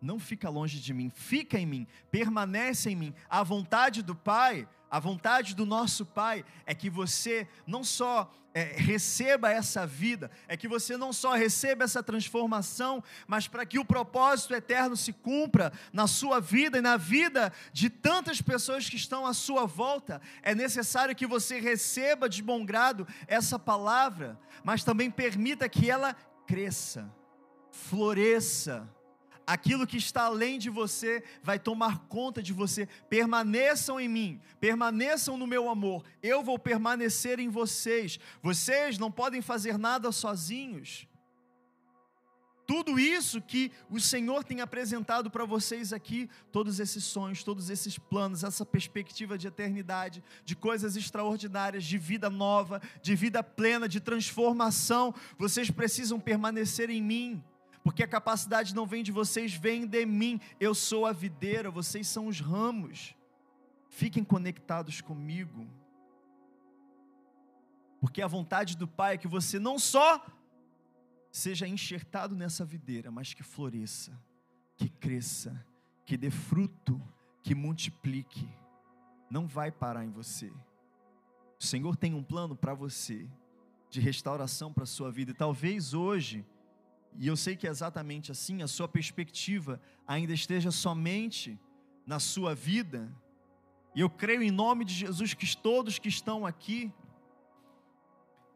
não 0.00 0.18
fica 0.18 0.48
longe 0.48 0.78
de 0.78 0.94
mim, 0.94 1.10
fica 1.10 1.58
em 1.58 1.66
mim, 1.66 1.86
permanece 2.10 2.90
em 2.90 2.96
mim. 2.96 3.14
A 3.28 3.42
vontade 3.42 4.02
do 4.02 4.14
Pai, 4.14 4.68
a 4.90 4.98
vontade 4.98 5.54
do 5.54 5.66
nosso 5.66 6.06
Pai 6.06 6.44
é 6.64 6.74
que 6.74 6.88
você 6.88 7.48
não 7.66 7.82
só 7.82 8.32
é, 8.54 8.62
receba 8.76 9.50
essa 9.50 9.86
vida, 9.86 10.30
é 10.46 10.56
que 10.56 10.68
você 10.68 10.96
não 10.96 11.12
só 11.12 11.34
receba 11.34 11.84
essa 11.84 12.02
transformação, 12.02 13.02
mas 13.26 13.46
para 13.48 13.66
que 13.66 13.78
o 13.78 13.84
propósito 13.84 14.54
eterno 14.54 14.96
se 14.96 15.12
cumpra 15.12 15.72
na 15.92 16.06
sua 16.06 16.40
vida 16.40 16.78
e 16.78 16.82
na 16.82 16.96
vida 16.96 17.52
de 17.72 17.90
tantas 17.90 18.40
pessoas 18.40 18.88
que 18.88 18.96
estão 18.96 19.26
à 19.26 19.34
sua 19.34 19.66
volta, 19.66 20.20
é 20.42 20.54
necessário 20.54 21.14
que 21.14 21.26
você 21.26 21.60
receba 21.60 22.28
de 22.28 22.42
bom 22.42 22.64
grado 22.64 23.06
essa 23.26 23.58
palavra, 23.58 24.38
mas 24.64 24.84
também 24.84 25.10
permita 25.10 25.68
que 25.68 25.90
ela 25.90 26.14
cresça, 26.46 27.12
floresça 27.70 28.88
aquilo 29.48 29.86
que 29.86 29.96
está 29.96 30.24
além 30.24 30.58
de 30.58 30.68
você 30.68 31.24
vai 31.42 31.58
tomar 31.58 32.00
conta 32.00 32.42
de 32.42 32.52
você. 32.52 32.86
Permaneçam 33.08 33.98
em 33.98 34.06
mim, 34.06 34.40
permaneçam 34.60 35.38
no 35.38 35.46
meu 35.46 35.70
amor, 35.70 36.04
eu 36.22 36.42
vou 36.42 36.58
permanecer 36.58 37.40
em 37.40 37.48
vocês. 37.48 38.20
Vocês 38.42 38.98
não 38.98 39.10
podem 39.10 39.40
fazer 39.40 39.78
nada 39.78 40.12
sozinhos. 40.12 41.08
Tudo 42.66 43.00
isso 43.00 43.40
que 43.40 43.72
o 43.88 43.98
Senhor 43.98 44.44
tem 44.44 44.60
apresentado 44.60 45.30
para 45.30 45.46
vocês 45.46 45.94
aqui, 45.94 46.28
todos 46.52 46.78
esses 46.78 47.02
sonhos, 47.02 47.42
todos 47.42 47.70
esses 47.70 47.98
planos, 47.98 48.44
essa 48.44 48.66
perspectiva 48.66 49.38
de 49.38 49.46
eternidade, 49.46 50.22
de 50.44 50.54
coisas 50.54 50.94
extraordinárias, 50.94 51.84
de 51.84 51.96
vida 51.96 52.28
nova, 52.28 52.82
de 53.00 53.16
vida 53.16 53.42
plena, 53.42 53.88
de 53.88 53.98
transformação, 53.98 55.14
vocês 55.38 55.70
precisam 55.70 56.20
permanecer 56.20 56.90
em 56.90 57.02
mim 57.02 57.42
porque 57.82 58.02
a 58.02 58.08
capacidade 58.08 58.74
não 58.74 58.86
vem 58.86 59.02
de 59.02 59.12
vocês, 59.12 59.54
vem 59.54 59.86
de 59.86 60.04
mim. 60.04 60.40
Eu 60.58 60.74
sou 60.74 61.06
a 61.06 61.12
videira, 61.12 61.70
vocês 61.70 62.06
são 62.06 62.26
os 62.26 62.40
ramos. 62.40 63.14
Fiquem 63.88 64.24
conectados 64.24 65.00
comigo. 65.00 65.66
Porque 68.00 68.22
a 68.22 68.26
vontade 68.26 68.76
do 68.76 68.86
Pai 68.86 69.14
é 69.14 69.18
que 69.18 69.28
você 69.28 69.58
não 69.58 69.78
só 69.78 70.24
seja 71.30 71.66
enxertado 71.66 72.34
nessa 72.34 72.64
videira, 72.64 73.10
mas 73.10 73.34
que 73.34 73.42
floresça, 73.42 74.18
que 74.76 74.88
cresça, 74.88 75.64
que 76.04 76.16
dê 76.16 76.30
fruto, 76.30 77.00
que 77.42 77.54
multiplique. 77.54 78.48
Não 79.30 79.46
vai 79.46 79.70
parar 79.70 80.04
em 80.04 80.10
você. 80.10 80.50
O 81.60 81.64
Senhor 81.64 81.96
tem 81.96 82.14
um 82.14 82.22
plano 82.22 82.54
para 82.54 82.72
você 82.72 83.28
de 83.90 84.00
restauração 84.00 84.72
para 84.72 84.84
a 84.84 84.86
sua 84.86 85.10
vida. 85.10 85.32
E 85.32 85.34
talvez 85.34 85.92
hoje 85.92 86.46
e 87.18 87.26
eu 87.26 87.36
sei 87.36 87.56
que 87.56 87.66
é 87.66 87.70
exatamente 87.70 88.30
assim, 88.30 88.62
a 88.62 88.68
sua 88.68 88.86
perspectiva 88.86 89.80
ainda 90.06 90.32
esteja 90.32 90.70
somente 90.70 91.58
na 92.06 92.20
sua 92.20 92.54
vida, 92.54 93.12
E 93.94 94.00
eu 94.00 94.08
creio 94.08 94.42
em 94.42 94.50
nome 94.50 94.84
de 94.84 94.94
Jesus 94.94 95.34
que 95.34 95.56
todos 95.56 95.98
que 95.98 96.08
estão 96.08 96.46
aqui 96.46 96.92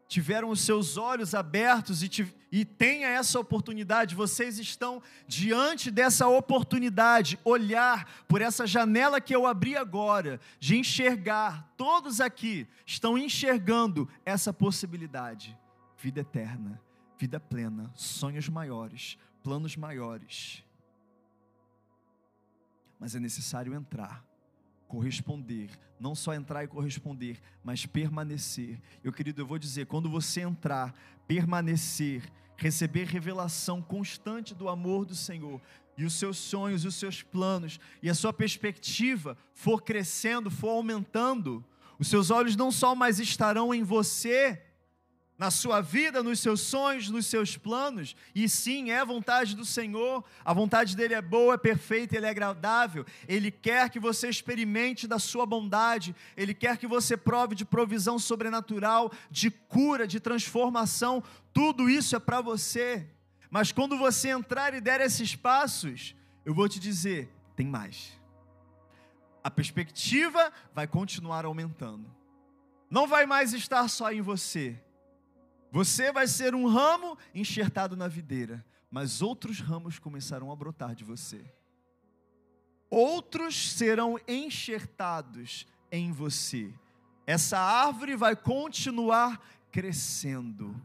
tiveram 0.07 0.49
os 0.49 0.61
seus 0.61 0.95
olhos 0.95 1.35
abertos 1.35 2.01
e, 2.01 2.07
te, 2.07 2.33
e 2.51 2.63
tenha 2.63 3.09
essa 3.09 3.39
oportunidade, 3.39 4.15
vocês 4.15 4.57
estão 4.57 5.01
diante 5.27 5.91
dessa 5.91 6.27
oportunidade, 6.27 7.37
olhar 7.43 8.23
por 8.27 8.41
essa 8.41 8.65
janela 8.65 9.19
que 9.19 9.35
eu 9.35 9.45
abri 9.45 9.75
agora, 9.75 10.39
de 10.59 10.77
enxergar, 10.77 11.73
todos 11.75 12.21
aqui 12.21 12.65
estão 12.85 13.17
enxergando 13.17 14.07
essa 14.23 14.53
possibilidade. 14.53 15.57
Vida 15.97 16.21
eterna, 16.21 16.79
vida 17.23 17.39
plena, 17.39 17.89
sonhos 17.95 18.49
maiores, 18.49 19.17
planos 19.41 19.77
maiores. 19.77 20.61
Mas 22.99 23.15
é 23.15 23.19
necessário 23.19 23.73
entrar 23.73 24.25
corresponder, 24.89 25.71
não 25.99 26.13
só 26.13 26.35
entrar 26.35 26.65
e 26.65 26.67
corresponder, 26.67 27.41
mas 27.63 27.83
permanecer. 27.83 28.79
Eu 29.03 29.11
querido, 29.11 29.41
eu 29.41 29.47
vou 29.47 29.57
dizer, 29.57 29.87
quando 29.87 30.07
você 30.07 30.41
entrar, 30.41 30.93
permanecer, 31.25 32.29
receber 32.57 33.05
revelação 33.05 33.81
constante 33.81 34.53
do 34.53 34.69
amor 34.69 35.05
do 35.05 35.15
Senhor, 35.15 35.59
e 35.97 36.03
os 36.03 36.13
seus 36.13 36.37
sonhos, 36.37 36.83
e 36.83 36.87
os 36.87 36.95
seus 36.95 37.23
planos, 37.23 37.79
e 38.03 38.09
a 38.09 38.13
sua 38.13 38.33
perspectiva 38.33 39.35
for 39.53 39.81
crescendo, 39.81 40.51
for 40.51 40.69
aumentando, 40.69 41.65
os 41.97 42.07
seus 42.09 42.29
olhos 42.29 42.55
não 42.55 42.71
só 42.71 42.93
mais 42.93 43.17
estarão 43.17 43.73
em 43.73 43.81
você, 43.81 44.61
na 45.43 45.51
sua 45.51 45.81
vida, 45.81 46.23
nos 46.23 46.39
seus 46.39 46.61
sonhos, 46.61 47.09
nos 47.09 47.25
seus 47.25 47.57
planos, 47.57 48.15
e 48.33 48.47
sim, 48.47 48.91
é 48.91 49.03
vontade 49.03 49.57
do 49.57 49.65
Senhor, 49.65 50.23
a 50.45 50.53
vontade 50.53 50.95
dele 50.95 51.15
é 51.15 51.21
boa, 51.21 51.55
é 51.55 51.57
perfeita, 51.57 52.15
ele 52.15 52.25
é 52.25 52.29
agradável, 52.29 53.05
ele 53.27 53.51
quer 53.51 53.89
que 53.89 53.99
você 53.99 54.29
experimente 54.29 55.05
da 55.05 55.19
sua 55.19 55.45
bondade, 55.45 56.15
ele 56.37 56.53
quer 56.53 56.77
que 56.77 56.87
você 56.87 57.17
prove 57.17 57.55
de 57.55 57.65
provisão 57.65 58.17
sobrenatural, 58.17 59.11
de 59.29 59.51
cura, 59.51 60.07
de 60.07 60.17
transformação, 60.17 61.21
tudo 61.51 61.89
isso 61.89 62.15
é 62.15 62.19
para 62.19 62.39
você, 62.39 63.05
mas 63.49 63.69
quando 63.69 63.97
você 63.97 64.29
entrar 64.29 64.73
e 64.73 64.79
der 64.79 65.01
esses 65.01 65.35
passos, 65.35 66.15
eu 66.45 66.53
vou 66.53 66.69
te 66.69 66.79
dizer: 66.79 67.29
tem 67.53 67.67
mais. 67.67 68.17
A 69.43 69.51
perspectiva 69.51 70.53
vai 70.73 70.87
continuar 70.87 71.43
aumentando, 71.43 72.09
não 72.89 73.05
vai 73.05 73.25
mais 73.25 73.51
estar 73.51 73.89
só 73.89 74.09
em 74.09 74.21
você 74.21 74.81
você 75.73 76.11
vai 76.11 76.27
ser 76.27 76.53
um 76.53 76.67
ramo 76.67 77.17
enxertado 77.33 77.97
na 77.97 78.07
videira, 78.07 78.63
mas 78.91 79.23
outros 79.23 79.59
ramos 79.59 79.97
começarão 79.97 80.51
a 80.51 80.55
brotar 80.55 80.93
de 80.93 81.03
você. 81.03 81.43
Outros 82.91 83.71
serão 83.71 84.19
enxertados 84.27 85.65
em 85.91 86.11
você. 86.11 86.71
Essa 87.25 87.57
árvore 87.57 88.15
vai 88.15 88.35
continuar 88.35 89.43
crescendo. 89.71 90.79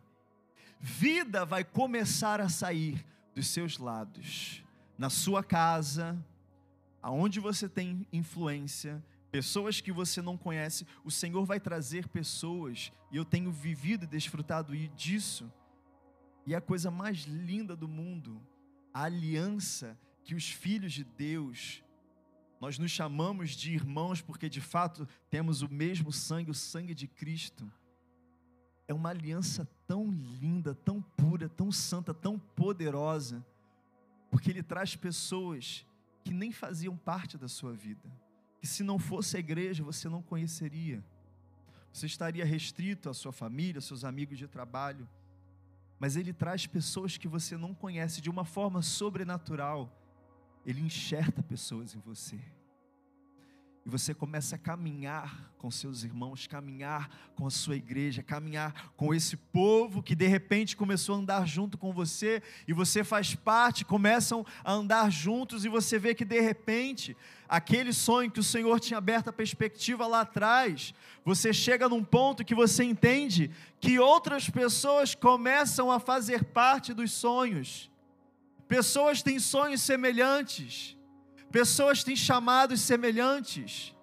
Vida 0.80 1.45
vai 1.45 1.64
começar 1.64 2.41
a 2.41 2.49
sair 2.49 3.05
dos 3.34 3.49
seus 3.49 3.76
lados, 3.76 4.64
na 4.97 5.11
sua 5.11 5.45
casa, 5.45 6.16
aonde 7.03 7.41
você 7.41 7.68
tem 7.68 8.07
influência, 8.11 9.05
pessoas 9.31 9.81
que 9.81 9.93
você 9.93 10.22
não 10.22 10.37
conhece, 10.37 10.87
o 11.05 11.11
Senhor 11.11 11.45
vai 11.45 11.61
trazer 11.61 12.09
pessoas, 12.09 12.93
e 13.11 13.16
eu 13.16 13.24
tenho 13.24 13.53
vivido 13.53 14.05
e 14.05 14.09
desfrutado 14.09 14.76
disso, 14.89 15.53
e 16.47 16.55
é 16.55 16.57
a 16.57 16.62
coisa 16.62 16.91
mais 16.91 17.24
linda 17.24 17.76
do 17.76 17.87
mundo, 17.87 18.41
a 18.93 19.03
aliança 19.03 19.99
que 20.24 20.35
os 20.35 20.51
filhos 20.51 20.93
de 20.93 21.05
Deus, 21.05 21.85
nós 22.61 22.79
nos 22.79 22.91
chamamos 22.91 23.51
de 23.51 23.72
irmãos 23.72 24.20
porque 24.20 24.49
de 24.49 24.61
fato 24.61 25.07
temos 25.31 25.62
o 25.62 25.68
mesmo 25.68 26.11
sangue, 26.11 26.51
o 26.51 26.55
sangue 26.55 26.95
de 26.95 27.07
Cristo. 27.07 27.70
É 28.87 28.95
uma 28.95 29.11
aliança 29.11 29.68
tão 29.87 30.11
linda, 30.11 30.74
tão 30.74 31.01
pura, 31.01 31.49
tão 31.49 31.70
santa, 31.70 32.12
tão 32.12 32.39
poderosa, 32.39 33.47
porque 34.31 34.51
Ele 34.51 34.62
traz 34.62 34.97
pessoas 34.97 35.87
que 36.24 36.33
nem 36.33 36.51
faziam 36.51 36.97
parte 36.97 37.37
da 37.39 37.47
sua 37.47 37.74
vida 37.74 38.11
que 38.61 38.67
se 38.67 38.83
não 38.83 38.99
fosse 38.99 39.37
a 39.37 39.41
igreja 39.41 39.83
você 39.83 40.09
não 40.09 40.23
conheceria. 40.23 41.05
Você 41.93 42.07
estaria 42.07 42.45
restrito 42.45 43.09
à 43.09 43.15
sua 43.15 43.33
família, 43.33 43.79
aos 43.79 43.87
seus 43.87 44.05
amigos 44.05 44.39
de 44.39 44.47
trabalho. 44.47 45.09
Mas 45.99 46.17
ele 46.17 46.33
traz 46.33 46.67
pessoas 46.67 47.17
que 47.17 47.27
você 47.27 47.57
não 47.57 47.75
conhece 47.75 48.21
de 48.21 48.31
uma 48.31 48.45
forma 48.45 48.83
sobrenatural. 48.83 49.93
Ele 50.65 50.81
enxerta 50.81 51.43
pessoas 51.43 51.95
em 51.95 51.99
você 51.99 52.39
e 53.89 53.91
você 53.91 54.12
começa 54.12 54.55
a 54.55 54.59
caminhar 54.59 55.51
com 55.57 55.70
seus 55.70 56.05
irmãos, 56.05 56.47
caminhar 56.47 57.09
com 57.34 57.47
a 57.47 57.51
sua 57.51 57.74
igreja, 57.74 58.22
caminhar 58.22 58.93
com 58.99 59.14
esse 59.14 59.34
povo 59.34 60.03
que 60.03 60.14
de 60.14 60.26
repente 60.26 60.76
começou 60.76 61.14
a 61.14 61.18
andar 61.18 61.49
junto 61.49 61.78
com 61.78 61.91
você 61.91 62.43
e 62.66 62.74
você 62.74 63.03
faz 63.03 63.34
parte, 63.34 63.86
começam 63.86 64.45
a 64.62 64.74
andar 64.74 65.11
juntos 65.11 65.64
e 65.64 65.70
você 65.70 65.99
vê 65.99 66.14
que 66.14 66.26
de 66.26 66.39
repente 66.39 67.16
aquele 67.49 67.95
sonho 67.95 68.30
que 68.30 68.41
o 68.41 68.45
Senhor 68.45 68.78
tinha 68.78 68.99
aberto 68.99 69.28
a 69.28 69.32
perspectiva 69.32 70.07
lá 70.07 70.20
atrás, 70.20 70.93
você 71.24 71.51
chega 71.55 71.89
num 71.89 72.05
ponto 72.05 72.45
que 72.45 72.55
você 72.55 72.84
entende 72.84 73.51
que 73.80 73.99
outras 73.99 74.51
pessoas 74.51 75.14
começam 75.14 75.91
a 75.91 75.99
fazer 75.99 76.45
parte 76.45 76.93
dos 76.93 77.11
sonhos. 77.11 77.91
Pessoas 78.68 79.22
têm 79.22 79.39
sonhos 79.39 79.80
semelhantes 79.80 80.97
Pessoas 81.51 82.05
têm 82.05 82.16
chamados 82.16 82.80
semelhantes. 82.80 83.94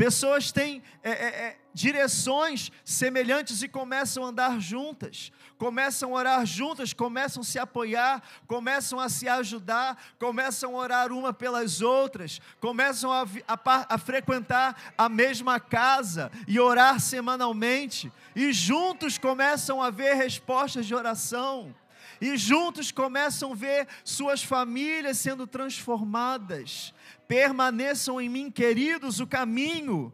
Pessoas 0.00 0.50
têm 0.50 0.82
é, 1.02 1.10
é, 1.10 1.26
é, 1.26 1.56
direções 1.74 2.72
semelhantes 2.82 3.62
e 3.62 3.68
começam 3.68 4.24
a 4.24 4.28
andar 4.28 4.58
juntas, 4.58 5.30
começam 5.58 6.16
a 6.16 6.18
orar 6.18 6.46
juntas, 6.46 6.94
começam 6.94 7.42
a 7.42 7.44
se 7.44 7.58
apoiar, 7.58 8.22
começam 8.46 8.98
a 8.98 9.10
se 9.10 9.28
ajudar, 9.28 10.02
começam 10.18 10.74
a 10.74 10.78
orar 10.78 11.12
uma 11.12 11.34
pelas 11.34 11.82
outras, 11.82 12.40
começam 12.60 13.12
a, 13.12 13.26
a, 13.46 13.94
a 13.94 13.98
frequentar 13.98 14.94
a 14.96 15.06
mesma 15.06 15.60
casa 15.60 16.32
e 16.48 16.58
orar 16.58 16.98
semanalmente, 16.98 18.10
e 18.34 18.54
juntos 18.54 19.18
começam 19.18 19.82
a 19.82 19.90
ver 19.90 20.14
respostas 20.14 20.86
de 20.86 20.94
oração 20.94 21.74
e 22.20 22.36
juntos 22.36 22.92
começam 22.92 23.52
a 23.52 23.54
ver 23.54 23.88
suas 24.04 24.42
famílias 24.42 25.18
sendo 25.18 25.46
transformadas. 25.46 26.92
Permaneçam 27.26 28.20
em 28.20 28.28
mim, 28.28 28.50
queridos, 28.50 29.20
o 29.20 29.26
caminho. 29.26 30.12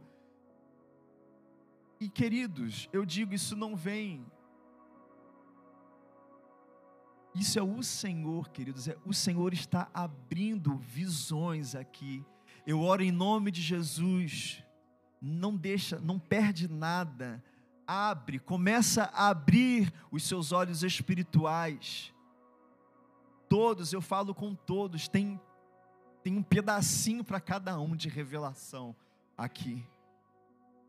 E 1.98 2.08
queridos, 2.08 2.88
eu 2.92 3.04
digo, 3.04 3.34
isso 3.34 3.56
não 3.56 3.74
vem. 3.74 4.24
Isso 7.34 7.58
é 7.58 7.62
o 7.62 7.82
Senhor, 7.82 8.48
queridos. 8.50 8.86
É, 8.88 8.96
o 9.04 9.12
Senhor 9.12 9.52
está 9.52 9.90
abrindo 9.92 10.76
visões 10.76 11.74
aqui. 11.74 12.24
Eu 12.66 12.80
oro 12.80 13.02
em 13.02 13.12
nome 13.12 13.50
de 13.50 13.60
Jesus. 13.60 14.62
Não 15.20 15.56
deixa, 15.56 15.98
não 15.98 16.18
perde 16.18 16.68
nada 16.68 17.42
abre, 17.86 18.38
começa 18.38 19.04
a 19.14 19.28
abrir 19.28 19.92
os 20.10 20.24
seus 20.24 20.52
olhos 20.52 20.82
espirituais. 20.82 22.12
Todos, 23.48 23.92
eu 23.92 24.00
falo 24.00 24.34
com 24.34 24.54
todos, 24.54 25.06
tem, 25.08 25.40
tem 26.22 26.36
um 26.36 26.42
pedacinho 26.42 27.22
para 27.22 27.40
cada 27.40 27.78
um 27.78 27.94
de 27.94 28.08
revelação 28.08 28.94
aqui. 29.36 29.86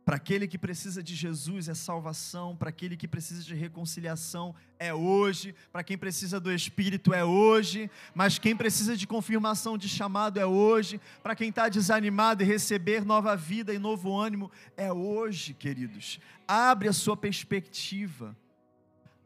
Para 0.08 0.16
aquele 0.16 0.48
que 0.48 0.58
precisa 0.58 1.04
de 1.04 1.14
Jesus 1.14 1.68
é 1.68 1.74
salvação, 1.74 2.56
para 2.56 2.70
aquele 2.70 2.96
que 2.96 3.10
precisa 3.10 3.44
de 3.44 3.54
reconciliação 3.54 4.56
é 4.80 4.94
hoje, 4.94 5.54
para 5.70 5.84
quem 5.84 5.98
precisa 5.98 6.40
do 6.40 6.50
Espírito 6.50 7.14
é 7.14 7.26
hoje, 7.26 7.92
mas 8.16 8.40
quem 8.40 8.56
precisa 8.56 8.96
de 8.96 9.06
confirmação 9.06 9.78
de 9.78 9.90
chamado 9.90 10.40
é 10.40 10.46
hoje, 10.46 11.02
para 11.22 11.36
quem 11.36 11.50
está 11.50 11.68
desanimado 11.68 12.42
e 12.42 12.46
receber 12.46 13.04
nova 13.04 13.36
vida 13.36 13.74
e 13.74 13.78
novo 13.78 14.18
ânimo 14.18 14.50
é 14.78 14.94
hoje, 14.94 15.54
queridos. 15.54 16.22
Abre 16.48 16.88
a 16.88 16.94
sua 16.94 17.18
perspectiva. 17.18 18.34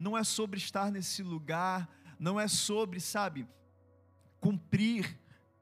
Não 0.00 0.18
é 0.18 0.24
sobre 0.24 0.58
estar 0.58 0.90
nesse 0.90 1.22
lugar, 1.22 1.88
não 2.18 2.40
é 2.40 2.48
sobre, 2.48 2.98
sabe, 2.98 3.46
cumprir 4.40 5.16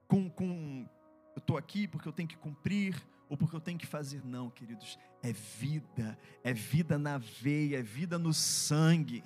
com. 0.09 0.31
com 0.31 0.89
eu 1.37 1.41
estou 1.41 1.59
aqui 1.59 1.87
porque 1.87 2.09
eu 2.09 2.13
tenho 2.13 2.27
que 2.27 2.39
cumprir 2.39 2.97
ou 3.31 3.37
porque 3.37 3.55
eu 3.55 3.61
tenho 3.61 3.79
que 3.79 3.87
fazer. 3.87 4.23
Não, 4.25 4.51
queridos, 4.51 4.99
é 5.23 5.33
vida, 5.33 6.19
é 6.43 6.53
vida 6.53 6.99
na 6.99 7.17
veia, 7.17 7.79
é 7.79 7.83
vida 7.83 8.19
no 8.19 8.35
sangue, 8.35 9.23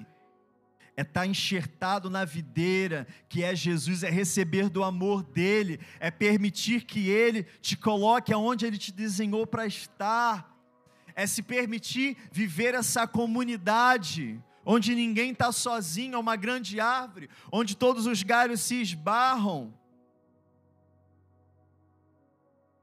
é 0.95 1.01
estar 1.01 1.23
tá 1.23 1.27
enxertado 1.27 2.11
na 2.11 2.25
videira, 2.25 3.07
que 3.29 3.43
é 3.43 3.57
Jesus, 3.57 4.03
é 4.03 4.11
receber 4.11 4.69
do 4.69 4.85
amor 4.85 5.23
dEle, 5.23 5.81
é 5.99 6.11
permitir 6.11 6.85
que 6.85 7.09
Ele 7.09 7.45
te 7.63 7.77
coloque 7.77 8.33
aonde 8.33 8.67
Ele 8.67 8.77
te 8.77 8.93
desenhou 8.93 9.47
para 9.47 9.67
estar, 9.67 10.55
é 11.17 11.27
se 11.27 11.43
permitir 11.43 12.17
viver 12.31 12.75
essa 12.75 13.07
comunidade, 13.07 14.39
onde 14.67 14.95
ninguém 14.95 15.31
está 15.31 15.51
sozinho, 15.51 16.15
é 16.15 16.19
uma 16.19 16.37
grande 16.37 16.79
árvore, 16.79 17.31
onde 17.51 17.75
todos 17.75 18.07
os 18.07 18.23
galhos 18.23 18.61
se 18.61 18.83
esbarram 18.83 19.73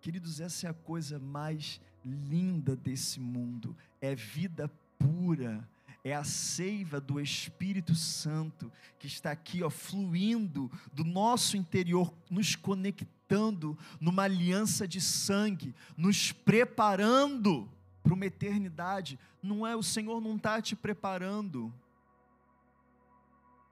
Queridos, 0.02 0.42
essa 0.42 0.66
é 0.66 0.70
a 0.70 0.74
coisa 0.74 1.20
mais 1.20 1.80
linda 2.04 2.76
desse 2.76 3.20
mundo, 3.20 3.78
é 4.02 4.16
vida 4.16 4.68
pura, 4.98 5.68
é 6.04 6.16
a 6.16 6.24
seiva 6.24 7.00
do 7.00 7.22
Espírito 7.22 7.94
Santo 7.94 8.72
que 8.98 9.06
está 9.06 9.30
aqui, 9.30 9.62
ó, 9.62 9.70
fluindo 9.70 10.72
do 10.92 11.04
nosso 11.04 11.56
interior, 11.56 12.12
nos 12.32 12.56
conectando 12.56 13.78
numa 14.00 14.24
aliança 14.24 14.88
de 14.88 15.00
sangue, 15.00 15.76
nos 15.96 16.32
preparando 16.32 17.70
para 18.02 18.16
uma 18.16 18.26
eternidade. 18.26 19.20
Não 19.42 19.68
é 19.68 19.76
o 19.76 19.84
Senhor 19.84 20.20
não 20.20 20.36
está 20.36 20.60
te 20.60 20.76
preparando 20.76 21.72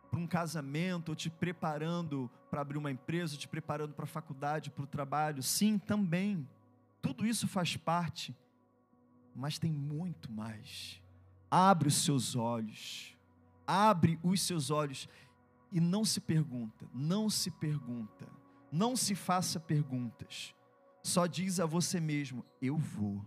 para 0.09 0.19
um 0.19 0.27
casamento, 0.27 1.09
ou 1.09 1.15
te 1.15 1.29
preparando 1.29 2.29
para 2.49 2.61
abrir 2.61 2.77
uma 2.77 2.91
empresa, 2.91 3.33
ou 3.33 3.39
te 3.39 3.47
preparando 3.47 3.93
para 3.93 4.05
a 4.05 4.07
faculdade, 4.07 4.69
para 4.69 4.83
o 4.83 4.87
trabalho. 4.87 5.43
Sim, 5.43 5.77
também. 5.77 6.47
Tudo 7.01 7.25
isso 7.25 7.47
faz 7.47 7.77
parte, 7.77 8.35
mas 9.35 9.59
tem 9.59 9.71
muito 9.71 10.31
mais. 10.31 11.01
Abre 11.49 11.87
os 11.87 12.03
seus 12.03 12.35
olhos, 12.35 13.17
abre 13.65 14.19
os 14.23 14.41
seus 14.41 14.69
olhos 14.69 15.07
e 15.71 15.79
não 15.79 16.03
se 16.03 16.19
pergunta, 16.19 16.87
não 16.93 17.29
se 17.29 17.49
pergunta, 17.51 18.27
não 18.71 18.95
se 18.95 19.15
faça 19.15 19.59
perguntas. 19.59 20.53
Só 21.03 21.25
diz 21.25 21.59
a 21.59 21.65
você 21.65 21.99
mesmo: 21.99 22.45
eu 22.61 22.77
vou, 22.77 23.25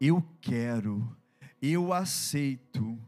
eu 0.00 0.22
quero, 0.40 1.16
eu 1.60 1.92
aceito 1.92 2.98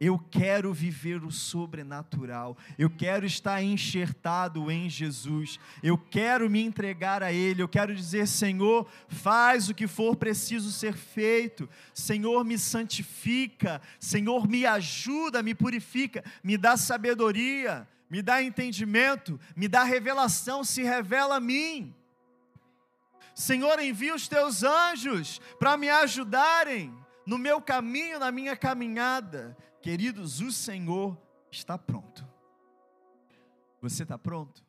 eu 0.00 0.18
quero 0.18 0.72
viver 0.72 1.24
o 1.24 1.30
sobrenatural. 1.30 2.56
Eu 2.78 2.88
quero 2.88 3.26
estar 3.26 3.62
enxertado 3.62 4.70
em 4.70 4.88
Jesus. 4.88 5.58
Eu 5.82 5.98
quero 5.98 6.48
me 6.48 6.62
entregar 6.62 7.22
a 7.22 7.32
Ele. 7.32 7.62
Eu 7.62 7.68
quero 7.68 7.94
dizer: 7.94 8.28
Senhor, 8.28 8.88
faz 9.08 9.68
o 9.68 9.74
que 9.74 9.88
for 9.88 10.14
preciso 10.14 10.70
ser 10.70 10.94
feito. 10.94 11.68
Senhor, 11.92 12.44
me 12.44 12.56
santifica. 12.56 13.82
Senhor, 13.98 14.48
me 14.48 14.64
ajuda, 14.64 15.42
me 15.42 15.54
purifica, 15.54 16.22
me 16.44 16.56
dá 16.56 16.76
sabedoria, 16.76 17.88
me 18.08 18.22
dá 18.22 18.40
entendimento, 18.40 19.40
me 19.56 19.66
dá 19.66 19.82
revelação. 19.82 20.62
Se 20.62 20.84
revela 20.84 21.36
a 21.36 21.40
mim. 21.40 21.92
Senhor, 23.34 23.80
envia 23.80 24.14
os 24.14 24.28
teus 24.28 24.62
anjos 24.62 25.40
para 25.58 25.76
me 25.76 25.88
ajudarem 25.88 26.96
no 27.26 27.36
meu 27.36 27.60
caminho, 27.60 28.18
na 28.18 28.32
minha 28.32 28.56
caminhada. 28.56 29.56
Queridos, 29.80 30.40
o 30.40 30.50
Senhor 30.50 31.16
está 31.50 31.78
pronto. 31.78 32.26
Você 33.80 34.02
está 34.02 34.18
pronto? 34.18 34.67